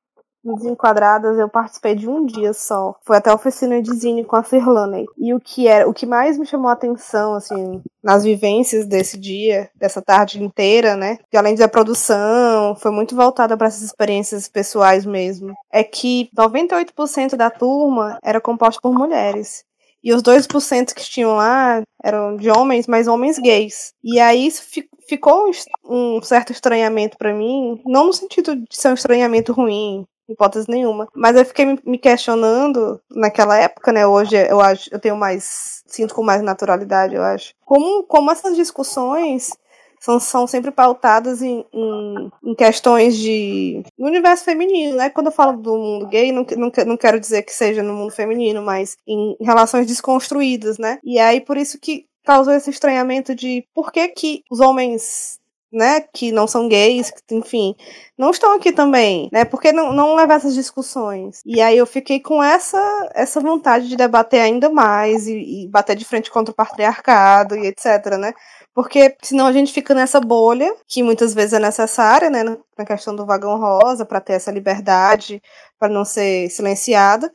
Desenquadradas, 0.55 1.37
eu 1.37 1.49
participei 1.49 1.95
de 1.95 2.07
um 2.07 2.25
dia 2.25 2.53
só. 2.53 2.95
Foi 3.03 3.17
até 3.17 3.29
a 3.29 3.35
oficina 3.35 3.81
de 3.81 3.93
zine 3.93 4.23
com 4.23 4.35
a 4.35 4.43
Cirlaney. 4.43 5.05
E 5.17 5.33
o 5.33 5.39
que 5.39 5.67
era, 5.67 5.87
o 5.87 5.93
que 5.93 6.05
mais 6.05 6.37
me 6.37 6.45
chamou 6.45 6.69
a 6.69 6.73
atenção, 6.73 7.33
assim, 7.33 7.81
nas 8.01 8.23
vivências 8.23 8.85
desse 8.85 9.17
dia, 9.17 9.69
dessa 9.75 10.01
tarde 10.01 10.41
inteira, 10.41 10.95
né? 10.95 11.17
Que 11.29 11.37
além 11.37 11.55
da 11.55 11.67
produção, 11.67 12.75
foi 12.75 12.91
muito 12.91 13.15
voltada 13.15 13.57
para 13.57 13.67
essas 13.67 13.81
experiências 13.81 14.47
pessoais 14.47 15.05
mesmo. 15.05 15.53
É 15.71 15.83
que 15.83 16.29
98% 16.37 17.35
da 17.35 17.49
turma 17.49 18.17
era 18.23 18.39
composta 18.39 18.79
por 18.81 18.93
mulheres. 18.93 19.65
E 20.03 20.13
os 20.13 20.21
2% 20.21 20.93
que 20.93 21.03
tinham 21.03 21.35
lá 21.35 21.81
eram 22.03 22.37
de 22.37 22.49
homens, 22.49 22.87
mas 22.87 23.07
homens 23.07 23.37
gays. 23.39 23.93
E 24.03 24.19
aí 24.19 24.47
isso 24.47 24.63
ficou 25.07 25.49
um 25.85 26.21
certo 26.21 26.51
estranhamento 26.51 27.17
para 27.17 27.33
mim, 27.33 27.81
não 27.85 28.05
no 28.05 28.13
sentido 28.13 28.55
de 28.55 28.65
ser 28.71 28.89
um 28.89 28.93
estranhamento 28.93 29.53
ruim, 29.53 30.05
hipótese 30.29 30.69
nenhuma. 30.69 31.07
Mas 31.15 31.35
eu 31.35 31.45
fiquei 31.45 31.77
me 31.85 31.97
questionando 31.97 32.99
naquela 33.09 33.57
época, 33.57 33.91
né? 33.91 34.05
Hoje 34.05 34.35
eu 34.35 34.61
acho, 34.61 34.89
eu 34.91 34.99
tenho 34.99 35.15
mais, 35.15 35.83
sinto 35.87 36.13
com 36.13 36.23
mais 36.23 36.41
naturalidade, 36.41 37.15
eu 37.15 37.23
acho. 37.23 37.53
Como, 37.65 38.03
como 38.03 38.31
essas 38.31 38.55
discussões 38.55 39.51
são, 39.99 40.19
são 40.19 40.47
sempre 40.47 40.71
pautadas 40.71 41.41
em, 41.41 41.65
em, 41.73 42.31
em, 42.43 42.55
questões 42.55 43.15
de. 43.17 43.83
no 43.97 44.07
universo 44.07 44.43
feminino, 44.43 44.95
né? 44.97 45.09
Quando 45.09 45.27
eu 45.27 45.31
falo 45.31 45.57
do 45.57 45.77
mundo 45.77 46.07
gay, 46.07 46.31
não, 46.31 46.45
não, 46.57 46.71
não 46.85 46.97
quero 46.97 47.19
dizer 47.19 47.43
que 47.43 47.53
seja 47.53 47.83
no 47.83 47.93
mundo 47.93 48.11
feminino, 48.11 48.61
mas 48.61 48.97
em 49.07 49.35
relações 49.41 49.87
desconstruídas, 49.87 50.77
né? 50.77 50.99
E 51.03 51.19
aí 51.19 51.41
por 51.41 51.57
isso 51.57 51.79
que 51.79 52.05
causou 52.23 52.53
esse 52.53 52.69
estranhamento 52.69 53.33
de 53.33 53.65
por 53.73 53.91
que, 53.91 54.07
que 54.09 54.43
os 54.51 54.59
homens 54.59 55.39
né, 55.71 56.01
que 56.13 56.31
não 56.31 56.47
são 56.47 56.67
gays, 56.67 57.11
que, 57.11 57.35
enfim, 57.35 57.75
não 58.17 58.31
estão 58.31 58.55
aqui 58.55 58.71
também, 58.71 59.29
né? 59.31 59.43
Porque 59.45 59.71
não, 59.71 59.91
não 59.91 60.15
levar 60.15 60.35
essas 60.35 60.53
discussões. 60.53 61.41
E 61.45 61.61
aí 61.61 61.77
eu 61.77 61.85
fiquei 61.85 62.19
com 62.19 62.41
essa 62.41 62.77
essa 63.13 63.39
vontade 63.41 63.89
de 63.89 63.95
debater 63.95 64.41
ainda 64.41 64.69
mais 64.69 65.27
e, 65.27 65.65
e 65.65 65.67
bater 65.67 65.95
de 65.95 66.05
frente 66.05 66.31
contra 66.31 66.51
o 66.51 66.55
patriarcado 66.55 67.55
e 67.55 67.67
etc, 67.67 68.17
né? 68.19 68.33
Porque 68.73 69.15
senão 69.23 69.47
a 69.47 69.51
gente 69.51 69.73
fica 69.73 69.93
nessa 69.95 70.19
bolha, 70.19 70.73
que 70.87 71.01
muitas 71.03 71.33
vezes 71.33 71.53
é 71.53 71.59
necessária, 71.59 72.29
né, 72.29 72.43
na 72.77 72.85
questão 72.85 73.15
do 73.15 73.25
vagão 73.25 73.59
rosa, 73.59 74.05
para 74.05 74.21
ter 74.21 74.33
essa 74.33 74.51
liberdade, 74.51 75.41
para 75.79 75.89
não 75.89 76.05
ser 76.05 76.49
silenciada. 76.51 77.31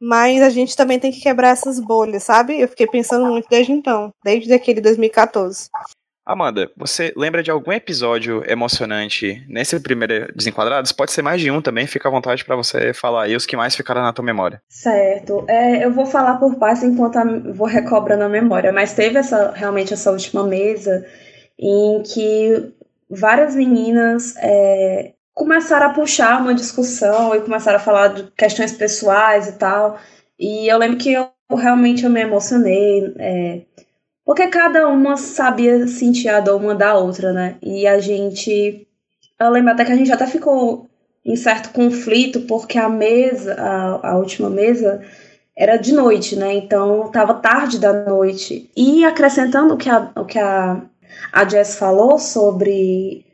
Mas 0.00 0.42
a 0.42 0.50
gente 0.50 0.76
também 0.76 0.98
tem 0.98 1.12
que 1.12 1.20
quebrar 1.20 1.50
essas 1.50 1.78
bolhas, 1.78 2.22
sabe? 2.22 2.58
Eu 2.60 2.68
fiquei 2.68 2.86
pensando 2.86 3.26
muito 3.26 3.46
desde 3.48 3.72
então, 3.72 4.12
desde 4.24 4.52
aquele 4.54 4.80
2014. 4.80 5.68
Amanda, 6.26 6.68
você 6.76 7.12
lembra 7.16 7.40
de 7.40 7.52
algum 7.52 7.70
episódio 7.70 8.42
emocionante 8.50 9.46
nesse 9.48 9.78
primeiro 9.78 10.26
Desenquadrados? 10.34 10.90
Pode 10.90 11.12
ser 11.12 11.22
mais 11.22 11.40
de 11.40 11.52
um 11.52 11.62
também, 11.62 11.86
fica 11.86 12.08
à 12.08 12.10
vontade 12.10 12.44
para 12.44 12.56
você 12.56 12.92
falar 12.92 13.22
aí 13.22 13.36
os 13.36 13.46
que 13.46 13.56
mais 13.56 13.76
ficaram 13.76 14.02
na 14.02 14.12
tua 14.12 14.24
memória. 14.24 14.60
Certo. 14.68 15.44
É, 15.46 15.84
eu 15.84 15.92
vou 15.92 16.04
falar 16.04 16.34
por 16.38 16.56
partes 16.56 16.82
enquanto 16.82 17.20
vou 17.54 17.68
recobrando 17.68 18.24
a 18.24 18.28
memória, 18.28 18.72
mas 18.72 18.92
teve 18.92 19.16
essa 19.16 19.52
realmente 19.52 19.94
essa 19.94 20.10
última 20.10 20.42
mesa 20.42 21.06
em 21.56 22.02
que 22.02 22.72
várias 23.08 23.54
meninas 23.54 24.34
é, 24.38 25.12
começaram 25.32 25.86
a 25.86 25.94
puxar 25.94 26.40
uma 26.40 26.54
discussão 26.54 27.36
e 27.36 27.40
começaram 27.40 27.76
a 27.76 27.80
falar 27.80 28.08
de 28.08 28.24
questões 28.36 28.72
pessoais 28.72 29.46
e 29.46 29.52
tal. 29.52 29.96
E 30.36 30.66
eu 30.66 30.76
lembro 30.76 30.98
que 30.98 31.12
eu 31.12 31.30
realmente 31.56 32.02
eu 32.02 32.10
me 32.10 32.20
emocionei. 32.20 33.14
É, 33.16 33.60
porque 34.26 34.48
cada 34.48 34.88
uma 34.88 35.16
sabia 35.16 35.86
sentir 35.86 36.28
a 36.28 36.40
dor 36.40 36.60
uma 36.60 36.74
da 36.74 36.96
outra, 36.98 37.32
né? 37.32 37.54
E 37.62 37.86
a 37.86 38.00
gente. 38.00 38.84
Eu 39.38 39.50
lembro 39.50 39.70
até 39.70 39.84
que 39.84 39.92
a 39.92 39.96
gente 39.96 40.10
até 40.10 40.26
ficou 40.26 40.90
em 41.24 41.36
certo 41.36 41.70
conflito, 41.70 42.40
porque 42.40 42.76
a 42.76 42.88
mesa, 42.88 43.54
a, 43.54 44.10
a 44.10 44.18
última 44.18 44.50
mesa, 44.50 45.00
era 45.56 45.76
de 45.76 45.92
noite, 45.94 46.34
né? 46.34 46.54
Então 46.54 47.08
tava 47.12 47.34
tarde 47.34 47.78
da 47.78 47.92
noite. 47.92 48.68
E 48.76 49.04
acrescentando 49.04 49.74
o 49.74 49.76
que 49.76 49.88
a, 49.88 50.10
o 50.16 50.24
que 50.24 50.40
a, 50.40 50.82
a 51.32 51.48
Jess 51.48 51.76
falou 51.76 52.18
sobre 52.18 53.24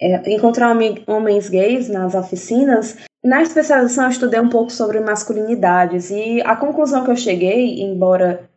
é, 0.00 0.32
encontrar 0.32 0.74
homens 1.06 1.50
gays 1.50 1.90
nas 1.90 2.14
oficinas, 2.14 2.96
na 3.22 3.42
especialização 3.42 4.04
eu 4.04 4.10
estudei 4.10 4.40
um 4.40 4.48
pouco 4.48 4.70
sobre 4.72 4.98
masculinidades. 5.00 6.10
E 6.10 6.40
a 6.40 6.56
conclusão 6.56 7.04
que 7.04 7.10
eu 7.10 7.16
cheguei, 7.16 7.82
embora 7.82 8.47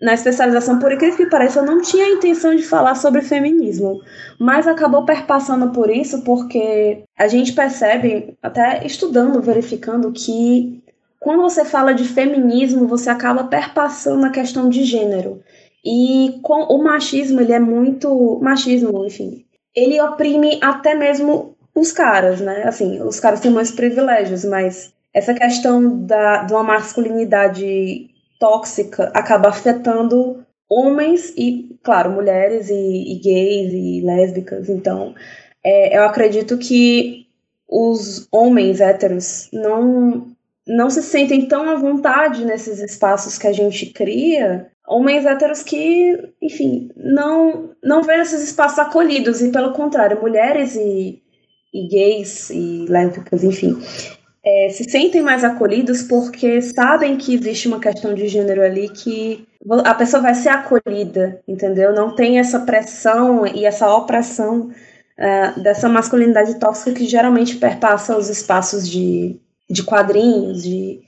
na 0.00 0.14
especialização, 0.14 0.78
por 0.78 0.92
incrível 0.92 1.16
que 1.16 1.26
pareça, 1.26 1.60
eu 1.60 1.66
não 1.66 1.82
tinha 1.82 2.06
a 2.06 2.10
intenção 2.10 2.54
de 2.54 2.62
falar 2.62 2.94
sobre 2.94 3.20
feminismo, 3.20 4.00
mas 4.38 4.66
acabou 4.66 5.04
perpassando 5.04 5.70
por 5.70 5.90
isso 5.90 6.22
porque 6.22 7.04
a 7.18 7.28
gente 7.28 7.52
percebe, 7.52 8.34
até 8.42 8.86
estudando, 8.86 9.42
verificando, 9.42 10.10
que 10.10 10.82
quando 11.20 11.42
você 11.42 11.66
fala 11.66 11.92
de 11.92 12.04
feminismo, 12.04 12.86
você 12.86 13.10
acaba 13.10 13.44
perpassando 13.44 14.24
a 14.24 14.30
questão 14.30 14.70
de 14.70 14.84
gênero. 14.84 15.42
E 15.84 16.40
com 16.42 16.62
o 16.64 16.82
machismo, 16.82 17.40
ele 17.40 17.52
é 17.52 17.60
muito. 17.60 18.40
Machismo, 18.42 19.04
enfim. 19.04 19.44
Ele 19.74 20.00
oprime 20.00 20.58
até 20.62 20.94
mesmo 20.94 21.54
os 21.74 21.92
caras, 21.92 22.40
né? 22.40 22.64
Assim, 22.64 23.02
os 23.02 23.20
caras 23.20 23.40
têm 23.40 23.50
mais 23.50 23.70
privilégios, 23.70 24.44
mas 24.44 24.92
essa 25.12 25.34
questão 25.34 26.04
da, 26.06 26.44
de 26.44 26.52
uma 26.52 26.62
masculinidade 26.62 28.09
tóxica 28.40 29.12
acaba 29.14 29.50
afetando 29.50 30.44
homens 30.68 31.32
e, 31.36 31.78
claro, 31.82 32.10
mulheres 32.10 32.70
e, 32.70 32.74
e 32.74 33.20
gays 33.20 33.72
e 33.72 34.00
lésbicas. 34.00 34.68
Então, 34.68 35.14
é, 35.62 35.96
eu 35.96 36.04
acredito 36.04 36.56
que 36.58 37.26
os 37.68 38.26
homens 38.32 38.80
héteros 38.80 39.48
não, 39.52 40.28
não 40.66 40.88
se 40.88 41.02
sentem 41.02 41.46
tão 41.46 41.68
à 41.68 41.76
vontade 41.76 42.44
nesses 42.44 42.80
espaços 42.80 43.36
que 43.36 43.46
a 43.46 43.52
gente 43.52 43.86
cria. 43.86 44.70
Homens 44.88 45.26
héteros 45.26 45.62
que, 45.62 46.32
enfim, 46.40 46.90
não, 46.96 47.70
não 47.82 48.02
vêem 48.02 48.22
esses 48.22 48.42
espaços 48.42 48.78
acolhidos, 48.78 49.40
e 49.40 49.52
pelo 49.52 49.72
contrário, 49.72 50.20
mulheres 50.20 50.74
e, 50.74 51.22
e 51.72 51.88
gays 51.88 52.50
e 52.50 52.86
lésbicas, 52.88 53.44
enfim, 53.44 53.80
é, 54.50 54.68
se 54.70 54.84
sentem 54.84 55.22
mais 55.22 55.44
acolhidos 55.44 56.02
porque 56.02 56.60
sabem 56.60 57.16
que 57.16 57.34
existe 57.34 57.68
uma 57.68 57.78
questão 57.78 58.12
de 58.12 58.26
gênero 58.26 58.62
ali 58.62 58.88
que 58.88 59.46
a 59.84 59.94
pessoa 59.94 60.22
vai 60.22 60.34
ser 60.34 60.48
acolhida, 60.48 61.40
entendeu? 61.46 61.94
Não 61.94 62.14
tem 62.14 62.38
essa 62.38 62.60
pressão 62.60 63.46
e 63.46 63.64
essa 63.64 63.94
opressão 63.94 64.70
uh, 65.18 65.60
dessa 65.62 65.88
masculinidade 65.88 66.58
tóxica 66.58 66.92
que 66.92 67.06
geralmente 67.06 67.56
perpassa 67.56 68.16
os 68.16 68.28
espaços 68.28 68.88
de, 68.88 69.38
de 69.68 69.84
quadrinhos, 69.84 70.62
de, 70.64 71.00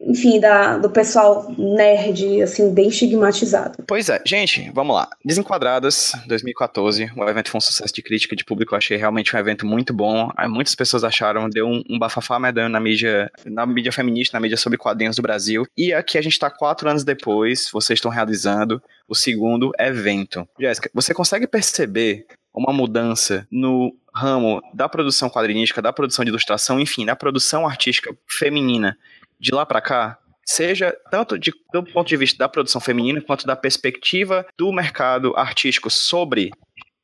enfim, 0.00 0.38
da, 0.40 0.78
do 0.78 0.88
pessoal 0.88 1.52
nerd, 1.58 2.42
assim, 2.42 2.72
bem 2.72 2.88
estigmatizado. 2.88 3.82
Pois 3.86 4.08
é, 4.08 4.22
gente, 4.24 4.70
vamos 4.72 4.94
lá. 4.94 5.08
Desenquadradas, 5.24 6.12
2014, 6.26 7.10
o 7.16 7.24
evento 7.24 7.50
foi 7.50 7.58
um 7.58 7.62
sucesso 7.62 7.92
de 7.92 8.02
crítica 8.02 8.36
de 8.36 8.44
público, 8.44 8.74
eu 8.74 8.78
achei 8.78 8.96
realmente 8.96 9.34
um 9.34 9.38
evento 9.38 9.66
muito 9.66 9.92
bom. 9.92 10.30
Muitas 10.48 10.74
pessoas 10.74 11.04
acharam, 11.04 11.48
deu 11.48 11.66
um, 11.66 11.82
um 11.90 11.98
bafafá 11.98 12.38
medonho 12.38 12.68
na 12.68 12.80
mídia, 12.80 13.30
na 13.44 13.66
mídia 13.66 13.92
feminista, 13.92 14.36
na 14.36 14.40
mídia 14.40 14.56
sobre 14.56 14.78
quadrinhos 14.78 15.16
do 15.16 15.22
Brasil. 15.22 15.66
E 15.76 15.92
aqui 15.92 16.16
a 16.16 16.22
gente 16.22 16.32
está 16.32 16.50
quatro 16.50 16.88
anos 16.88 17.04
depois, 17.04 17.68
vocês 17.72 17.98
estão 17.98 18.10
realizando 18.10 18.82
o 19.08 19.14
segundo 19.14 19.72
evento. 19.78 20.46
Jéssica, 20.58 20.90
você 20.94 21.12
consegue 21.12 21.46
perceber 21.46 22.26
uma 22.54 22.72
mudança 22.72 23.46
no 23.50 23.94
ramo 24.12 24.60
da 24.74 24.88
produção 24.88 25.30
quadrinística, 25.30 25.80
da 25.80 25.92
produção 25.92 26.24
de 26.24 26.30
ilustração, 26.30 26.80
enfim, 26.80 27.06
da 27.06 27.14
produção 27.14 27.66
artística 27.66 28.14
feminina 28.26 28.96
de 29.40 29.52
lá 29.52 29.64
para 29.64 29.80
cá, 29.80 30.18
seja 30.44 30.96
tanto 31.10 31.38
de, 31.38 31.52
do 31.72 31.84
ponto 31.84 32.08
de 32.08 32.16
vista 32.16 32.38
da 32.38 32.48
produção 32.48 32.80
feminina 32.80 33.20
quanto 33.20 33.46
da 33.46 33.54
perspectiva 33.54 34.46
do 34.56 34.72
mercado 34.72 35.36
artístico 35.36 35.90
sobre 35.90 36.50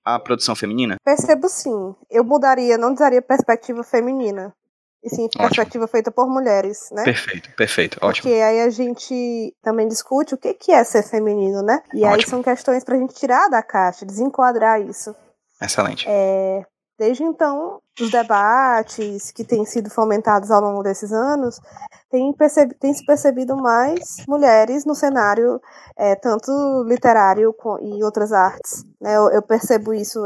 a 0.04 0.18
produção 0.18 0.54
feminina? 0.54 0.96
Percebo 1.04 1.48
sim. 1.48 1.94
Eu 2.10 2.24
mudaria, 2.24 2.78
não 2.78 2.92
usaria 2.92 3.22
perspectiva 3.22 3.82
feminina. 3.82 4.54
E 5.02 5.10
sim, 5.10 5.28
perspectiva 5.28 5.86
feita 5.86 6.10
por 6.10 6.26
mulheres, 6.26 6.88
né? 6.90 7.04
Perfeito, 7.04 7.50
perfeito, 7.54 7.98
ótimo. 8.00 8.22
Porque 8.22 8.40
aí 8.40 8.62
a 8.62 8.70
gente 8.70 9.54
também 9.62 9.86
discute 9.86 10.34
o 10.34 10.38
que 10.38 10.72
é 10.72 10.82
ser 10.82 11.02
feminino, 11.02 11.62
né? 11.62 11.82
E 11.92 11.98
ótimo. 11.98 12.14
aí 12.14 12.26
são 12.26 12.42
questões 12.42 12.82
pra 12.82 12.96
gente 12.96 13.14
tirar 13.14 13.48
da 13.50 13.62
caixa, 13.62 14.06
desenquadrar 14.06 14.80
isso. 14.80 15.14
Excelente. 15.60 16.06
É, 16.08 16.62
Desde 16.96 17.24
então, 17.24 17.80
os 18.00 18.08
debates 18.08 19.32
que 19.32 19.44
têm 19.44 19.64
sido 19.64 19.90
fomentados 19.90 20.48
ao 20.50 20.60
longo 20.60 20.80
desses 20.80 21.12
anos 21.12 21.60
tem, 22.08 22.32
percebi 22.32 22.72
tem 22.76 22.94
se 22.94 23.04
percebido 23.04 23.56
mais 23.56 24.24
mulheres 24.28 24.84
no 24.84 24.94
cenário, 24.94 25.60
é, 25.96 26.14
tanto 26.14 26.52
literário 26.86 27.52
e 27.82 28.04
outras 28.04 28.32
artes. 28.32 28.84
Né? 29.00 29.16
Eu, 29.16 29.28
eu, 29.30 29.42
percebo 29.42 29.92
isso. 29.92 30.20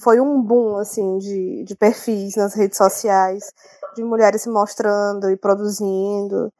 Foi 0.00 0.20
um 0.20 0.42
boom 0.42 0.76
assim 0.78 1.18
de, 1.18 1.62
de 1.64 1.76
perfis 1.76 2.34
nas 2.34 2.54
redes 2.54 2.76
sociais, 2.76 3.52
de 3.94 4.02
mulheres 4.02 4.42
se 4.42 4.50
mostrando 4.50 5.30
e 5.30 5.36
produzindo. 5.36 6.52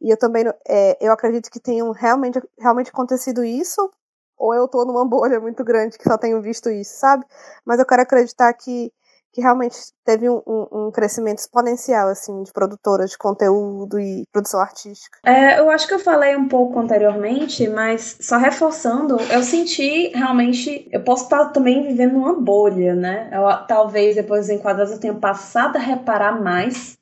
E 0.00 0.10
eu 0.10 0.16
também 0.16 0.44
é, 0.66 0.98
eu 1.00 1.12
acredito 1.12 1.50
que 1.50 1.60
tenha 1.60 1.84
realmente, 1.92 2.42
realmente 2.58 2.90
acontecido 2.90 3.44
isso, 3.44 3.88
ou 4.36 4.52
eu 4.52 4.64
estou 4.64 4.84
numa 4.84 5.04
bolha 5.08 5.38
muito 5.38 5.62
grande 5.62 5.98
que 5.98 6.08
só 6.08 6.18
tenho 6.18 6.42
visto 6.42 6.68
isso, 6.68 6.98
sabe? 6.98 7.24
Mas 7.64 7.78
eu 7.78 7.86
quero 7.86 8.02
acreditar 8.02 8.52
que 8.54 8.92
que 9.34 9.40
realmente 9.40 9.76
teve 10.04 10.30
um, 10.30 10.40
um, 10.46 10.90
crescimento 10.92 11.38
exponencial, 11.38 12.08
assim, 12.08 12.44
de 12.44 12.52
produtoras 12.52 13.10
de 13.10 13.18
conteúdo 13.18 13.98
e 13.98 14.24
produção 14.32 14.60
artística. 14.60 15.18
É, 15.26 15.58
eu 15.58 15.68
acho 15.70 15.88
que 15.88 15.94
eu 15.94 15.98
falei 15.98 16.36
um 16.36 16.46
pouco 16.46 16.78
anteriormente, 16.78 17.68
mas 17.68 18.16
só 18.20 18.38
reforçando, 18.38 19.16
eu 19.32 19.42
senti 19.42 20.12
realmente, 20.14 20.88
eu 20.92 21.02
posso 21.02 21.24
estar 21.24 21.46
também 21.46 21.82
vivendo 21.82 22.12
numa 22.12 22.40
bolha, 22.40 22.94
né? 22.94 23.28
Eu, 23.32 23.66
talvez 23.66 24.14
depois 24.14 24.46
dos 24.46 24.50
enquadrados 24.50 24.92
eu 24.92 25.00
tenha 25.00 25.14
passado 25.14 25.76
a 25.76 25.80
reparar 25.80 26.40
mais, 26.40 26.96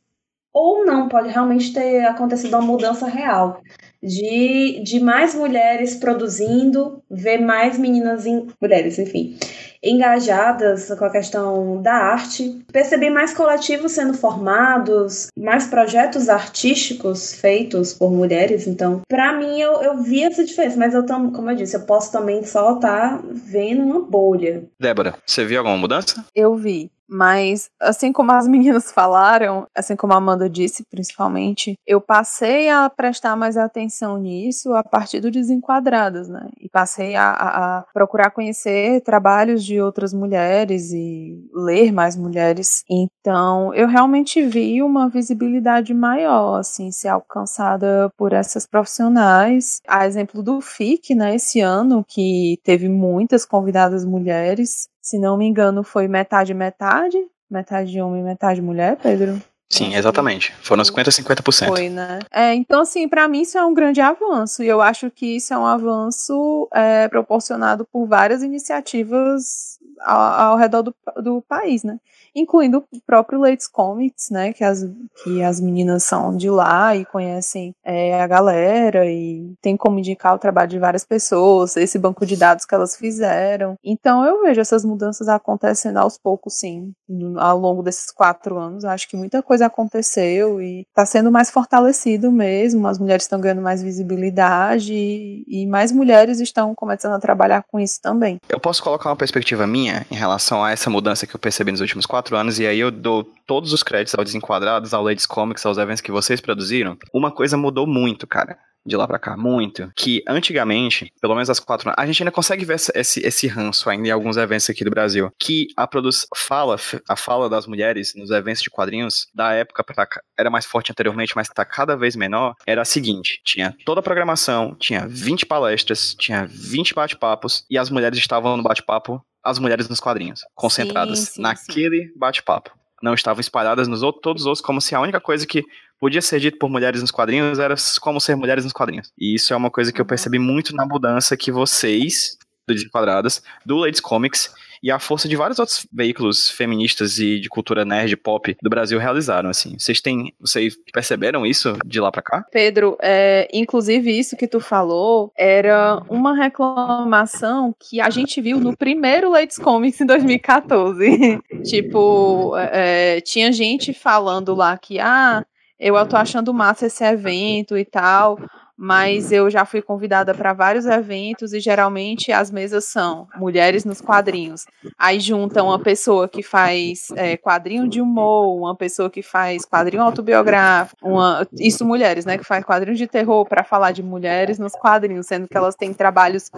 ou 0.55 0.87
não, 0.87 1.09
pode 1.09 1.28
realmente 1.28 1.74
ter 1.74 2.07
acontecido 2.07 2.55
uma 2.55 2.62
mudança 2.62 3.07
real 3.07 3.61
de, 4.03 4.83
de 4.83 5.01
mais 5.01 5.35
mulheres 5.35 5.95
produzindo, 5.97 7.03
ver 7.11 7.39
mais 7.39 7.78
meninas, 7.78 8.26
em, 8.26 8.49
mulheres, 8.61 8.99
enfim, 8.99 9.37
engajadas 9.83 10.93
com 10.97 11.05
a 11.05 11.11
questão 11.11 11.83
da 11.83 11.95
arte, 11.95 12.62
perceber 12.72 13.11
mais 13.11 13.35
coletivos 13.35 13.93
sendo 13.93 14.14
formados, 14.14 15.28
mais 15.37 15.66
projetos 15.66 16.28
artísticos 16.28 17.35
feitos 17.35 17.93
por 17.93 18.11
mulheres. 18.12 18.66
Então, 18.66 19.01
para 19.09 19.33
mim, 19.33 19.61
eu, 19.61 19.83
eu 19.83 20.03
vi 20.03 20.22
essa 20.22 20.45
diferença, 20.45 20.76
mas 20.76 20.95
eu, 20.95 21.05
como 21.05 21.51
eu 21.51 21.57
disse, 21.57 21.76
eu 21.76 21.80
posso 21.83 22.12
também 22.12 22.45
só 22.45 22.76
estar 22.76 23.18
tá 23.18 23.22
vendo 23.33 23.83
uma 23.83 24.01
bolha. 24.01 24.64
Débora, 24.80 25.14
você 25.26 25.45
viu 25.45 25.59
alguma 25.59 25.76
mudança? 25.76 26.24
Eu 26.35 26.55
vi. 26.57 26.91
Mas, 27.13 27.69
assim 27.79 28.11
como 28.11 28.33
as 28.33 28.49
meninas 28.49 28.91
falaram, 28.91 29.67
assim 29.77 29.95
como 29.95 30.15
a 30.15 30.17
Amanda 30.17 30.49
disse, 30.49 30.85
principalmente, 30.91 31.75
eu 31.87 32.01
passei 32.01 32.71
a 32.71 32.89
prestar 32.89 33.37
mais 33.37 33.57
atenção 33.57 34.19
nisso 34.19 34.73
a 34.75 34.83
partir 34.83 35.21
do 35.21 35.31
Desenquadradas, 35.31 36.29
né? 36.29 36.49
E 36.59 36.69
passei 36.69 37.15
a, 37.15 37.31
a, 37.33 37.85
procurar 37.93 38.31
conhecer 38.31 39.03
trabalhos 39.03 39.65
de 39.65 39.81
outras 39.81 40.15
mulheres 40.15 40.93
e 40.93 41.39
ler 41.53 41.93
mais 41.93 42.17
mulheres. 42.17 42.83
Então, 42.89 43.75
eu 43.75 43.87
realmente 43.87 44.43
vi 44.43 44.83
uma 44.83 45.09
visibilidade 45.09 45.93
maior, 45.93 46.61
assim, 46.61 46.91
ser 46.91 47.09
alcançada 47.09 48.11
por 48.17 48.33
essas 48.33 48.67
profissionais. 48.67 49.81
A 49.87 50.07
exemplo 50.07 50.43
do 50.43 50.61
FIC, 50.61 51.15
né, 51.15 51.35
esse 51.35 51.61
ano, 51.61 52.05
que 52.09 52.59
teve 52.65 52.89
muitas 52.89 53.45
convidadas 53.45 54.05
mulheres, 54.05 54.89
se 55.03 55.19
não 55.19 55.37
me 55.37 55.47
engano, 55.47 55.83
foi 55.83 56.07
metade 56.07 56.55
metade, 56.55 57.19
metade 57.51 58.01
homem, 58.01 58.23
metade 58.23 58.63
mulher, 58.63 58.97
Pedro. 58.97 59.43
Sim, 59.69 59.95
exatamente. 59.95 60.55
Foram 60.63 60.85
50 60.85 61.11
50%. 61.11 61.69
Foi, 61.69 61.89
né? 61.89 62.19
É, 62.31 62.55
então, 62.55 62.83
assim, 62.83 63.09
para 63.09 63.27
mim 63.27 63.41
isso 63.41 63.57
é 63.57 63.65
um 63.65 63.73
grande 63.73 64.03
avanço. 64.03 64.63
E 64.63 64.69
eu 64.69 64.83
acho 64.83 65.11
que 65.11 65.37
isso 65.37 65.55
é 65.55 65.59
um 65.59 65.65
avanço 65.65 66.69
é, 66.75 67.09
proporcionado 67.09 67.87
por 67.91 68.07
várias 68.07 68.43
iniciativas 68.43 69.79
ao, 70.01 70.51
ao 70.53 70.57
redor 70.57 70.82
do, 70.82 70.95
do 71.22 71.43
país, 71.43 71.82
né? 71.82 71.99
incluindo 72.34 72.78
o 72.78 73.01
próprio 73.07 73.40
Leites 73.40 73.66
Comics, 73.66 74.30
né, 74.30 74.53
que 74.53 74.64
as, 74.64 74.84
que 75.22 75.43
as 75.43 75.61
meninas 75.61 76.03
são 76.05 76.36
de 76.36 76.49
lá 76.49 76.97
e 76.97 77.05
conhecem 77.05 77.74
é, 77.84 78.20
a 78.20 78.26
galera 78.26 79.07
e 79.07 79.53
tem 79.61 79.76
como 79.76 79.99
indicar 79.99 80.34
o 80.34 80.38
trabalho 80.38 80.68
de 80.68 80.78
várias 80.78 81.05
pessoas, 81.05 81.76
esse 81.76 81.99
banco 81.99 82.24
de 82.24 82.36
dados 82.36 82.64
que 82.64 82.74
elas 82.74 82.97
fizeram. 82.97 83.76
Então 83.84 84.24
eu 84.24 84.43
vejo 84.43 84.61
essas 84.61 84.84
mudanças 84.84 85.28
acontecendo 85.28 85.99
aos 85.99 86.16
poucos, 86.16 86.55
sim, 86.55 86.93
ao 87.36 87.59
longo 87.59 87.82
desses 87.82 88.11
quatro 88.11 88.59
anos. 88.59 88.84
Acho 88.84 89.09
que 89.09 89.16
muita 89.16 89.43
coisa 89.43 89.66
aconteceu 89.66 90.61
e 90.61 90.80
está 90.88 91.05
sendo 91.05 91.30
mais 91.30 91.51
fortalecido 91.51 92.32
mesmo, 92.32 92.86
as 92.86 92.99
mulheres 92.99 93.24
estão 93.24 93.40
ganhando 93.40 93.62
mais 93.62 93.82
visibilidade 93.82 94.95
e, 94.95 95.45
e 95.47 95.66
mais 95.66 95.93
mulheres 95.93 96.40
estão 96.40 96.74
começando 96.74 97.12
a 97.12 97.20
trabalhar 97.20 97.64
com 97.70 97.78
isso 97.78 98.01
também. 98.01 98.38
Eu 98.49 98.61
posso 98.61 98.82
colocar 98.82 99.11
uma 99.11 99.16
perspectiva 99.16 99.66
minha 99.66 99.82
em 99.89 100.14
relação 100.14 100.64
a 100.64 100.70
essa 100.70 100.91
mudança 100.91 101.26
que 101.26 101.35
eu 101.35 101.41
percebi 101.41 101.70
nos 101.70 101.80
últimos 101.80 102.07
quatro 102.07 102.37
anos, 102.37 102.59
e 102.59 102.66
aí 102.66 102.78
eu 102.78 102.91
dou 102.91 103.24
todos 103.47 103.72
os 103.72 103.83
créditos 103.83 104.14
ao 104.14 104.24
Desenquadrados, 104.24 104.93
ao 104.93 105.03
Ladies 105.03 105.26
Comics, 105.26 105.64
aos 105.64 105.78
eventos 105.78 106.01
que 106.01 106.12
vocês 106.12 106.41
produziram, 106.41 106.97
uma 107.12 107.30
coisa 107.30 107.57
mudou 107.57 107.87
muito, 107.87 108.26
cara 108.26 108.59
de 108.85 108.97
lá 108.97 109.07
para 109.07 109.18
cá, 109.18 109.37
muito. 109.37 109.91
Que 109.97 110.22
antigamente, 110.26 111.12
pelo 111.20 111.35
menos 111.35 111.49
as 111.49 111.61
quatro, 111.61 111.93
a 111.97 112.07
gente 112.07 112.22
ainda 112.22 112.33
consegue 112.33 112.64
ver 112.64 112.76
esse, 112.95 113.20
esse 113.20 113.47
ranço 113.47 113.89
ainda 113.89 114.09
em 114.09 114.11
alguns 114.11 114.37
eventos 114.37 114.68
aqui 114.68 114.85
do 114.85 114.91
Brasil. 114.91 115.30
Que 115.39 115.68
a 115.76 115.87
produção 115.87 116.28
fala, 116.37 116.76
a 117.09 117.16
fala 117.16 117.49
das 117.49 117.66
mulheres 117.66 118.12
nos 118.14 118.30
eventos 118.30 118.62
de 118.62 118.70
quadrinhos 118.70 119.28
da 119.35 119.53
época 119.53 119.85
pra, 119.85 120.07
era 120.39 120.51
mais 120.51 120.64
forte 120.64 120.91
anteriormente, 120.91 121.35
mas 121.37 121.49
tá 121.49 121.64
cada 121.64 121.97
vez 121.97 122.16
menor. 122.16 122.55
Era 122.66 122.83
a 122.83 122.87
seguinte: 122.87 123.41
tinha 123.45 123.74
toda 123.85 124.01
a 124.01 124.03
programação, 124.03 124.74
tinha 124.74 125.07
20 125.07 125.47
palestras, 125.47 126.14
tinha 126.18 126.47
20 126.47 126.95
bate-papos, 126.95 127.64
e 127.70 127.78
as 127.78 127.91
mulheres 127.91 128.18
estavam 128.18 128.57
no 128.57 128.62
bate-papo 128.62 129.24
as 129.45 129.59
mulheres 129.59 129.89
nos 129.89 129.99
quadrinhos, 129.99 130.43
concentradas 130.55 131.18
sim, 131.18 131.26
sim, 131.35 131.43
naquele 131.43 132.12
bate-papo. 132.16 132.70
Não 133.03 133.15
estavam 133.15 133.41
espalhadas 133.41 133.89
nos 133.89 134.03
outros, 134.03 134.23
todos 134.23 134.43
os 134.43 134.47
outros, 134.47 134.65
como 134.65 134.81
se 134.81 134.95
a 134.95 135.01
única 135.01 135.21
coisa 135.21 135.47
que 135.47 135.65
podia 135.99 136.23
ser 136.23 136.41
dito 136.41 136.59
por 136.59 136.71
mulheres 136.71 137.01
nos 137.01 137.11
quadrinhos 137.11 137.59
era 137.59 137.75
como 138.01 138.21
ser 138.21 138.37
mulheres 138.37 138.65
nos 138.65 138.73
quadrinhos. 138.73 139.13
E 139.19 139.35
isso 139.35 139.53
é 139.53 139.57
uma 139.57 139.71
coisa 139.71 139.93
que 139.93 140.01
eu 140.01 140.05
uhum. 140.05 140.09
percebi 140.09 140.39
muito 140.39 140.75
na 140.75 140.87
mudança 140.87 141.37
que 141.37 141.53
vocês, 141.53 142.39
do 142.67 142.75
Desenquadradas, 142.75 143.43
do 143.67 143.77
Ladies 143.77 144.01
Comics 144.01 144.53
e 144.83 144.91
a 144.91 144.99
força 144.99 145.28
de 145.28 145.37
vários 145.37 145.59
outros 145.59 145.87
veículos 145.93 146.51
feministas 146.51 147.18
e 147.18 147.39
de 147.39 147.49
cultura 147.49 147.85
nerd 147.85 148.16
pop 148.16 148.57
do 148.61 148.68
Brasil 148.68 148.99
realizaram, 148.99 149.49
assim. 149.49 149.76
Vocês 149.78 150.01
têm, 150.01 150.35
vocês 150.41 150.76
perceberam 150.93 151.47
isso 151.47 151.76
de 151.85 152.01
lá 152.01 152.11
para 152.11 152.22
cá? 152.22 152.45
Pedro, 152.51 152.97
é, 153.01 153.49
inclusive 153.53 154.11
isso 154.11 154.37
que 154.37 154.49
tu 154.49 154.59
falou 154.59 155.33
era 155.39 156.03
uma 156.09 156.35
reclamação 156.35 157.74
que 157.78 158.01
a 158.01 158.11
gente 158.11 158.41
viu 158.41 158.59
no 158.59 158.76
primeiro 158.76 159.30
Ladies 159.30 159.59
Comics 159.59 160.01
em 160.01 160.07
2014. 160.07 161.41
tipo, 161.64 162.57
é, 162.57 163.20
tinha 163.20 163.53
gente 163.53 163.93
falando 163.93 164.55
lá 164.55 164.76
que, 164.76 164.99
ah, 164.99 165.45
eu 165.78 165.95
tô 166.07 166.16
achando 166.16 166.53
massa 166.53 166.87
esse 166.87 167.05
evento 167.05 167.76
e 167.76 167.85
tal, 167.85 168.39
mas 168.83 169.30
eu 169.30 169.49
já 169.49 169.64
fui 169.64 169.80
convidada 169.80 170.35
para 170.35 170.53
vários 170.53 170.87
eventos 170.87 171.53
e 171.53 171.61
geralmente 171.61 172.33
as 172.33 172.51
mesas 172.51 172.87
são 172.87 173.28
mulheres 173.37 173.85
nos 173.85 174.01
quadrinhos. 174.01 174.66
Aí 174.99 175.20
junta 175.20 175.62
uma 175.62 175.78
pessoa 175.78 176.28
que 176.28 176.43
faz 176.43 177.07
é, 177.14 177.37
quadrinho 177.37 177.89
de 177.89 178.01
humor, 178.01 178.59
uma 178.59 178.74
pessoa 178.74 179.09
que 179.09 179.22
faz 179.22 179.64
quadrinho 179.64 180.03
autobiográfico, 180.03 181.09
uma, 181.09 181.47
isso 181.61 181.85
mulheres, 181.85 182.24
né, 182.24 182.37
que 182.37 182.43
faz 182.43 182.64
quadrinho 182.64 182.97
de 182.97 183.07
terror 183.07 183.47
para 183.47 183.62
falar 183.62 183.93
de 183.93 184.03
mulheres 184.03 184.59
nos 184.59 184.72
quadrinhos, 184.72 185.28
sendo 185.28 185.47
que 185.47 185.57
elas 185.57 185.76
têm 185.76 185.95
trabalhos 185.95 186.51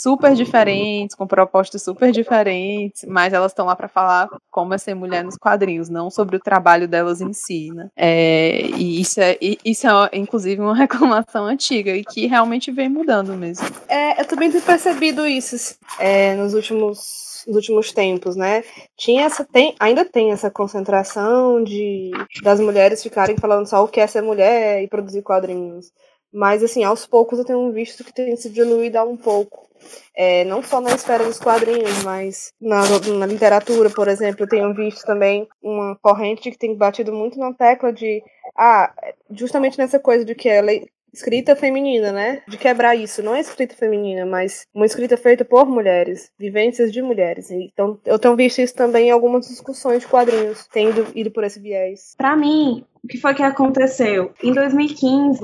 super 0.00 0.34
diferentes, 0.34 1.16
com 1.16 1.26
propostas 1.26 1.82
super 1.82 2.12
diferentes, 2.12 3.04
mas 3.08 3.32
elas 3.32 3.50
estão 3.50 3.66
lá 3.66 3.74
para 3.74 3.88
falar 3.88 4.28
como 4.48 4.72
é 4.72 4.78
ser 4.78 4.94
mulher 4.94 5.24
nos 5.24 5.36
quadrinhos, 5.36 5.88
não 5.88 6.08
sobre 6.08 6.36
o 6.36 6.40
trabalho 6.40 6.86
delas 6.86 7.20
em 7.20 7.32
si, 7.32 7.72
né? 7.74 7.90
É, 7.96 8.60
e 8.76 9.00
isso 9.00 9.20
é, 9.20 9.36
isso 9.40 9.88
é, 9.88 10.10
inclusive, 10.12 10.60
uma 10.60 10.74
reclamação 10.76 11.46
antiga 11.46 11.90
e 11.96 12.04
que 12.04 12.26
realmente 12.26 12.70
vem 12.70 12.88
mudando 12.88 13.34
mesmo. 13.34 13.66
É, 13.88 14.20
eu 14.20 14.24
também 14.24 14.52
tenho 14.52 14.62
percebido 14.62 15.26
isso 15.26 15.76
é, 15.98 16.36
nos 16.36 16.54
últimos 16.54 17.28
nos 17.46 17.56
últimos 17.56 17.92
tempos, 17.92 18.36
né? 18.36 18.62
Tinha 18.94 19.24
essa, 19.24 19.42
tem, 19.42 19.74
ainda 19.80 20.04
tem 20.04 20.32
essa 20.32 20.50
concentração 20.50 21.64
de 21.64 22.10
das 22.42 22.60
mulheres 22.60 23.02
ficarem 23.02 23.38
falando 23.38 23.66
só 23.66 23.82
o 23.82 23.88
que 23.88 24.00
é 24.00 24.06
ser 24.06 24.20
mulher 24.20 24.82
e 24.82 24.88
produzir 24.88 25.22
quadrinhos. 25.22 25.90
Mas, 26.32 26.62
assim, 26.62 26.84
aos 26.84 27.06
poucos 27.06 27.38
eu 27.38 27.44
tenho 27.44 27.72
visto 27.72 28.04
que 28.04 28.12
tem 28.12 28.36
se 28.36 28.50
diluído 28.50 29.00
um 29.02 29.16
pouco. 29.16 29.67
É, 30.14 30.44
não 30.44 30.62
só 30.62 30.80
na 30.80 30.94
esfera 30.94 31.24
dos 31.24 31.38
quadrinhos, 31.38 32.02
mas 32.02 32.52
na, 32.60 32.82
na 33.18 33.26
literatura, 33.26 33.90
por 33.90 34.08
exemplo, 34.08 34.44
eu 34.44 34.48
tenho 34.48 34.74
visto 34.74 35.04
também 35.04 35.48
uma 35.62 35.96
corrente 35.96 36.50
que 36.50 36.58
tem 36.58 36.76
batido 36.76 37.12
muito 37.12 37.38
na 37.38 37.52
tecla 37.52 37.92
de, 37.92 38.22
ah, 38.56 38.92
justamente 39.30 39.78
nessa 39.78 39.98
coisa 39.98 40.24
de 40.24 40.34
que 40.34 40.48
ela 40.48 40.72
é 40.72 40.82
escrita 41.12 41.56
feminina, 41.56 42.12
né? 42.12 42.42
De 42.46 42.56
quebrar 42.56 42.94
isso. 42.94 43.22
Não 43.22 43.34
é 43.34 43.40
escrita 43.40 43.74
feminina, 43.74 44.24
mas 44.26 44.66
uma 44.74 44.86
escrita 44.86 45.16
feita 45.16 45.44
por 45.44 45.66
mulheres, 45.66 46.30
vivências 46.38 46.92
de 46.92 47.02
mulheres. 47.02 47.50
Então, 47.50 47.98
eu 48.04 48.18
tenho 48.18 48.36
visto 48.36 48.60
isso 48.60 48.74
também 48.74 49.08
em 49.08 49.10
algumas 49.10 49.48
discussões 49.48 50.00
de 50.00 50.08
quadrinhos, 50.08 50.66
tendo 50.72 51.06
ido 51.14 51.30
por 51.30 51.44
esse 51.44 51.60
viés. 51.60 52.14
Para 52.16 52.36
mim, 52.36 52.84
o 53.02 53.08
que 53.08 53.18
foi 53.18 53.34
que 53.34 53.42
aconteceu? 53.42 54.32
Em 54.42 54.52
2015, 54.52 55.40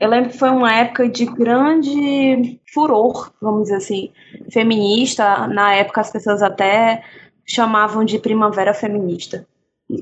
eu 0.00 0.08
lembro 0.08 0.30
que 0.30 0.38
foi 0.38 0.48
uma 0.48 0.74
época 0.74 1.06
de 1.08 1.26
grande 1.26 2.58
furor, 2.72 3.30
vamos 3.40 3.64
dizer 3.64 3.76
assim, 3.76 4.10
feminista. 4.50 5.46
Na 5.46 5.74
época 5.74 6.00
as 6.00 6.10
pessoas 6.10 6.42
até 6.42 7.04
chamavam 7.46 8.02
de 8.02 8.18
Primavera 8.18 8.72
Feminista. 8.72 9.46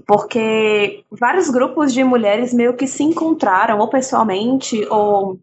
Porque 0.07 1.03
vários 1.11 1.51
grupos 1.51 1.93
de 1.93 2.05
mulheres 2.05 2.55
meio 2.55 2.75
que 2.75 2.87
se 2.87 3.03
encontraram, 3.03 3.79
ou 3.79 3.89
pessoalmente, 3.89 4.87
ou 4.89 5.39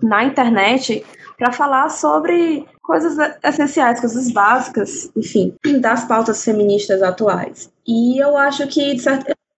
na 0.00 0.24
internet, 0.24 1.04
para 1.36 1.52
falar 1.52 1.88
sobre 1.88 2.66
coisas 2.82 3.16
essenciais, 3.42 4.00
coisas 4.00 4.30
básicas, 4.30 5.10
enfim, 5.16 5.54
das 5.80 6.04
pautas 6.04 6.44
feministas 6.44 7.02
atuais. 7.02 7.70
E 7.86 8.22
eu 8.22 8.36
acho 8.36 8.66
que 8.68 8.96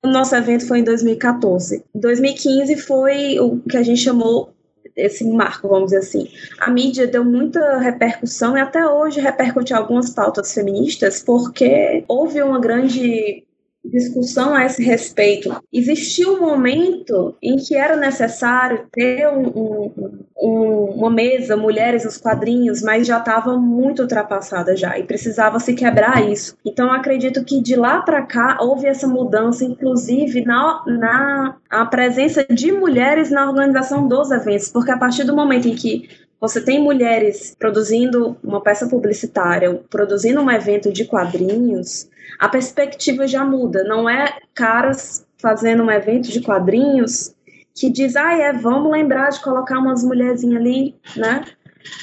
o 0.02 0.08
nosso 0.08 0.34
evento 0.34 0.66
foi 0.66 0.80
em 0.80 0.84
2014. 0.84 1.84
2015 1.94 2.76
foi 2.76 3.38
o 3.38 3.58
que 3.60 3.76
a 3.76 3.82
gente 3.82 4.00
chamou 4.00 4.52
esse 4.96 5.24
marco, 5.24 5.68
vamos 5.68 5.86
dizer 5.90 5.98
assim. 5.98 6.28
A 6.58 6.70
mídia 6.70 7.06
deu 7.06 7.24
muita 7.24 7.78
repercussão 7.78 8.56
e 8.56 8.60
até 8.60 8.86
hoje 8.86 9.20
repercute 9.20 9.72
algumas 9.72 10.10
pautas 10.10 10.52
feministas 10.52 11.22
porque 11.22 12.04
houve 12.08 12.42
uma 12.42 12.60
grande 12.60 13.44
discussão 13.84 14.54
a 14.54 14.64
esse 14.64 14.82
respeito. 14.82 15.54
Existiu 15.72 16.34
um 16.34 16.40
momento 16.40 17.34
em 17.42 17.56
que 17.56 17.74
era 17.74 17.96
necessário 17.96 18.86
ter 18.92 19.26
um, 19.28 19.46
um, 19.46 20.24
um, 20.36 20.84
uma 20.96 21.10
mesa, 21.10 21.56
mulheres 21.56 22.04
nos 22.04 22.16
quadrinhos, 22.16 22.82
mas 22.82 23.06
já 23.06 23.18
estava 23.18 23.56
muito 23.56 24.02
ultrapassada 24.02 24.76
já 24.76 24.98
e 24.98 25.04
precisava 25.04 25.58
se 25.58 25.74
quebrar 25.74 26.28
isso. 26.30 26.56
Então 26.64 26.92
acredito 26.92 27.44
que 27.44 27.60
de 27.60 27.74
lá 27.74 28.02
para 28.02 28.22
cá 28.22 28.58
houve 28.60 28.86
essa 28.86 29.06
mudança, 29.06 29.64
inclusive 29.64 30.44
na, 30.44 30.82
na 30.86 31.56
a 31.68 31.86
presença 31.86 32.44
de 32.44 32.70
mulheres 32.72 33.30
na 33.30 33.48
organização 33.48 34.06
dos 34.06 34.30
eventos, 34.30 34.68
porque 34.68 34.90
a 34.90 34.98
partir 34.98 35.24
do 35.24 35.34
momento 35.34 35.68
em 35.68 35.74
que 35.74 36.08
você 36.40 36.60
tem 36.60 36.80
mulheres 36.80 37.54
produzindo 37.58 38.36
uma 38.42 38.62
peça 38.62 38.88
publicitária, 38.88 39.80
produzindo 39.90 40.40
um 40.40 40.50
evento 40.50 40.90
de 40.90 41.04
quadrinhos, 41.04 42.08
a 42.38 42.48
perspectiva 42.48 43.26
já 43.26 43.44
muda. 43.44 43.84
Não 43.84 44.08
é 44.08 44.38
caras 44.54 45.26
fazendo 45.36 45.82
um 45.82 45.90
evento 45.90 46.30
de 46.30 46.40
quadrinhos 46.40 47.34
que 47.74 47.90
diz, 47.90 48.16
ah, 48.16 48.32
é, 48.32 48.52
vamos 48.52 48.90
lembrar 48.90 49.30
de 49.30 49.40
colocar 49.42 49.78
umas 49.78 50.02
mulherzinhas 50.02 50.60
ali, 50.60 50.94
né? 51.16 51.44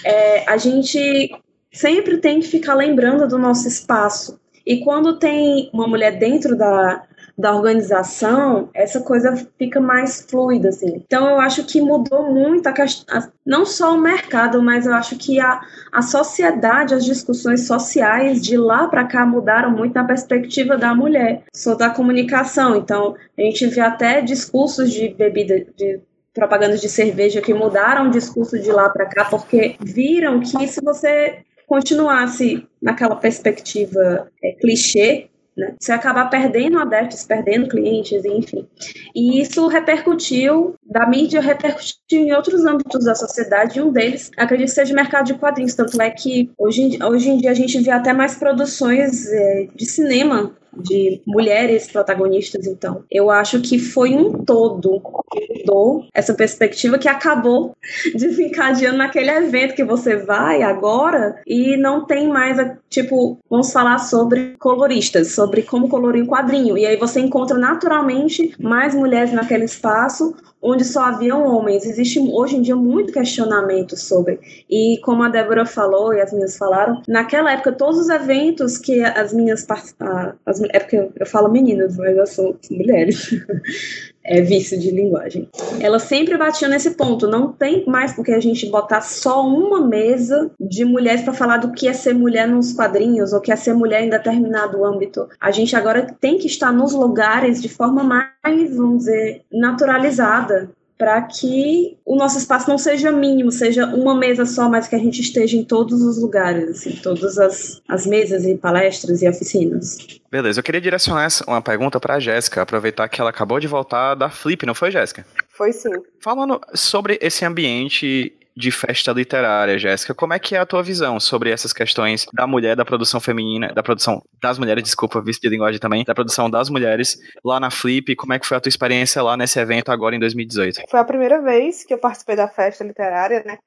É, 0.03 0.49
a 0.49 0.57
gente 0.57 1.31
sempre 1.71 2.17
tem 2.17 2.39
que 2.39 2.47
ficar 2.47 2.73
lembrando 2.73 3.27
do 3.27 3.37
nosso 3.37 3.67
espaço. 3.67 4.39
E 4.65 4.83
quando 4.83 5.17
tem 5.17 5.69
uma 5.73 5.87
mulher 5.87 6.17
dentro 6.17 6.57
da, 6.57 7.03
da 7.37 7.53
organização, 7.53 8.69
essa 8.73 8.99
coisa 9.01 9.35
fica 9.59 9.79
mais 9.79 10.25
fluida, 10.27 10.69
assim. 10.69 10.95
Então, 10.95 11.29
eu 11.29 11.39
acho 11.39 11.63
que 11.65 11.79
mudou 11.79 12.33
muito 12.33 12.67
a 12.67 12.73
questão, 12.73 13.31
não 13.45 13.63
só 13.63 13.93
o 13.93 14.01
mercado, 14.01 14.61
mas 14.61 14.87
eu 14.87 14.93
acho 14.93 15.15
que 15.17 15.39
a, 15.39 15.61
a 15.91 16.01
sociedade, 16.01 16.95
as 16.95 17.05
discussões 17.05 17.67
sociais 17.67 18.41
de 18.41 18.57
lá 18.57 18.87
para 18.87 19.05
cá 19.05 19.23
mudaram 19.23 19.69
muito 19.69 19.93
na 19.93 20.03
perspectiva 20.03 20.75
da 20.75 20.95
mulher. 20.95 21.43
Sou 21.53 21.77
da 21.77 21.91
comunicação, 21.91 22.75
então 22.75 23.15
a 23.37 23.41
gente 23.41 23.67
vê 23.67 23.81
até 23.81 24.19
discursos 24.21 24.91
de 24.91 25.09
bebida, 25.09 25.63
de 25.77 25.99
propaganda 26.33 26.77
de 26.77 26.89
cerveja 26.89 27.41
que 27.41 27.53
mudaram 27.53 28.07
o 28.07 28.11
discurso 28.11 28.59
de 28.59 28.71
lá 28.71 28.89
para 28.89 29.05
cá, 29.05 29.25
porque 29.25 29.75
viram 29.79 30.39
que 30.39 30.67
se 30.67 30.81
você 30.83 31.39
continuasse 31.67 32.65
naquela 32.81 33.15
perspectiva 33.15 34.27
é, 34.41 34.53
clichê, 34.53 35.29
né? 35.57 35.73
Você 35.79 35.91
acaba 35.91 36.25
perdendo 36.25 36.77
adeptos, 36.79 37.23
perdendo 37.23 37.67
clientes, 37.67 38.23
enfim. 38.23 38.67
E 39.15 39.41
isso 39.41 39.67
repercutiu, 39.67 40.75
da 40.85 41.07
mídia 41.07 41.41
repercutiu 41.41 42.21
em 42.21 42.33
outros 42.33 42.63
âmbitos 42.63 43.05
da 43.05 43.15
sociedade, 43.15 43.79
e 43.79 43.81
um 43.81 43.91
deles, 43.91 44.29
acredito 44.37 44.67
que 44.67 44.75
seja 44.75 44.93
o 44.93 44.95
mercado 44.95 45.25
de 45.25 45.33
quadrinhos. 45.33 45.73
Tanto 45.73 45.99
é 46.01 46.09
que 46.11 46.51
hoje, 46.57 46.99
hoje 47.03 47.29
em 47.29 47.37
dia 47.37 47.51
a 47.51 47.55
gente 47.55 47.79
vê 47.81 47.91
até 47.91 48.13
mais 48.13 48.35
produções 48.35 49.25
é, 49.31 49.67
de 49.75 49.85
cinema 49.85 50.55
de 50.79 51.21
mulheres 51.25 51.91
protagonistas, 51.91 52.67
então. 52.67 53.03
Eu 53.09 53.29
acho 53.29 53.61
que 53.61 53.79
foi 53.79 54.13
um 54.13 54.43
todo 54.43 55.01
mudou 55.35 56.05
essa 56.13 56.33
perspectiva 56.33 56.97
que 56.97 57.07
acabou 57.07 57.75
desencadeando 58.15 58.97
naquele 58.97 59.31
evento 59.31 59.75
que 59.75 59.83
você 59.83 60.15
vai 60.15 60.63
agora 60.63 61.41
e 61.45 61.75
não 61.77 62.05
tem 62.05 62.27
mais, 62.27 62.57
tipo, 62.89 63.37
vamos 63.49 63.71
falar 63.71 63.97
sobre 63.99 64.55
coloristas, 64.59 65.31
sobre 65.31 65.61
como 65.61 65.89
colorir 65.89 66.23
um 66.23 66.27
quadrinho. 66.27 66.77
E 66.77 66.85
aí 66.85 66.95
você 66.95 67.19
encontra 67.19 67.57
naturalmente 67.57 68.53
mais 68.59 68.95
mulheres 68.95 69.33
naquele 69.33 69.65
espaço 69.65 70.35
onde 70.61 70.83
só 70.83 71.03
haviam 71.03 71.45
homens. 71.45 71.85
Existe 71.85 72.19
hoje 72.19 72.55
em 72.55 72.61
dia 72.61 72.75
muito 72.75 73.13
questionamento 73.13 73.95
sobre. 73.95 74.39
E 74.69 74.99
como 75.03 75.23
a 75.23 75.29
Débora 75.29 75.65
falou 75.65 76.13
e 76.13 76.21
as 76.21 76.33
minhas 76.33 76.57
falaram, 76.57 77.01
naquela 77.07 77.51
época 77.51 77.71
todos 77.71 77.99
os 77.99 78.09
eventos 78.09 78.77
que 78.77 79.01
as 79.03 79.33
minhas 79.33 79.65
as, 79.69 80.61
é 80.61 80.79
porque 80.79 80.97
eu, 80.97 81.11
eu 81.15 81.25
falo 81.25 81.49
meninas, 81.49 81.95
mas 81.97 82.17
eu 82.17 82.27
sou 82.27 82.57
mulheres. 82.71 83.29
é 84.27 84.41
vício 84.41 84.77
de 84.79 84.91
linguagem. 84.91 85.47
Ela 85.79 85.99
sempre 85.99 86.37
batia 86.37 86.67
nesse 86.67 86.91
ponto. 86.91 87.27
Não 87.27 87.51
tem 87.51 87.85
mais 87.87 88.13
porque 88.13 88.31
a 88.31 88.39
gente 88.39 88.69
botar 88.69 89.01
só 89.01 89.47
uma 89.47 89.81
mesa 89.81 90.51
de 90.59 90.83
mulheres 90.83 91.21
para 91.21 91.33
falar 91.33 91.57
do 91.57 91.71
que 91.71 91.87
é 91.87 91.93
ser 91.93 92.13
mulher 92.13 92.47
nos 92.47 92.73
quadrinhos 92.73 93.33
ou 93.33 93.39
que 93.39 93.51
é 93.51 93.55
ser 93.55 93.73
mulher 93.73 94.03
em 94.03 94.09
determinado 94.09 94.83
âmbito. 94.83 95.27
A 95.39 95.51
gente 95.51 95.75
agora 95.75 96.05
tem 96.19 96.37
que 96.37 96.47
estar 96.47 96.71
nos 96.71 96.93
lugares 96.93 97.61
de 97.61 97.69
forma 97.69 98.03
mais, 98.03 98.75
vamos 98.75 98.99
dizer, 98.99 99.41
naturalizada 99.51 100.69
para 100.97 101.21
que 101.21 101.97
o 102.03 102.15
nosso 102.15 102.37
espaço 102.37 102.69
não 102.69 102.77
seja 102.77 103.11
mínimo, 103.11 103.51
seja 103.51 103.85
uma 103.85 104.15
mesa 104.15 104.45
só, 104.45 104.67
mas 104.67 104.87
que 104.87 104.95
a 104.95 104.99
gente 104.99 105.21
esteja 105.21 105.55
em 105.55 105.63
todos 105.63 106.01
os 106.01 106.19
lugares, 106.19 106.69
assim, 106.69 106.91
todas 106.95 107.37
as, 107.37 107.81
as 107.87 108.05
mesas 108.07 108.45
e 108.45 108.55
palestras 108.55 109.21
e 109.21 109.29
oficinas. 109.29 109.97
Beleza, 110.31 110.59
eu 110.59 110.63
queria 110.63 110.81
direcionar 110.81 111.27
uma 111.47 111.61
pergunta 111.61 111.99
para 111.99 112.15
a 112.15 112.19
Jéssica, 112.19 112.61
aproveitar 112.61 113.07
que 113.07 113.21
ela 113.21 113.29
acabou 113.29 113.59
de 113.59 113.67
voltar 113.67 114.15
da 114.15 114.29
Flip, 114.29 114.65
não 114.65 114.75
foi, 114.75 114.91
Jéssica? 114.91 115.25
Foi 115.49 115.71
sim. 115.71 115.91
Falando 116.19 116.59
sobre 116.73 117.17
esse 117.21 117.45
ambiente 117.45 118.33
de 118.57 118.71
festa 118.71 119.11
literária, 119.11 119.77
Jéssica. 119.77 120.15
Como 120.15 120.33
é 120.33 120.39
que 120.39 120.55
é 120.55 120.57
a 120.57 120.65
tua 120.65 120.81
visão 120.81 121.19
sobre 121.19 121.51
essas 121.51 121.71
questões 121.71 122.25
da 122.33 122.47
mulher, 122.47 122.75
da 122.75 122.83
produção 122.83 123.19
feminina, 123.19 123.71
da 123.71 123.83
produção 123.83 124.19
das 124.41 124.57
mulheres, 124.57 124.83
desculpa, 124.83 125.21
visto 125.21 125.43
de 125.43 125.49
linguagem 125.49 125.79
também, 125.79 126.03
da 126.03 126.15
produção 126.15 126.49
das 126.49 126.67
mulheres 126.67 127.19
lá 127.45 127.59
na 127.59 127.69
Flip? 127.69 128.15
Como 128.15 128.33
é 128.33 128.39
que 128.39 128.47
foi 128.47 128.57
a 128.57 128.59
tua 128.59 128.69
experiência 128.69 129.21
lá 129.21 129.37
nesse 129.37 129.59
evento 129.59 129.91
agora 129.91 130.15
em 130.15 130.19
2018? 130.19 130.81
Foi 130.89 130.99
a 130.99 131.03
primeira 131.03 131.39
vez 131.39 131.83
que 131.83 131.93
eu 131.93 131.99
participei 131.99 132.35
da 132.35 132.47
festa 132.47 132.83
literária, 132.83 133.43
né? 133.45 133.59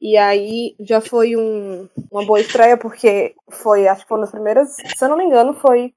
E 0.00 0.16
aí 0.16 0.76
já 0.78 1.00
foi 1.00 1.34
um, 1.34 1.88
uma 2.08 2.24
boa 2.24 2.38
estreia, 2.38 2.76
porque 2.76 3.34
foi, 3.50 3.88
acho 3.88 4.02
que 4.02 4.08
foi 4.08 4.20
nas 4.20 4.30
primeiras, 4.30 4.76
se 4.76 5.04
eu 5.04 5.08
não 5.08 5.16
me 5.16 5.24
engano, 5.24 5.52
foi 5.54 5.92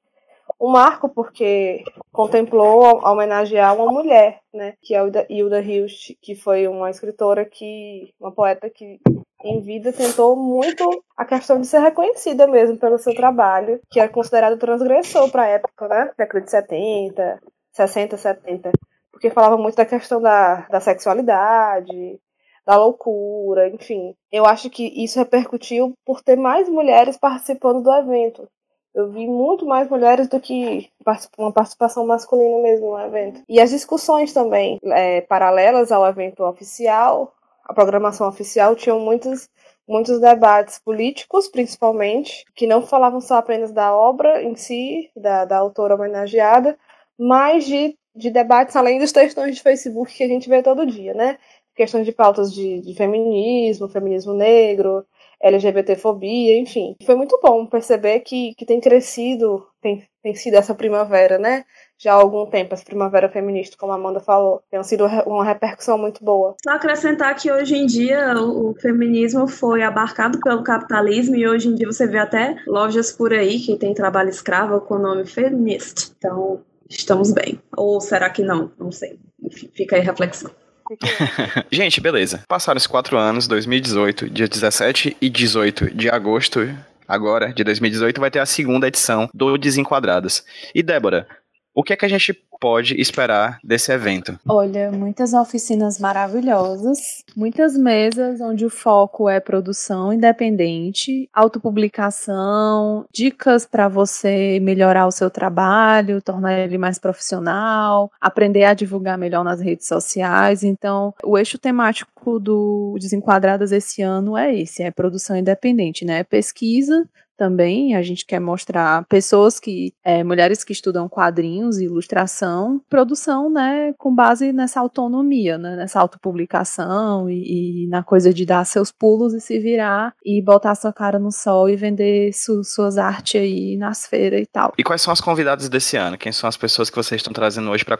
um 0.61 0.69
marco 0.69 1.09
porque 1.09 1.83
contemplou 2.11 3.03
homenagear 3.03 3.75
uma 3.75 3.91
mulher, 3.91 4.41
né, 4.53 4.75
que 4.79 4.93
é 4.93 4.99
Hilda 5.27 5.59
Hilst, 5.59 6.15
que 6.21 6.35
foi 6.35 6.67
uma 6.67 6.91
escritora 6.91 7.43
que, 7.43 8.13
uma 8.19 8.31
poeta 8.31 8.69
que 8.69 8.99
em 9.43 9.59
vida 9.61 9.91
tentou 9.91 10.35
muito 10.35 11.03
a 11.17 11.25
questão 11.25 11.59
de 11.59 11.65
ser 11.65 11.79
reconhecida 11.79 12.45
mesmo 12.45 12.77
pelo 12.77 12.99
seu 12.99 13.15
trabalho, 13.15 13.81
que 13.89 13.99
era 13.99 14.07
é 14.07 14.13
considerado 14.13 14.59
transgressor 14.59 15.31
para 15.31 15.43
a 15.43 15.47
época, 15.47 15.87
né, 15.87 16.11
década 16.15 16.45
de 16.45 16.51
70, 16.51 17.41
60, 17.71 18.17
70, 18.17 18.71
porque 19.11 19.31
falava 19.31 19.57
muito 19.57 19.75
da 19.75 19.85
questão 19.85 20.21
da, 20.21 20.67
da 20.69 20.79
sexualidade, 20.79 22.19
da 22.63 22.77
loucura, 22.77 23.67
enfim. 23.67 24.15
Eu 24.31 24.45
acho 24.45 24.69
que 24.69 25.03
isso 25.03 25.17
repercutiu 25.17 25.95
por 26.05 26.21
ter 26.21 26.35
mais 26.35 26.69
mulheres 26.69 27.17
participando 27.17 27.81
do 27.81 27.91
evento 27.91 28.47
eu 28.93 29.09
vi 29.09 29.27
muito 29.27 29.65
mais 29.65 29.89
mulheres 29.89 30.27
do 30.27 30.39
que 30.39 30.89
uma 31.37 31.51
participação 31.51 32.05
masculina 32.05 32.61
mesmo 32.61 32.91
no 32.91 32.99
evento. 32.99 33.41
E 33.47 33.59
as 33.59 33.69
discussões 33.69 34.33
também, 34.33 34.79
é, 34.83 35.21
paralelas 35.21 35.91
ao 35.91 36.05
evento 36.05 36.43
oficial, 36.43 37.33
a 37.63 37.73
programação 37.73 38.27
oficial, 38.27 38.75
tinham 38.75 38.99
muitos, 38.99 39.49
muitos 39.87 40.19
debates 40.19 40.79
políticos, 40.79 41.47
principalmente, 41.47 42.45
que 42.53 42.67
não 42.67 42.81
falavam 42.81 43.21
só 43.21 43.35
apenas 43.35 43.71
da 43.71 43.95
obra 43.95 44.43
em 44.43 44.55
si, 44.55 45.09
da, 45.15 45.45
da 45.45 45.57
autora 45.57 45.95
homenageada, 45.95 46.77
mas 47.17 47.65
de, 47.65 47.97
de 48.15 48.29
debates 48.29 48.75
além 48.75 48.99
dos 48.99 49.11
textões 49.11 49.55
de 49.55 49.61
Facebook 49.61 50.13
que 50.13 50.23
a 50.23 50.27
gente 50.27 50.49
vê 50.49 50.61
todo 50.61 50.85
dia, 50.85 51.13
né? 51.13 51.37
Questões 51.73 52.05
de 52.05 52.11
pautas 52.11 52.53
de, 52.53 52.81
de 52.81 52.93
feminismo, 52.93 53.87
feminismo 53.87 54.33
negro, 54.33 55.05
LGBTfobia, 55.41 56.57
enfim. 56.59 56.95
Foi 57.05 57.15
muito 57.15 57.39
bom 57.41 57.65
perceber 57.65 58.19
que, 58.19 58.53
que 58.55 58.65
tem 58.65 58.79
crescido, 58.79 59.65
tem, 59.81 60.03
tem 60.21 60.35
sido 60.35 60.55
essa 60.55 60.75
primavera, 60.75 61.37
né? 61.37 61.65
Já 61.99 62.13
há 62.13 62.15
algum 62.15 62.47
tempo, 62.47 62.73
essa 62.73 62.83
primavera 62.83 63.29
feminista, 63.29 63.77
como 63.77 63.91
a 63.91 63.95
Amanda 63.95 64.19
falou, 64.19 64.61
tem 64.71 64.81
sido 64.83 65.05
uma 65.25 65.45
repercussão 65.45 65.97
muito 65.97 66.23
boa. 66.23 66.55
Só 66.63 66.71
acrescentar 66.71 67.35
que 67.35 67.51
hoje 67.51 67.75
em 67.75 67.85
dia 67.85 68.35
o, 68.39 68.73
feminismo 68.73 69.47
foi 69.47 69.83
abarcado 69.83 70.39
pelo 70.39 70.63
capitalismo 70.63 71.35
e 71.35 71.47
hoje 71.47 71.67
em 71.67 71.75
dia 71.75 71.85
você 71.85 72.07
vê 72.07 72.17
até 72.17 72.55
lojas 72.65 73.11
por 73.11 73.33
aí 73.33 73.59
que 73.59 73.77
tem 73.77 73.93
trabalho 73.93 74.29
escravo 74.29 74.81
com 74.81 74.95
o 74.95 74.99
nome 74.99 75.25
feminist. 75.25 76.11
Então, 76.17 76.61
estamos 76.89 77.31
bem. 77.31 77.59
Ou 77.77 78.01
será 78.01 78.29
que 78.29 78.43
não? 78.43 78.71
Não 78.79 78.91
sei. 78.91 79.19
Enfim, 79.43 79.69
fica 79.73 79.95
aí 79.95 80.01
a 80.01 80.05
reflexão. 80.05 80.51
Gente, 81.71 82.01
beleza. 82.01 82.43
Passaram 82.47 82.77
esses 82.77 82.87
quatro 82.87 83.17
anos, 83.17 83.47
2018, 83.47 84.29
dia 84.29 84.47
17 84.47 85.17
e 85.21 85.29
18 85.29 85.95
de 85.95 86.09
agosto 86.09 86.59
agora, 87.07 87.53
de 87.53 87.63
2018, 87.63 88.19
vai 88.19 88.31
ter 88.31 88.39
a 88.39 88.45
segunda 88.45 88.87
edição 88.87 89.29
do 89.33 89.57
Desenquadradas. 89.57 90.45
E 90.73 90.81
Débora, 90.81 91.27
o 91.73 91.83
que 91.83 91.93
é 91.93 91.95
que 91.95 92.05
a 92.05 92.09
gente 92.09 92.33
pode 92.61 92.93
esperar 93.01 93.57
desse 93.63 93.91
evento? 93.91 94.39
Olha, 94.47 94.91
muitas 94.91 95.33
oficinas 95.33 95.99
maravilhosas, 95.99 96.99
muitas 97.35 97.75
mesas 97.75 98.39
onde 98.39 98.63
o 98.63 98.69
foco 98.69 99.27
é 99.27 99.39
produção 99.39 100.13
independente, 100.13 101.27
autopublicação, 101.33 103.05
dicas 103.11 103.65
para 103.65 103.87
você 103.87 104.59
melhorar 104.61 105.07
o 105.07 105.11
seu 105.11 105.31
trabalho, 105.31 106.21
tornar 106.21 106.53
ele 106.59 106.77
mais 106.77 106.99
profissional, 106.99 108.11
aprender 108.21 108.65
a 108.65 108.75
divulgar 108.75 109.17
melhor 109.17 109.43
nas 109.43 109.59
redes 109.59 109.87
sociais. 109.87 110.63
Então, 110.63 111.15
o 111.23 111.37
eixo 111.39 111.57
temático 111.57 112.39
do 112.39 112.95
Desenquadradas 112.99 113.71
esse 113.71 114.03
ano 114.03 114.37
é 114.37 114.53
esse, 114.55 114.83
é 114.83 114.91
produção 114.91 115.35
independente, 115.35 116.05
né? 116.05 116.23
Pesquisa, 116.23 117.09
também. 117.41 117.95
A 117.95 118.03
gente 118.03 118.23
quer 118.23 118.39
mostrar 118.39 119.03
pessoas 119.05 119.59
que, 119.59 119.95
é, 120.03 120.23
mulheres 120.23 120.63
que 120.63 120.71
estudam 120.71 121.09
quadrinhos 121.09 121.79
e 121.79 121.85
ilustração, 121.85 122.79
produção, 122.87 123.49
né, 123.49 123.95
com 123.97 124.13
base 124.13 124.53
nessa 124.53 124.79
autonomia, 124.79 125.57
né, 125.57 125.75
nessa 125.75 125.99
autopublicação 125.99 127.27
e, 127.27 127.85
e 127.85 127.87
na 127.87 128.03
coisa 128.03 128.31
de 128.31 128.45
dar 128.45 128.63
seus 128.63 128.91
pulos 128.91 129.33
e 129.33 129.41
se 129.41 129.57
virar 129.57 130.13
e 130.23 130.39
botar 130.39 130.75
sua 130.75 130.93
cara 130.93 131.17
no 131.17 131.31
sol 131.31 131.67
e 131.67 131.75
vender 131.75 132.31
su, 132.31 132.63
suas 132.63 132.99
artes 132.99 133.41
aí 133.41 133.75
nas 133.75 134.05
feiras 134.05 134.41
e 134.41 134.45
tal. 134.45 134.73
E 134.77 134.83
quais 134.83 135.01
são 135.01 135.11
as 135.11 135.19
convidadas 135.19 135.67
desse 135.67 135.97
ano? 135.97 136.19
Quem 136.19 136.31
são 136.31 136.47
as 136.47 136.55
pessoas 136.55 136.91
que 136.91 136.95
vocês 136.95 137.17
estão 137.17 137.33
trazendo 137.33 137.71
hoje 137.71 137.83
para 137.83 137.97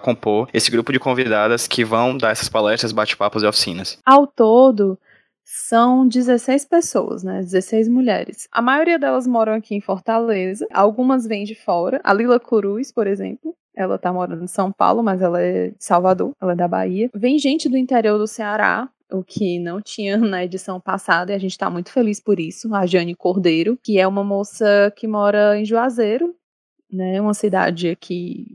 compor 0.00 0.48
esse 0.54 0.70
grupo 0.70 0.92
de 0.92 1.00
convidadas 1.00 1.66
que 1.66 1.84
vão 1.84 2.16
dar 2.16 2.30
essas 2.30 2.48
palestras, 2.48 2.92
bate-papos 2.92 3.42
e 3.42 3.46
oficinas? 3.46 3.98
Ao 4.06 4.28
todo, 4.28 4.96
são 5.48 6.08
16 6.08 6.64
pessoas, 6.64 7.22
né? 7.22 7.38
16 7.38 7.88
mulheres. 7.88 8.48
A 8.50 8.60
maioria 8.60 8.98
delas 8.98 9.28
moram 9.28 9.52
aqui 9.54 9.76
em 9.76 9.80
Fortaleza, 9.80 10.66
algumas 10.72 11.24
vêm 11.24 11.44
de 11.44 11.54
fora. 11.54 12.00
A 12.02 12.12
Lila 12.12 12.40
Cruz, 12.40 12.90
por 12.90 13.06
exemplo, 13.06 13.54
ela 13.76 13.96
tá 13.96 14.12
morando 14.12 14.42
em 14.42 14.48
São 14.48 14.72
Paulo, 14.72 15.04
mas 15.04 15.22
ela 15.22 15.40
é 15.40 15.68
de 15.68 15.84
Salvador, 15.84 16.32
ela 16.42 16.52
é 16.52 16.56
da 16.56 16.66
Bahia. 16.66 17.08
Vem 17.14 17.38
gente 17.38 17.68
do 17.68 17.76
interior 17.76 18.18
do 18.18 18.26
Ceará, 18.26 18.88
o 19.12 19.22
que 19.22 19.60
não 19.60 19.80
tinha 19.80 20.16
na 20.18 20.44
edição 20.44 20.80
passada, 20.80 21.30
e 21.30 21.36
a 21.36 21.38
gente 21.38 21.52
está 21.52 21.70
muito 21.70 21.92
feliz 21.92 22.18
por 22.18 22.40
isso. 22.40 22.74
A 22.74 22.84
Jane 22.84 23.14
Cordeiro, 23.14 23.78
que 23.80 24.00
é 24.00 24.06
uma 24.06 24.24
moça 24.24 24.92
que 24.96 25.06
mora 25.06 25.56
em 25.56 25.64
Juazeiro, 25.64 26.34
né, 26.90 27.20
uma 27.20 27.34
cidade 27.34 27.88
aqui 27.88 28.46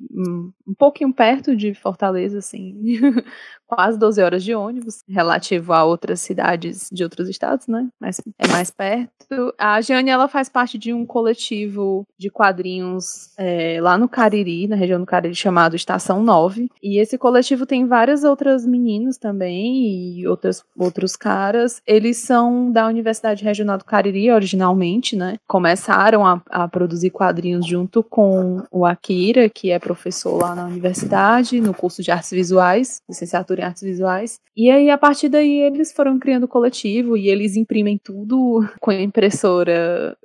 um, 0.72 0.74
pouquinho 0.74 1.14
perto 1.14 1.56
de 1.56 1.74
Fortaleza, 1.74 2.40
assim, 2.40 2.76
quase 3.68 3.98
12 3.98 4.22
horas 4.22 4.44
de 4.44 4.54
ônibus, 4.54 5.02
relativo 5.08 5.72
a 5.72 5.86
outras 5.86 6.20
cidades 6.20 6.90
de 6.92 7.04
outros 7.04 7.30
estados, 7.30 7.68
né? 7.68 7.88
Mas 8.00 8.20
é 8.38 8.48
mais 8.50 8.70
perto. 8.70 9.54
A 9.58 9.80
Jane, 9.80 10.10
ela 10.10 10.28
faz 10.28 10.50
parte 10.50 10.78
de 10.78 10.92
um 10.92 11.06
coletivo 11.06 12.06
de 12.18 12.30
quadrinhos 12.30 13.32
é, 13.38 13.80
lá 13.82 13.98
no 13.98 14.10
Cariri, 14.10 14.68
na 14.68 14.76
região 14.76 15.00
do 15.00 15.06
Cariri, 15.06 15.34
chamado 15.34 15.76
Estação 15.76 16.22
9. 16.22 16.70
E 16.84 17.00
esse 17.00 17.18
coletivo 17.18 17.66
tem 17.66 17.88
várias 17.88 18.26
outras 18.26 18.66
meninas 18.66 19.18
também 19.18 20.20
e 20.20 20.28
outras, 20.28 20.64
outros 20.78 21.16
caras. 21.16 21.82
Eles 21.88 22.18
são 22.18 22.72
da 22.72 22.88
Universidade 22.88 23.44
Regional 23.44 23.78
do 23.78 23.86
Cariri, 23.86 24.32
originalmente, 24.32 25.16
né? 25.16 25.38
Começaram 25.48 26.26
a, 26.26 26.42
a 26.50 26.68
produzir 26.68 27.10
quadrinhos 27.10 27.66
junto 27.66 28.04
com 28.04 28.64
o 28.70 28.86
Akira, 28.86 29.50
que 29.50 29.72
é 29.72 29.80
professor 29.80 30.38
lá 30.42 30.54
na 30.54 30.61
universidade, 30.66 31.60
no 31.62 31.74
curso 31.74 32.02
de 32.02 32.12
artes 32.12 32.32
visuais, 32.32 33.02
licenciatura 33.08 33.62
em 33.62 33.66
artes 33.66 33.84
visuais. 33.84 34.40
E 34.56 34.70
aí, 34.70 34.90
a 34.90 34.98
partir 34.98 35.30
daí, 35.30 35.62
eles 35.62 35.92
foram 35.92 36.20
criando 36.20 36.44
o 36.44 36.48
coletivo 36.48 37.18
e 37.18 37.28
eles 37.28 37.56
imprimem 37.56 37.98
tudo 37.98 38.66
com 38.80 38.92
a 38.92 39.02
impressora 39.02 40.18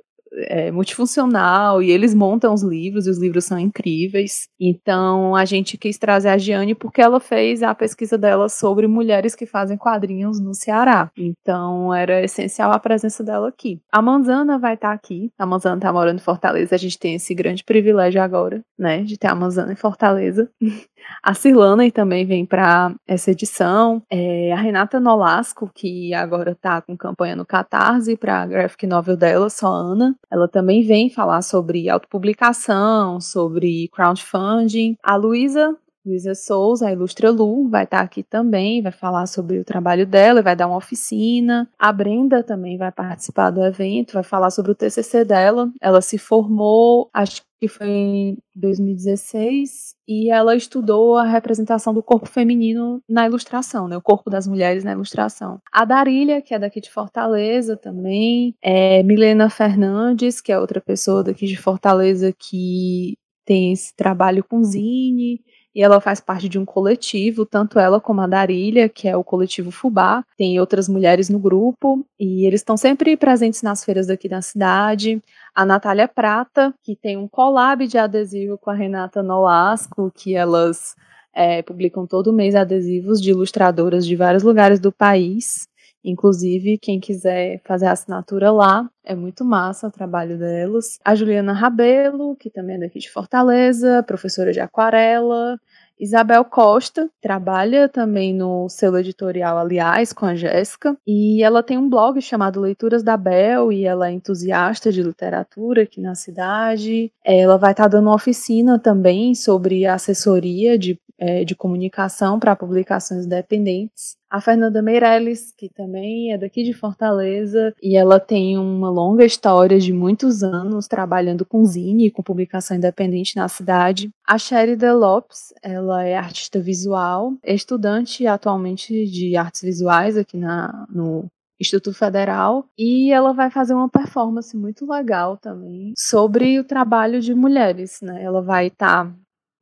é, 0.45 0.71
multifuncional 0.71 1.81
e 1.81 1.91
eles 1.91 2.13
montam 2.13 2.53
os 2.53 2.63
livros 2.63 3.07
e 3.07 3.09
os 3.09 3.17
livros 3.17 3.45
são 3.45 3.57
incríveis. 3.57 4.47
Então 4.59 5.35
a 5.35 5.45
gente 5.45 5.77
quis 5.77 5.97
trazer 5.97 6.29
a 6.29 6.37
Giane 6.37 6.75
porque 6.75 7.01
ela 7.01 7.19
fez 7.19 7.63
a 7.63 7.73
pesquisa 7.73 8.17
dela 8.17 8.49
sobre 8.49 8.87
mulheres 8.87 9.35
que 9.35 9.45
fazem 9.45 9.77
quadrinhos 9.77 10.39
no 10.39 10.53
Ceará. 10.53 11.11
Então 11.17 11.93
era 11.93 12.23
essencial 12.23 12.71
a 12.71 12.79
presença 12.79 13.23
dela 13.23 13.49
aqui. 13.49 13.81
A 13.91 14.01
Manzana 14.01 14.59
vai 14.59 14.75
estar 14.75 14.89
tá 14.89 14.93
aqui. 14.93 15.31
A 15.37 15.45
Manzana 15.45 15.77
está 15.77 15.91
morando 15.91 16.17
em 16.17 16.23
Fortaleza. 16.23 16.75
A 16.75 16.79
gente 16.79 16.99
tem 16.99 17.15
esse 17.15 17.33
grande 17.33 17.63
privilégio 17.63 18.21
agora, 18.21 18.63
né, 18.77 19.03
de 19.03 19.17
ter 19.17 19.27
a 19.27 19.35
Manzana 19.35 19.73
em 19.73 19.77
Fortaleza. 19.77 20.49
A 21.23 21.33
Cirlana 21.33 21.89
também 21.91 22.25
vem 22.25 22.45
para 22.45 22.93
essa 23.07 23.31
edição. 23.31 24.01
É, 24.09 24.51
a 24.51 24.57
Renata 24.57 24.99
Nolasco, 24.99 25.69
que 25.73 26.13
agora 26.13 26.51
está 26.51 26.81
com 26.81 26.97
campanha 26.97 27.35
no 27.35 27.45
Catarse 27.45 28.17
para 28.17 28.45
graphic 28.45 28.85
novel 28.85 29.15
dela, 29.15 29.49
só 29.49 29.67
Ana. 29.67 30.15
Ela 30.31 30.47
também 30.47 30.83
vem 30.83 31.09
falar 31.09 31.41
sobre 31.41 31.89
autopublicação, 31.89 33.19
sobre 33.21 33.89
crowdfunding. 33.89 34.97
A 35.01 35.15
Luísa 35.15 35.75
Luísa 36.07 36.33
Souza, 36.33 36.87
a 36.87 36.91
Ilustra 36.93 37.29
Lu, 37.29 37.67
vai 37.67 37.83
estar 37.83 37.99
aqui 37.99 38.23
também, 38.23 38.81
vai 38.81 38.93
falar 38.93 39.25
sobre 39.27 39.59
o 39.59 39.65
trabalho 39.65 40.07
dela, 40.07 40.41
vai 40.41 40.55
dar 40.55 40.67
uma 40.67 40.77
oficina. 40.77 41.69
A 41.77 41.91
Brenda 41.91 42.41
também 42.41 42.77
vai 42.77 42.91
participar 42.93 43.49
do 43.51 43.61
evento, 43.61 44.13
vai 44.13 44.23
falar 44.23 44.49
sobre 44.49 44.71
o 44.71 44.75
TCC 44.75 45.25
dela. 45.25 45.69
Ela 45.81 45.99
se 45.99 46.17
formou, 46.17 47.09
acho 47.13 47.41
que 47.59 47.67
foi 47.67 47.87
em 47.87 48.37
2016, 48.55 49.95
e 50.07 50.29
ela 50.29 50.55
estudou 50.55 51.17
a 51.17 51.25
representação 51.25 51.93
do 51.93 52.03
corpo 52.03 52.27
feminino 52.27 53.01
na 53.09 53.25
ilustração, 53.25 53.87
né? 53.87 53.97
O 53.97 54.01
corpo 54.01 54.29
das 54.29 54.47
mulheres 54.47 54.83
na 54.83 54.91
ilustração. 54.91 55.59
A 55.71 55.83
Darília, 55.83 56.41
que 56.41 56.53
é 56.53 56.59
daqui 56.59 56.79
de 56.79 56.91
Fortaleza 56.91 57.75
também, 57.75 58.55
é 58.61 59.03
Milena 59.03 59.49
Fernandes, 59.49 60.39
que 60.39 60.51
é 60.51 60.59
outra 60.59 60.79
pessoa 60.79 61.23
daqui 61.23 61.47
de 61.47 61.57
Fortaleza 61.57 62.33
que 62.37 63.17
tem 63.45 63.71
esse 63.71 63.95
trabalho 63.95 64.43
com 64.43 64.61
zine, 64.61 65.41
e 65.77 65.83
ela 65.83 66.01
faz 66.01 66.19
parte 66.19 66.49
de 66.49 66.57
um 66.57 66.65
coletivo, 66.65 67.45
tanto 67.45 67.77
ela 67.77 68.01
como 68.01 68.19
a 68.19 68.25
Darília, 68.25 68.89
que 68.89 69.07
é 69.07 69.15
o 69.15 69.23
coletivo 69.23 69.69
Fubá, 69.69 70.25
tem 70.35 70.59
outras 70.59 70.89
mulheres 70.89 71.29
no 71.29 71.37
grupo, 71.37 72.03
e 72.19 72.47
eles 72.47 72.61
estão 72.61 72.75
sempre 72.75 73.15
presentes 73.15 73.61
nas 73.61 73.85
feiras 73.85 74.07
daqui 74.07 74.27
da 74.27 74.41
cidade. 74.41 75.21
A 75.53 75.63
Natália 75.63 76.07
Prata, 76.07 76.73
que 76.81 76.95
tem 76.95 77.15
um 77.15 77.27
collab 77.27 77.85
de 77.85 77.95
adesivo 77.95 78.57
com 78.57 78.71
a 78.71 78.73
Renata 78.73 79.21
Nolasco, 79.21 80.11
que 80.15 80.35
elas 80.35 80.95
é, 81.31 81.61
publicam 81.61 82.07
todo 82.07 82.33
mês 82.33 82.55
adesivos 82.55 83.21
de 83.21 83.29
ilustradoras 83.29 84.03
de 84.03 84.15
vários 84.15 84.41
lugares 84.41 84.79
do 84.79 84.91
país. 84.91 85.67
Inclusive, 86.07 86.77
quem 86.77 87.01
quiser 87.01 87.59
fazer 87.65 87.87
a 87.87 87.91
assinatura 87.91 88.49
lá, 88.49 88.89
é 89.03 89.13
muito 89.13 89.43
massa 89.43 89.87
o 89.87 89.91
trabalho 89.91 90.37
delas. 90.37 90.97
A 91.03 91.13
Juliana 91.13 91.51
Rabelo, 91.51 92.33
que 92.37 92.49
também 92.49 92.77
é 92.77 92.79
daqui 92.79 92.99
de 92.99 93.11
Fortaleza, 93.11 94.01
professora 94.03 94.53
de 94.53 94.61
aquarela. 94.61 95.59
Isabel 95.99 96.45
Costa 96.45 97.09
trabalha 97.19 97.89
também 97.89 98.33
no 98.33 98.69
selo 98.69 98.99
editorial, 98.99 99.57
aliás, 99.57 100.13
com 100.13 100.25
a 100.25 100.35
Jéssica, 100.35 100.95
e 101.05 101.43
ela 101.43 101.63
tem 101.63 101.77
um 101.77 101.89
blog 101.89 102.21
chamado 102.21 102.61
Leituras 102.61 103.03
da 103.03 103.17
Bel, 103.17 103.71
e 103.71 103.83
ela 103.83 104.07
é 104.07 104.11
entusiasta 104.11 104.91
de 104.91 105.01
literatura 105.01 105.83
aqui 105.83 105.99
na 105.99 106.13
cidade. 106.15 107.11
Ela 107.23 107.57
vai 107.57 107.71
estar 107.71 107.87
dando 107.87 108.05
uma 108.05 108.15
oficina 108.15 108.79
também 108.79 109.33
sobre 109.33 109.85
assessoria 109.85 110.77
de, 110.77 110.99
é, 111.19 111.43
de 111.43 111.55
comunicação 111.55 112.39
para 112.39 112.55
publicações 112.55 113.25
independentes 113.25 114.17
a 114.29 114.41
Fernanda 114.41 114.81
Meirelles, 114.81 115.53
que 115.57 115.69
também 115.69 116.33
é 116.33 116.37
daqui 116.37 116.63
de 116.63 116.73
Fortaleza, 116.73 117.73
e 117.81 117.95
ela 117.95 118.19
tem 118.19 118.57
uma 118.57 118.89
longa 118.89 119.23
história 119.23 119.79
de 119.79 119.93
muitos 119.93 120.43
anos 120.43 120.87
trabalhando 120.87 121.45
com 121.45 121.63
zine 121.63 122.07
e 122.07 122.11
com 122.11 122.21
publicação 122.21 122.75
independente 122.75 123.35
na 123.37 123.47
cidade. 123.47 124.09
A 124.27 124.37
Sherida 124.37 124.93
Lopes, 124.93 125.53
ela 125.61 126.03
é 126.03 126.17
artista 126.17 126.59
visual, 126.59 127.33
é 127.41 127.53
estudante 127.53 128.27
atualmente 128.27 129.05
de 129.05 129.37
artes 129.37 129.61
visuais 129.61 130.17
aqui 130.17 130.37
na, 130.37 130.85
no 130.89 131.25
Instituto 131.59 131.93
Federal, 131.93 132.65
e 132.77 133.11
ela 133.11 133.33
vai 133.33 133.49
fazer 133.49 133.73
uma 133.73 133.89
performance 133.89 134.55
muito 134.55 134.85
legal 134.85 135.37
também 135.37 135.93
sobre 135.97 136.59
o 136.59 136.63
trabalho 136.63 137.21
de 137.21 137.33
mulheres, 137.33 137.99
né? 138.01 138.21
Ela 138.21 138.41
vai 138.41 138.67
estar 138.67 139.05
tá 139.05 139.15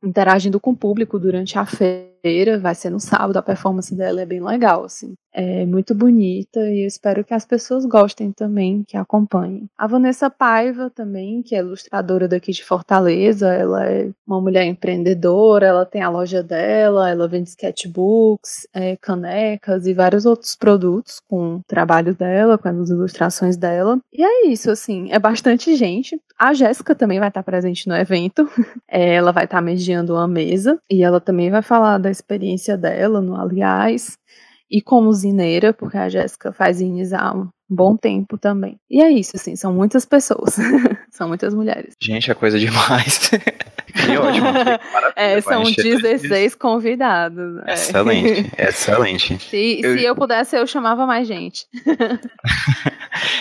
interagindo 0.06 0.60
com 0.60 0.70
o 0.70 0.76
público 0.76 1.18
durante 1.18 1.58
a 1.58 1.66
feira 1.66 2.15
vai 2.60 2.74
ser 2.74 2.90
no 2.90 3.00
sábado, 3.00 3.36
a 3.36 3.42
performance 3.42 3.94
dela 3.94 4.20
é 4.20 4.26
bem 4.26 4.42
legal, 4.42 4.84
assim. 4.84 5.14
É 5.38 5.66
muito 5.66 5.94
bonita 5.94 6.60
e 6.60 6.82
eu 6.82 6.86
espero 6.86 7.22
que 7.22 7.34
as 7.34 7.44
pessoas 7.44 7.84
gostem 7.84 8.32
também, 8.32 8.82
que 8.88 8.96
acompanhem. 8.96 9.68
A 9.76 9.86
Vanessa 9.86 10.30
Paiva 10.30 10.88
também, 10.88 11.42
que 11.42 11.54
é 11.54 11.58
ilustradora 11.58 12.26
daqui 12.26 12.52
de 12.52 12.64
Fortaleza, 12.64 13.52
ela 13.52 13.86
é 13.86 14.08
uma 14.26 14.40
mulher 14.40 14.64
empreendedora, 14.64 15.66
ela 15.66 15.84
tem 15.84 16.00
a 16.00 16.08
loja 16.08 16.42
dela, 16.42 17.10
ela 17.10 17.28
vende 17.28 17.50
sketchbooks, 17.50 18.66
é, 18.72 18.96
canecas 18.96 19.86
e 19.86 19.92
vários 19.92 20.24
outros 20.24 20.56
produtos 20.56 21.20
com 21.28 21.56
o 21.56 21.62
trabalho 21.66 22.14
dela, 22.14 22.56
com 22.56 22.68
as 22.68 22.88
ilustrações 22.88 23.58
dela. 23.58 23.98
E 24.10 24.24
é 24.24 24.46
isso, 24.46 24.70
assim, 24.70 25.12
é 25.12 25.18
bastante 25.18 25.76
gente. 25.76 26.18
A 26.38 26.54
Jéssica 26.54 26.94
também 26.94 27.18
vai 27.18 27.28
estar 27.28 27.42
presente 27.42 27.86
no 27.88 27.94
evento, 27.94 28.48
é, 28.88 29.14
ela 29.14 29.32
vai 29.32 29.44
estar 29.44 29.60
mediando 29.60 30.14
uma 30.14 30.26
mesa 30.26 30.78
e 30.90 31.02
ela 31.02 31.20
também 31.20 31.50
vai 31.50 31.62
falar 31.62 31.98
da 31.98 32.10
experiência 32.16 32.76
dela 32.76 33.20
no 33.20 33.36
Aliás, 33.36 34.18
e 34.70 34.82
como 34.82 35.12
zineira, 35.12 35.72
porque 35.72 35.98
a 35.98 36.08
Jéssica 36.08 36.52
faz 36.52 36.78
zines 36.78 37.12
há 37.12 37.32
bom 37.68 37.96
tempo 37.96 38.38
também. 38.38 38.78
E 38.90 39.02
é 39.02 39.10
isso, 39.10 39.36
assim, 39.36 39.56
são 39.56 39.72
muitas 39.72 40.04
pessoas. 40.04 40.56
são 41.10 41.28
muitas 41.28 41.54
mulheres. 41.54 41.94
Gente, 42.00 42.30
é 42.30 42.34
coisa 42.34 42.58
demais. 42.58 43.30
que 43.96 44.16
ótimo. 44.16 44.52
Que 44.52 45.20
é, 45.20 45.40
são 45.40 45.62
16 45.62 46.54
convidados. 46.54 47.54
Né? 47.54 47.64
Excelente, 47.68 48.52
é. 48.56 48.68
excelente. 48.68 49.38
Se 49.38 49.80
eu... 49.82 49.98
se 49.98 50.04
eu 50.04 50.14
pudesse, 50.14 50.56
eu 50.56 50.66
chamava 50.66 51.06
mais 51.06 51.26
gente. 51.26 51.66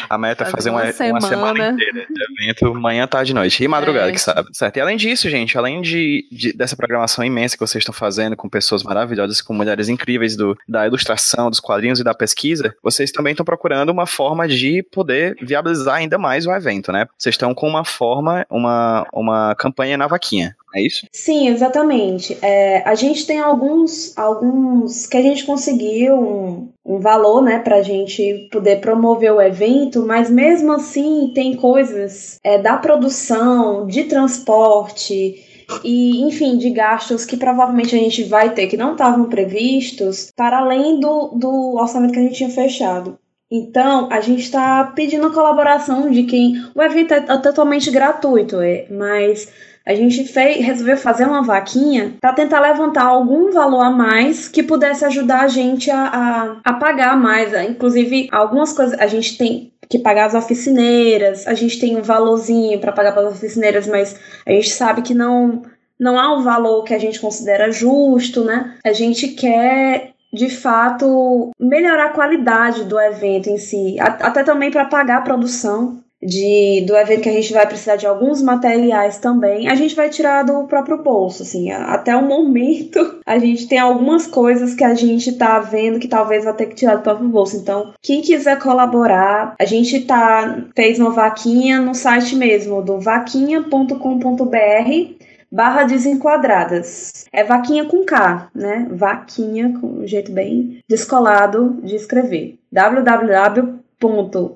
A 0.09 0.17
meta 0.17 0.43
é 0.43 0.47
fazer 0.47 0.69
uma, 0.69 0.83
uma, 0.83 0.91
semana. 0.91 1.19
uma 1.19 1.21
semana 1.21 1.69
inteira 1.71 2.07
de 2.09 2.43
evento, 2.43 2.73
manhã, 2.75 3.07
tarde 3.07 3.31
e 3.31 3.35
noite. 3.35 3.63
E 3.63 3.67
madrugada, 3.67 4.09
é. 4.09 4.11
que 4.13 4.19
sabe. 4.19 4.47
Certo. 4.53 4.77
E 4.77 4.81
além 4.81 4.97
disso, 4.97 5.29
gente, 5.29 5.57
além 5.57 5.81
de, 5.81 6.27
de, 6.31 6.53
dessa 6.53 6.75
programação 6.75 7.23
imensa 7.23 7.55
que 7.55 7.65
vocês 7.65 7.81
estão 7.81 7.93
fazendo 7.93 8.35
com 8.35 8.47
pessoas 8.47 8.83
maravilhosas, 8.83 9.41
com 9.41 9.53
mulheres 9.53 9.89
incríveis 9.89 10.35
do, 10.35 10.57
da 10.67 10.85
ilustração, 10.87 11.49
dos 11.49 11.59
quadrinhos 11.59 11.99
e 11.99 12.03
da 12.03 12.13
pesquisa, 12.13 12.75
vocês 12.81 13.11
também 13.11 13.31
estão 13.31 13.45
procurando 13.45 13.89
uma 13.89 14.05
forma 14.15 14.47
de 14.47 14.83
poder 14.91 15.35
viabilizar 15.41 15.95
ainda 15.95 16.17
mais 16.17 16.45
o 16.45 16.51
evento, 16.51 16.91
né? 16.91 17.07
Vocês 17.17 17.33
estão 17.33 17.53
com 17.53 17.67
uma 17.67 17.83
forma, 17.83 18.45
uma, 18.49 19.05
uma 19.13 19.55
campanha 19.55 19.97
na 19.97 20.07
vaquinha 20.07 20.55
é 20.75 20.81
isso? 20.81 21.07
Sim, 21.11 21.47
exatamente. 21.47 22.37
É, 22.41 22.83
a 22.87 22.95
gente 22.95 23.25
tem 23.25 23.39
alguns, 23.39 24.15
alguns 24.17 25.07
que 25.07 25.15
a 25.15 25.21
gente 25.21 25.45
conseguiu 25.45 26.15
um, 26.15 26.69
um 26.85 26.99
valor, 26.99 27.41
né, 27.41 27.59
para 27.59 27.77
a 27.77 27.81
gente 27.81 28.49
poder 28.51 28.81
promover 28.81 29.31
o 29.31 29.41
evento, 29.41 30.05
mas 30.05 30.29
mesmo 30.29 30.73
assim 30.73 31.31
tem 31.33 31.55
coisas 31.55 32.39
é, 32.43 32.57
da 32.57 32.75
produção, 32.75 33.87
de 33.87 34.03
transporte 34.03 35.41
e, 35.83 36.21
enfim, 36.23 36.57
de 36.57 36.69
gastos 36.69 37.25
que 37.25 37.37
provavelmente 37.37 37.95
a 37.95 37.99
gente 37.99 38.23
vai 38.23 38.53
ter 38.53 38.67
que 38.67 38.77
não 38.77 38.91
estavam 38.91 39.29
previstos, 39.29 40.31
para 40.35 40.59
além 40.59 40.99
do, 40.99 41.29
do 41.35 41.75
orçamento 41.75 42.13
que 42.13 42.19
a 42.19 42.23
gente 42.23 42.35
tinha 42.35 42.49
fechado. 42.49 43.17
Então, 43.57 44.09
a 44.11 44.19
gente 44.19 44.41
está 44.41 44.83
pedindo 44.95 45.27
a 45.27 45.33
colaboração 45.33 46.09
de 46.11 46.23
quem. 46.23 46.61
O 46.75 46.81
evento 46.81 47.13
é 47.13 47.21
totalmente 47.21 47.89
gratuito, 47.89 48.59
é, 48.59 48.85
mas 48.89 49.51
a 49.85 49.93
gente 49.93 50.25
fez, 50.25 50.65
resolveu 50.65 50.97
fazer 50.97 51.25
uma 51.25 51.43
vaquinha 51.43 52.15
para 52.19 52.33
tentar 52.33 52.59
levantar 52.59 53.03
algum 53.03 53.51
valor 53.51 53.81
a 53.81 53.91
mais 53.91 54.47
que 54.47 54.63
pudesse 54.63 55.05
ajudar 55.05 55.41
a 55.41 55.47
gente 55.47 55.91
a, 55.91 56.05
a, 56.05 56.57
a 56.63 56.73
pagar 56.73 57.15
mais. 57.15 57.53
Inclusive, 57.69 58.27
algumas 58.31 58.73
coisas 58.73 58.99
a 58.99 59.07
gente 59.07 59.37
tem 59.37 59.71
que 59.87 59.99
pagar 59.99 60.25
as 60.25 60.33
oficineiras, 60.33 61.47
a 61.47 61.53
gente 61.53 61.79
tem 61.79 61.95
um 61.95 62.01
valorzinho 62.01 62.79
para 62.79 62.91
pagar 62.91 63.11
para 63.11 63.27
as 63.27 63.35
oficineiras, 63.35 63.87
mas 63.87 64.19
a 64.45 64.51
gente 64.51 64.69
sabe 64.69 65.01
que 65.01 65.13
não 65.13 65.61
não 65.97 66.19
há 66.19 66.37
um 66.37 66.43
valor 66.43 66.83
que 66.83 66.93
a 66.93 66.99
gente 66.99 67.21
considera 67.21 67.71
justo, 67.71 68.43
né? 68.43 68.75
A 68.83 68.91
gente 68.91 69.29
quer 69.29 70.14
de 70.35 70.49
fato 70.49 71.51
melhorar 71.59 72.07
a 72.07 72.13
qualidade 72.13 72.83
do 72.83 72.99
evento 72.99 73.49
em 73.49 73.57
si, 73.57 73.97
até 73.99 74.43
também 74.43 74.69
para 74.69 74.85
pagar 74.85 75.17
a 75.17 75.21
produção 75.21 76.03
de, 76.21 76.83
do 76.87 76.95
evento 76.95 77.21
que 77.21 77.29
a 77.29 77.33
gente 77.33 77.53
vai 77.53 77.67
precisar 77.67 77.97
de 77.97 78.07
alguns 78.07 78.41
materiais 78.41 79.19
também, 79.19 79.67
a 79.67 79.75
gente 79.75 79.95
vai 79.95 80.09
tirar 80.09 80.43
do 80.43 80.63
próprio 80.63 81.03
bolso, 81.03 81.43
assim, 81.43 81.71
até 81.71 82.15
o 82.15 82.23
momento 82.23 83.19
a 83.25 83.37
gente 83.37 83.67
tem 83.67 83.77
algumas 83.77 84.25
coisas 84.25 84.73
que 84.73 84.83
a 84.83 84.95
gente 84.95 85.33
tá 85.33 85.59
vendo 85.59 85.99
que 85.99 86.07
talvez 86.07 86.43
vai 86.43 86.53
ter 86.53 86.67
que 86.67 86.75
tirar 86.75 86.95
do 86.95 87.03
próprio 87.03 87.29
bolso. 87.29 87.57
Então, 87.57 87.93
quem 88.01 88.21
quiser 88.21 88.59
colaborar, 88.59 89.55
a 89.59 89.65
gente 89.65 89.99
tá 90.01 90.63
fez 90.75 90.99
uma 90.99 91.11
vaquinha 91.11 91.79
no 91.79 91.93
site 91.93 92.35
mesmo 92.35 92.81
do 92.81 92.99
vaquinha.com.br 92.99 95.24
barra 95.55 95.85
desenquadradas. 95.85 97.25
É 97.31 97.41
vaquinha 97.41 97.85
com 97.85 98.03
K, 98.03 98.49
né? 98.53 98.87
Vaquinha, 98.91 99.79
com 99.79 100.01
um 100.01 100.07
jeito 100.07 100.29
bem 100.29 100.79
descolado 100.85 101.79
de 101.81 101.95
escrever. 101.95 102.59
www 102.69 103.84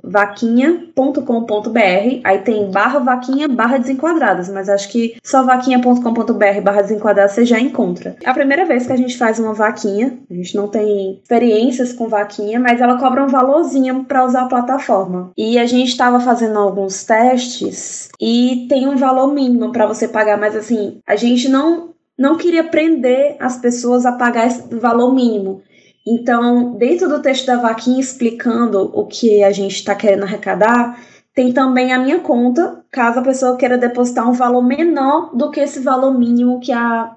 vaquinha.com.br, 0.04 2.22
aí 2.24 2.40
tem 2.40 2.72
barra 2.72 3.00
vaquinha 3.00 3.48
barra 3.48 3.78
desenquadradas, 3.78 4.50
mas 4.50 4.70
acho 4.70 4.90
que 4.90 5.16
só 5.24 5.44
vaquinha.com.br 5.44 6.62
barra 6.64 6.82
desenquadradas 6.82 7.34
você 7.34 7.46
já 7.46 7.60
encontra. 7.60 8.16
É 8.24 8.30
a 8.30 8.34
primeira 8.34 8.66
vez 8.66 8.86
que 8.86 8.94
a 8.94 8.98
gente 8.98 9.18
faz 9.18 9.40
uma 9.40 9.54
vaquinha, 9.54 10.18
a 10.30 10.34
gente 10.34 10.56
não 10.56 10.68
tem 10.68 11.20
experiências 11.22 11.94
com 11.94 12.08
vaquinha, 12.08 12.60
mas 12.60 12.82
ela 12.82 12.98
cobra 12.98 13.24
um 13.24 13.28
valorzinho 13.28 14.04
para 14.04 14.26
usar 14.26 14.44
a 14.44 14.48
plataforma. 14.48 15.32
E 15.38 15.58
a 15.58 15.66
gente 15.66 15.90
estava 15.90 16.20
fazendo 16.20 16.60
alguns 16.60 17.04
testes 17.04 18.10
e 18.20 18.66
tem 18.70 18.88
um 18.88 18.98
valor 18.98 19.34
mínimo 19.34 19.72
para 19.72 19.86
você 19.86 20.08
pagar, 20.08 20.38
mas 20.38 20.56
assim, 20.56 21.00
a 21.08 21.16
gente 21.16 21.50
não 21.50 21.90
não 22.20 22.36
queria 22.36 22.66
prender 22.66 23.38
as 23.40 23.56
pessoas 23.56 24.06
a 24.06 24.12
pagar 24.12 24.48
esse 24.48 24.76
valor 24.76 25.16
mínimo. 25.16 25.62
Então, 26.12 26.74
dentro 26.74 27.08
do 27.08 27.22
texto 27.22 27.46
da 27.46 27.58
vaquinha 27.58 28.00
explicando 28.00 28.90
o 28.98 29.06
que 29.06 29.44
a 29.44 29.52
gente 29.52 29.76
está 29.76 29.94
querendo 29.94 30.24
arrecadar, 30.24 31.00
tem 31.36 31.54
também 31.54 31.94
a 31.94 32.00
minha 32.00 32.20
conta, 32.20 32.84
caso 32.90 33.20
a 33.20 33.24
pessoa 33.24 33.56
queira 33.56 33.78
depositar 33.78 34.28
um 34.28 34.34
valor 34.34 34.64
menor 34.64 35.30
do 35.36 35.52
que 35.52 35.60
esse 35.60 35.80
valor 35.80 36.18
mínimo 36.18 36.60
que 36.60 36.72
a, 36.72 37.16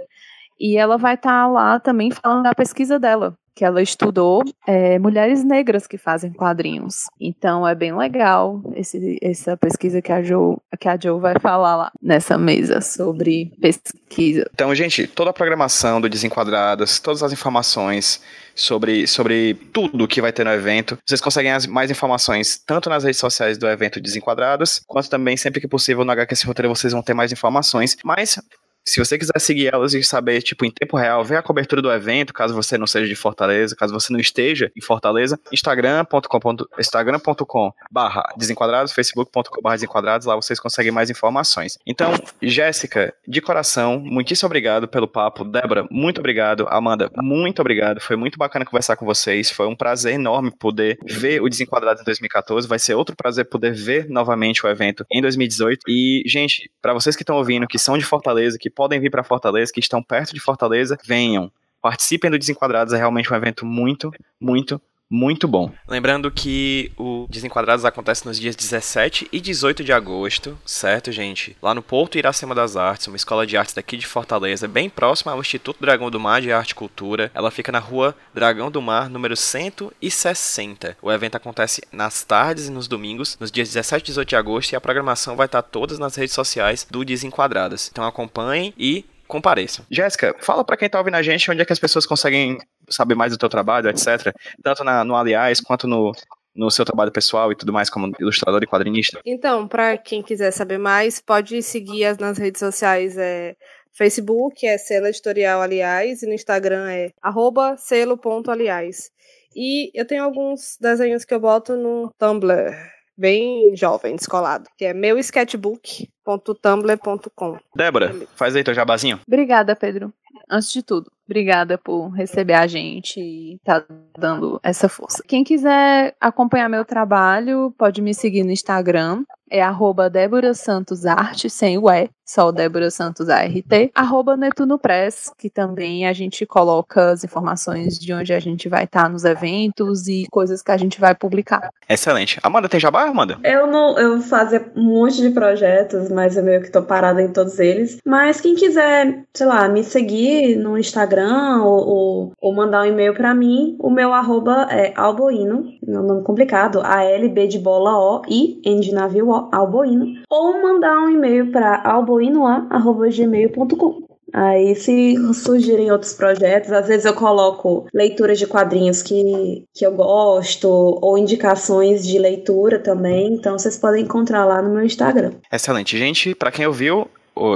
E 0.59 0.79
ela 0.79 0.97
vai 0.97 1.15
estar 1.15 1.43
tá 1.43 1.47
lá 1.47 1.79
também 1.79 2.11
falando 2.11 2.45
da 2.45 2.55
pesquisa 2.55 2.99
dela 2.99 3.37
que 3.57 3.65
ela 3.65 3.81
estudou 3.81 4.43
é, 4.67 4.99
mulheres 4.99 5.43
negras 5.43 5.87
que 5.87 5.97
fazem 5.97 6.31
quadrinhos. 6.31 7.05
Então 7.19 7.67
é 7.67 7.75
bem 7.75 7.97
legal 7.97 8.63
esse, 8.75 9.19
essa 9.23 9.57
pesquisa 9.57 10.03
que 10.03 10.13
a, 10.13 10.23
jo, 10.23 10.61
que 10.79 10.87
a 10.87 10.99
Jo 11.03 11.19
vai 11.19 11.35
falar 11.41 11.75
lá 11.75 11.91
nessa 12.03 12.37
mesa 12.37 12.83
sobre 12.83 13.51
pesquisa. 13.59 14.49
Então, 14.53 14.75
gente, 14.75 15.07
toda 15.07 15.31
a 15.31 15.33
programação 15.33 16.03
do 16.03 16.09
Desenquadradas, 16.09 17.01
todas 17.01 17.23
as 17.23 17.33
informações 17.33 18.21
sobre, 18.55 19.07
sobre 19.07 19.55
tudo 19.73 20.07
que 20.07 20.21
vai 20.21 20.33
ter 20.33 20.45
no 20.45 20.53
evento, 20.53 20.99
vocês 21.07 21.21
conseguem 21.21 21.53
as, 21.53 21.67
mais 21.67 21.91
informações 21.91 22.59
tanto 22.59 22.91
nas 22.91 23.05
redes 23.05 23.19
sociais 23.19 23.57
do 23.57 23.67
evento 23.67 24.01
Desenquadrados, 24.01 24.83
quanto 24.87 25.09
também, 25.09 25.37
sempre 25.37 25.63
que 25.63 25.69
possível, 25.69 26.05
no 26.05 26.13
HQS 26.13 26.43
Roteiro 26.43 26.69
vocês 26.69 26.93
vão 26.93 27.03
ter 27.03 27.15
mais 27.15 27.33
informações. 27.33 27.97
Mas 28.05 28.39
Se 28.87 29.01
você 29.01 29.19
quiser 29.19 29.39
seguir 29.41 29.75
elas 29.75 29.93
e 29.95 30.03
saber, 30.05 30.41
tipo, 30.43 30.65
em 30.65 30.71
tempo 30.71 30.97
real, 30.97 31.25
ver 31.25 31.37
a 31.37 31.43
cobertura 31.43 31.83
do 31.83 31.91
evento, 31.91 32.33
caso 32.33 32.55
você 32.55 32.79
não 32.79 32.87
seja 32.87 33.09
de 33.09 33.17
Fortaleza, 33.17 33.75
caso 33.75 33.93
você 33.93 34.13
não 34.13 34.21
esteja 34.21 34.71
em 34.77 34.81
Fortaleza, 34.81 35.39
instagram.com 35.53 36.57
instagram.com 36.79 37.73
barra 37.91 38.23
desenquadrados, 38.37 38.93
facebook.com 38.93 39.61
barra 39.61 39.75
desenquadrados, 39.75 40.27
lá 40.27 40.37
vocês 40.37 40.61
conseguem 40.61 40.93
mais 40.93 41.11
informações. 41.11 41.79
Então, 41.85 42.13
Jéssica, 42.41 43.13
de 43.27 43.41
coração, 43.41 43.99
muitíssimo 43.99 44.47
obrigado 44.47 44.87
pelo 44.87 45.09
papo. 45.09 45.45
Débora, 45.45 45.87
muito 45.91 46.21
obrigado. 46.21 46.67
Amanda, 46.69 47.11
muito 47.17 47.61
obrigado. 47.61 48.01
Foi 48.01 48.15
muito 48.15 48.39
bacana 48.39 48.65
conversar 48.65 48.97
com 48.97 49.05
vocês. 49.05 49.51
Foi 49.51 49.67
um 49.67 49.75
prazer 49.75 50.15
enorme 50.15 50.53
poder 50.57 50.97
ver 51.05 51.43
o 51.43 51.49
Desenquadrados 51.49 52.03
em 52.03 52.05
2014. 52.05 52.69
Vai 52.69 52.79
ser 52.79 52.95
outro 52.95 53.17
prazer 53.17 53.49
poder 53.49 53.73
ver 53.73 54.09
novamente 54.09 54.65
o 54.65 54.69
evento 54.69 55.05
em 55.11 55.21
2018. 55.21 55.81
E, 55.89 56.23
gente, 56.27 56.71
para 56.81 56.95
vocês 56.95 57.17
que 57.17 57.23
estão 57.23 57.37
ouvindo, 57.37 57.67
que 57.67 57.79
são 57.79 57.99
de 57.99 58.05
Fortaleza, 58.05 58.57
que 58.61 58.71
podem 58.77 59.01
vir 59.01 59.11
para 59.11 59.25
Fortaleza, 59.25 59.73
que 59.73 59.81
estão 59.81 60.03
perto 60.03 60.35
de 60.35 60.39
Fortaleza, 60.39 60.99
venham. 61.03 61.51
Participem 61.81 62.31
do 62.31 62.39
Desenquadrados, 62.39 62.93
é 62.93 62.97
realmente 62.99 63.33
um 63.33 63.37
evento 63.37 63.65
muito, 63.65 64.13
muito, 64.39 64.81
muito 65.11 65.47
bom. 65.47 65.73
Lembrando 65.89 66.31
que 66.31 66.93
o 66.97 67.27
Desenquadrados 67.31 67.85
acontece 67.85 68.27
nos 68.27 68.39
dias 68.39 68.57
17 68.57 69.29
e 69.33 69.41
18 69.41 69.85
de 69.85 69.93
agosto, 69.93 70.59
certo, 70.65 71.13
gente? 71.13 71.57
Lá 71.63 71.75
no 71.75 71.83
Porto 71.83 72.19
Iracema 72.19 72.55
das 72.55 72.77
Artes, 72.77 73.07
uma 73.07 73.17
escola 73.17 73.47
de 73.47 73.57
artes 73.57 73.75
daqui 73.75 73.97
de 73.97 74.07
Fortaleza, 74.07 74.67
bem 74.67 74.91
próxima 74.91 75.33
ao 75.33 75.41
Instituto 75.41 75.81
Dragão 75.81 76.11
do 76.11 76.21
Mar 76.21 76.41
de 76.41 76.53
Arte 76.53 76.71
e 76.71 76.75
Cultura. 76.75 77.31
Ela 77.35 77.51
fica 77.51 77.71
na 77.71 77.79
rua 77.79 78.17
Dragão 78.35 78.71
do 78.71 78.83
Mar, 78.83 79.09
número 79.09 79.37
160. 79.37 80.97
O 81.01 81.13
evento 81.13 81.37
acontece 81.37 81.83
nas 81.93 82.25
tardes 82.25 82.67
e 82.67 82.73
nos 82.73 82.89
domingos, 82.89 83.37
nos 83.39 83.51
dias 83.51 83.69
17 83.69 84.03
e 84.03 84.07
18 84.07 84.29
de 84.29 84.37
agosto, 84.37 84.73
e 84.73 84.77
a 84.77 84.81
programação 84.81 85.37
vai 85.37 85.47
estar 85.47 85.63
todas 85.63 85.99
nas 85.99 86.17
redes 86.17 86.35
sociais 86.35 86.87
do 86.91 87.05
Desenquadradas. 87.05 87.89
Então 87.93 88.05
acompanhem 88.05 88.75
e 88.77 89.05
compareçam. 89.27 89.85
Jéssica, 89.91 90.35
fala 90.41 90.65
para 90.65 90.77
quem 90.77 90.89
tá 90.89 90.99
ouvindo 90.99 91.15
a 91.15 91.23
gente 91.23 91.51
onde 91.51 91.61
é 91.61 91.65
que 91.65 91.73
as 91.73 91.79
pessoas 91.79 92.07
conseguem 92.07 92.59
saber 92.89 93.15
mais 93.15 93.33
do 93.33 93.39
teu 93.39 93.49
trabalho, 93.49 93.89
etc. 93.89 94.35
Tanto 94.63 94.85
na, 94.85 95.05
no 95.05 95.17
Aliás 95.17 95.61
quanto 95.61 95.87
no, 95.87 96.13
no 96.55 96.71
seu 96.71 96.85
trabalho 96.85 97.13
pessoal 97.13 97.51
e 97.53 97.57
tudo 97.57 97.73
mais, 97.73 97.89
como 97.91 98.11
ilustrador 98.19 98.63
e 98.63 98.67
quadrinista? 98.67 99.21
Então, 99.25 99.69
para 99.69 99.97
quem 99.99 100.23
quiser 100.23 100.51
saber 100.51 100.79
mais, 100.79 101.21
pode 101.21 101.63
seguir 101.63 102.07
as, 102.07 102.19
nas 102.19 102.39
redes 102.39 102.59
sociais. 102.59 103.17
É, 103.17 103.55
Facebook 103.93 104.67
é 104.67 104.77
selo 104.77 105.07
editorial 105.07 105.63
aliás 105.63 106.23
e 106.23 106.27
no 106.27 106.35
Instagram 106.35 106.91
é 106.91 107.13
arroba 107.23 107.77
selo.aliás. 107.77 109.11
E 109.55 109.91
eu 109.99 110.07
tenho 110.07 110.23
alguns 110.23 110.77
desenhos 110.79 111.25
que 111.25 111.33
eu 111.33 111.41
boto 111.41 111.75
no 111.77 112.13
Tumblr, 112.19 112.77
bem 113.17 113.75
jovem, 113.75 114.15
descolado, 114.15 114.69
que 114.77 114.85
é 114.85 114.93
meu 114.93 115.19
sketchbook.tumblr.com. 115.19 117.59
Débora, 117.75 118.15
faz 118.35 118.55
aí 118.55 118.63
teu 118.63 118.75
jabazinho. 118.75 119.19
Obrigada, 119.27 119.75
Pedro. 119.75 120.13
Antes 120.51 120.71
de 120.71 120.83
tudo, 120.83 121.11
obrigada 121.27 121.77
por 121.77 122.09
receber 122.11 122.55
a 122.55 122.67
gente 122.67 123.21
e 123.21 123.59
tá 123.65 123.85
dando 124.17 124.61
essa 124.63 124.89
força. 124.89 125.23
Quem 125.27 125.45
quiser 125.45 126.17
acompanhar 126.21 126.69
meu 126.69 126.85
trabalho, 126.85 127.75
pode 127.77 128.01
me 128.01 128.15
seguir 128.15 128.45
no 128.45 128.53
Instagram, 128.53 129.25
é 129.51 129.63
arroba 129.63 130.09
Débora 130.09 130.55
Santos 130.55 131.05
Arte, 131.05 131.51
sem 131.51 131.79
o 131.79 131.91
E, 131.91 132.09
só 132.27 132.49
o 132.49 132.53
Débora 132.53 132.91
Santos 132.91 133.29
ART, 133.29 133.91
arroba 133.95 134.37
Netuno 134.37 134.79
Press, 134.79 135.33
que 135.39 135.49
também 135.49 136.07
a 136.09 136.13
gente 136.13 136.45
coloca 136.45 137.13
as 137.13 137.23
informações 137.23 137.99
de 137.99 138.13
onde 138.13 138.33
a 138.33 138.41
gente 138.41 138.69
vai 138.69 138.85
estar 138.85 139.05
tá 139.05 139.09
nos 139.09 139.25
eventos 139.25 140.09
e 140.09 140.27
coisas 140.29 140.61
que 140.61 140.73
a 140.73 140.77
gente 140.77 141.01
vai 141.01 141.15
publicar. 141.15 141.71
Excelente. 141.89 142.41
Amanda, 142.43 142.69
tem 142.69 142.81
jabá, 142.81 143.05
Amanda? 143.05 143.39
Eu 143.45 143.69
não, 143.69 143.97
eu 143.97 144.21
fazia 144.21 144.67
um 144.75 144.83
monte 144.83 145.23
de 145.23 145.31
projetos, 145.31 146.11
mas 146.11 146.37
eu 146.37 146.43
meio 146.43 146.61
que 146.61 146.71
tô 146.71 146.83
parada 146.83 147.23
em 147.23 147.33
todos 147.33 147.61
eles. 147.61 147.99
Mas 148.05 148.41
quem 148.41 148.57
quiser, 148.57 149.25
sei 149.33 149.47
lá, 149.47 149.69
me 149.69 149.85
seguir 149.85 150.57
no 150.57 150.77
Instagram 150.77 151.63
ou, 151.63 151.87
ou, 151.87 152.33
ou 152.41 152.55
mandar 152.55 152.83
um 152.83 152.87
e-mail 152.87 153.15
para 153.15 153.35
mim, 153.35 153.77
o 153.79 153.89
meu 153.89 154.13
arroba 154.13 154.67
é 154.71 154.93
alboino, 154.97 155.65
meu 155.87 156.03
nome 156.03 156.25
complicado, 156.25 156.81
A-L-B 156.83 157.47
de 157.47 157.59
bola 157.61 157.97
O 157.97 158.23
I, 158.29 158.61
N 158.65 158.81
de 158.81 158.93
navio 158.93 159.29
O, 159.29 159.49
alboino. 159.53 160.07
Ou 160.29 160.61
mandar 160.61 160.99
um 160.99 161.11
e-mail 161.11 161.53
para 161.53 161.83
alboino 161.85 162.16
boinoa.gmail.com. 162.17 164.07
Aí, 164.33 164.75
se 164.75 165.15
surgirem 165.35 165.91
outros 165.91 166.13
projetos, 166.13 166.73
às 166.73 166.89
vezes 166.89 167.05
eu 167.05 167.15
coloco 167.15 167.87
leituras 167.95 168.39
de 168.39 168.47
quadrinhos 168.47 169.01
que, 169.01 169.65
que 169.75 169.87
eu 169.87 169.93
gosto, 169.93 170.69
ou 170.69 171.17
indicações 171.17 172.07
de 172.07 172.19
leitura 172.19 172.79
também. 172.79 173.35
Então, 173.35 173.59
vocês 173.59 173.79
podem 173.79 174.03
encontrar 174.03 174.45
lá 174.45 174.61
no 174.61 174.71
meu 174.71 174.85
Instagram. 174.85 175.33
Excelente. 175.51 175.97
Gente, 175.97 176.35
para 176.35 176.51
quem 176.51 176.67
ouviu, 176.67 177.09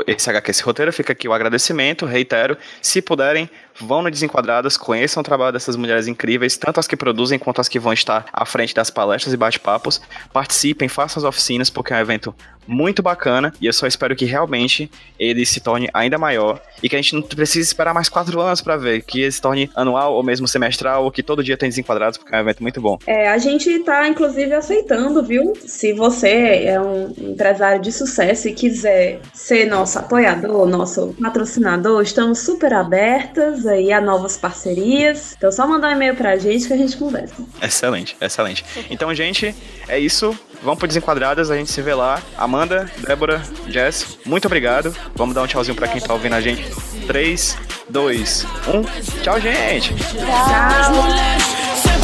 esse 0.06 0.30
HQ, 0.30 0.50
esse 0.50 0.62
roteiro, 0.62 0.92
fica 0.92 1.12
aqui 1.12 1.26
o 1.26 1.32
agradecimento, 1.32 2.06
reitero, 2.06 2.56
se 2.80 3.02
puderem, 3.02 3.50
vão 3.80 4.02
no 4.02 4.10
Desenquadradas, 4.10 4.76
conheçam 4.76 5.20
o 5.20 5.24
trabalho 5.24 5.52
dessas 5.52 5.76
mulheres 5.76 6.06
incríveis, 6.06 6.56
tanto 6.56 6.80
as 6.80 6.86
que 6.86 6.96
produzem 6.96 7.38
quanto 7.38 7.60
as 7.60 7.68
que 7.68 7.78
vão 7.78 7.92
estar 7.92 8.26
à 8.32 8.44
frente 8.44 8.74
das 8.74 8.90
palestras 8.90 9.32
e 9.32 9.36
bate-papos, 9.36 10.00
participem, 10.32 10.88
façam 10.88 11.20
as 11.20 11.24
oficinas, 11.24 11.70
porque 11.70 11.92
é 11.92 11.96
um 11.96 12.00
evento 12.00 12.34
muito 12.66 13.02
bacana 13.02 13.52
e 13.60 13.66
eu 13.66 13.72
só 13.72 13.86
espero 13.86 14.14
que 14.14 14.24
realmente 14.24 14.90
ele 15.18 15.44
se 15.44 15.60
torne 15.60 15.88
ainda 15.92 16.18
maior 16.18 16.62
e 16.82 16.88
que 16.88 16.94
a 16.94 17.02
gente 17.02 17.14
não 17.14 17.22
precise 17.22 17.66
esperar 17.66 17.92
mais 17.92 18.08
quatro 18.08 18.40
anos 18.40 18.60
para 18.60 18.76
ver, 18.76 19.02
que 19.02 19.22
ele 19.22 19.32
se 19.32 19.40
torne 19.40 19.68
anual 19.74 20.14
ou 20.14 20.22
mesmo 20.22 20.46
semestral 20.46 21.04
ou 21.04 21.10
que 21.10 21.22
todo 21.22 21.42
dia 21.42 21.56
tem 21.56 21.68
desenquadrados, 21.68 22.16
porque 22.16 22.34
é 22.34 22.38
um 22.38 22.42
evento 22.42 22.62
muito 22.62 22.80
bom. 22.80 22.98
É, 23.06 23.28
a 23.28 23.38
gente 23.38 23.80
tá 23.80 24.06
inclusive 24.06 24.54
aceitando, 24.54 25.22
viu? 25.22 25.52
Se 25.66 25.92
você 25.92 26.64
é 26.64 26.80
um 26.80 27.12
empresário 27.18 27.82
de 27.82 27.90
sucesso 27.90 28.48
e 28.48 28.52
quiser 28.52 29.20
ser 29.34 29.66
nosso 29.66 29.98
apoiador, 29.98 30.66
nosso 30.66 31.14
patrocinador, 31.20 32.02
estamos 32.02 32.38
super 32.38 32.72
abertas 32.72 33.66
aí 33.70 33.92
a 33.92 34.00
novas 34.00 34.36
parcerias. 34.36 35.34
Então 35.36 35.50
só 35.50 35.66
mandar 35.66 35.88
um 35.88 35.92
e-mail 35.92 36.14
pra 36.14 36.36
gente 36.36 36.66
que 36.66 36.72
a 36.72 36.76
gente 36.76 36.96
conversa. 36.96 37.34
Excelente, 37.62 38.16
excelente. 38.20 38.64
Então, 38.90 39.14
gente, 39.14 39.54
é 39.88 39.98
isso. 39.98 40.36
Vamos 40.62 40.78
pro 40.78 40.86
Desenquadradas, 40.86 41.50
a 41.50 41.56
gente 41.56 41.70
se 41.70 41.80
vê 41.80 41.94
lá. 41.94 42.22
Amanda, 42.36 42.90
Débora, 42.98 43.42
Jess, 43.68 44.18
muito 44.26 44.44
obrigado. 44.46 44.94
Vamos 45.14 45.34
dar 45.34 45.42
um 45.42 45.46
tchauzinho 45.46 45.74
pra 45.74 45.88
quem 45.88 46.00
tá 46.00 46.12
ouvindo 46.12 46.34
a 46.34 46.40
gente. 46.40 46.70
3, 47.06 47.56
2, 47.88 48.46
1. 48.68 49.22
Tchau, 49.22 49.40
gente. 49.40 49.94
Tchau. 49.94 51.40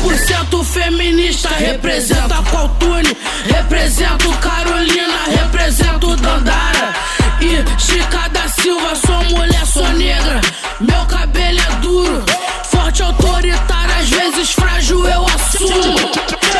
100% 0.06 0.64
feminista, 0.64 1.48
representa 1.50 2.42
Qualtune, 2.50 3.16
represento 3.44 4.30
Carolina, 4.38 5.24
represento 5.28 6.16
Dandara 6.16 6.94
e 7.40 7.80
Chica 7.80 8.28
da 8.28 8.48
Silva, 8.48 8.94
sou 8.94 9.24
mulher, 9.36 9.66
sou 9.66 9.88
negra, 9.92 10.40
meu 10.80 11.04
cabelo 11.06 11.58
é 11.58 11.76
duro, 11.80 12.24
forte, 12.70 13.02
autoritário, 13.02 13.94
às 14.00 14.08
vezes 14.08 14.50
frágil 14.52 15.06
eu 15.06 15.24
assumo. 15.26 16.10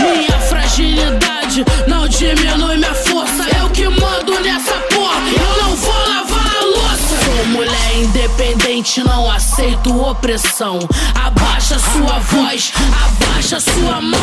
Minha 0.01 0.39
fragilidade 0.41 1.65
não 1.87 2.07
diminui 2.07 2.77
minha 2.77 2.95
força. 2.95 3.45
Eu 3.59 3.71
que 3.71 3.89
mando 3.89 4.39
nessa 4.41 4.75
porra, 4.95 5.21
eu 5.31 5.63
não 5.63 5.77
vou 5.77 6.09
lavar 6.09 6.57
a 6.57 6.65
louça. 6.65 7.17
Sou 7.25 7.47
mulher 7.47 7.97
independente, 7.97 9.03
não 9.03 9.31
aceito 9.31 9.99
opressão. 9.99 10.79
Abaixa 11.15 11.79
sua 11.79 12.19
voz, 12.19 12.73
abaixa 13.05 13.61
sua 13.61 14.01
mão. 14.01 14.21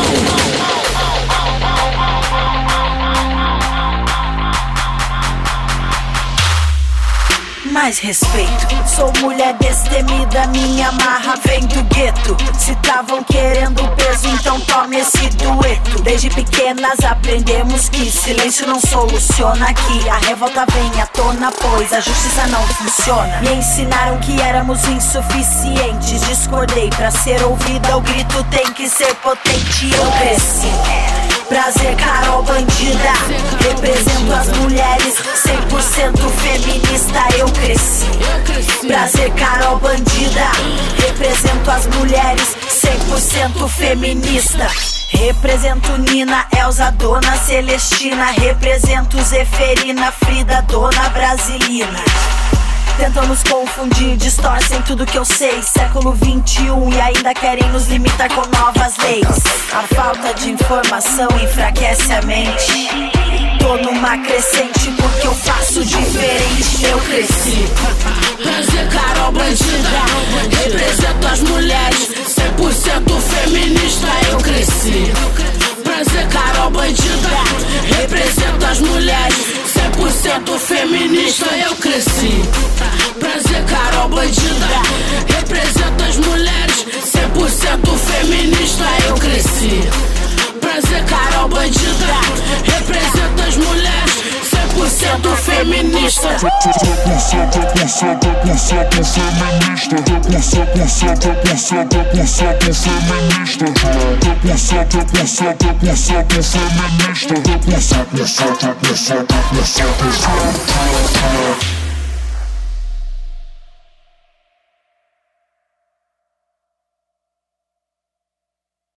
Mais 7.74 7.98
respeito. 7.98 8.68
Sou 8.86 9.12
mulher 9.20 9.52
destemida, 9.54 10.46
minha 10.46 10.92
marra 10.92 11.34
vem 11.44 11.66
do 11.66 11.82
gueto. 11.92 12.36
Se 12.56 12.70
estavam 12.70 13.22
querendo 13.24 13.82
peso, 13.96 14.28
então 14.28 14.60
tome 14.60 14.98
esse 14.98 15.28
dueto. 15.30 16.00
Desde 16.04 16.30
pequenas 16.30 17.00
aprendemos 17.04 17.88
que 17.88 18.08
silêncio 18.08 18.64
não 18.68 18.80
soluciona. 18.80 19.74
Que 19.74 20.08
a 20.08 20.18
revolta 20.18 20.64
vem 20.72 21.02
à 21.02 21.06
tona, 21.08 21.50
pois 21.50 21.92
a 21.92 21.98
justiça 21.98 22.46
não 22.46 22.62
funciona. 22.68 23.40
Me 23.40 23.54
ensinaram 23.56 24.18
que 24.20 24.40
éramos 24.40 24.86
insuficientes. 24.86 26.20
Discordei 26.28 26.88
pra 26.90 27.10
ser 27.10 27.42
ouvida, 27.42 27.96
o 27.96 28.00
grito 28.00 28.44
tem 28.44 28.72
que 28.72 28.88
ser 28.88 29.12
potente. 29.16 29.92
Eu 29.92 30.12
cresci. 30.12 31.33
Prazer, 31.48 31.94
Carol 31.96 32.42
Bandida. 32.42 33.12
Represento 33.60 34.32
as 34.32 34.48
mulheres, 34.58 35.14
100% 35.44 36.28
feminista. 36.40 37.20
Eu 37.38 37.46
cresci. 37.50 38.86
Prazer, 38.86 39.30
Carol 39.32 39.78
Bandida. 39.78 40.50
Represento 41.06 41.70
as 41.70 41.86
mulheres, 41.88 42.56
100% 42.68 43.68
feminista. 43.68 44.68
Represento 45.12 45.96
Nina, 45.98 46.46
Elza, 46.56 46.90
Dona 46.92 47.36
Celestina. 47.36 48.32
Represento 48.38 49.20
Zeferina, 49.22 50.12
Frida, 50.12 50.62
Dona 50.62 51.08
Brasilina. 51.10 52.00
Tentam 52.96 53.26
nos 53.26 53.42
confundir, 53.42 54.16
distorcem 54.16 54.80
tudo 54.82 55.04
que 55.04 55.18
eu 55.18 55.24
sei. 55.24 55.60
Século 55.62 56.12
21 56.12 56.92
e 56.92 57.00
ainda 57.00 57.34
querem 57.34 57.68
nos 57.70 57.88
limitar 57.88 58.28
com 58.32 58.42
novas 58.56 58.96
leis. 58.98 59.26
A 59.72 59.82
falta 59.94 60.32
de 60.34 60.50
informação 60.52 61.28
enfraquece 61.42 62.12
a 62.12 62.22
mente. 62.22 62.88
Tô 63.58 63.76
numa 63.78 64.16
crescente 64.18 64.92
porque 64.92 65.26
eu 65.26 65.34
faço 65.34 65.84
diferente. 65.84 66.84
Eu 66.84 66.98
cresci. 67.00 67.68
Trazer 68.40 68.88
Carol 68.88 69.32
Bandida. 69.32 70.54
Represento 70.62 71.26
as 71.26 71.40
mulheres, 71.40 72.10
100% 72.28 73.20
feminista. 73.20 74.06
Eu 74.30 74.38
cresci. 74.38 75.63
Prazer 75.94 76.26
Carol 76.26 76.70
Bandida. 76.70 77.30
Represento 78.00 78.66
as 78.66 78.80
mulheres 78.80 79.36
100% 79.96 80.58
feminista. 80.58 81.46
Eu 81.56 81.76
cresci. 81.76 82.42
Prazer 83.20 83.64
Carol 83.66 84.08
Bandida. 84.08 84.66
Represento 85.28 86.04
as 86.04 86.16
mulheres 86.16 86.86
100% 87.00 87.96
feminista. 87.96 88.84
Eu 89.06 89.14
cresci. 89.14 89.88
Prazer 90.60 91.04
Carol 91.04 91.48
Bandida. 91.48 92.14
Represento 92.64 93.42
as 93.46 93.56
mulheres 93.56 94.13
100% 94.94 95.36
feminista. 95.36 96.28
feminista. 96.28 96.54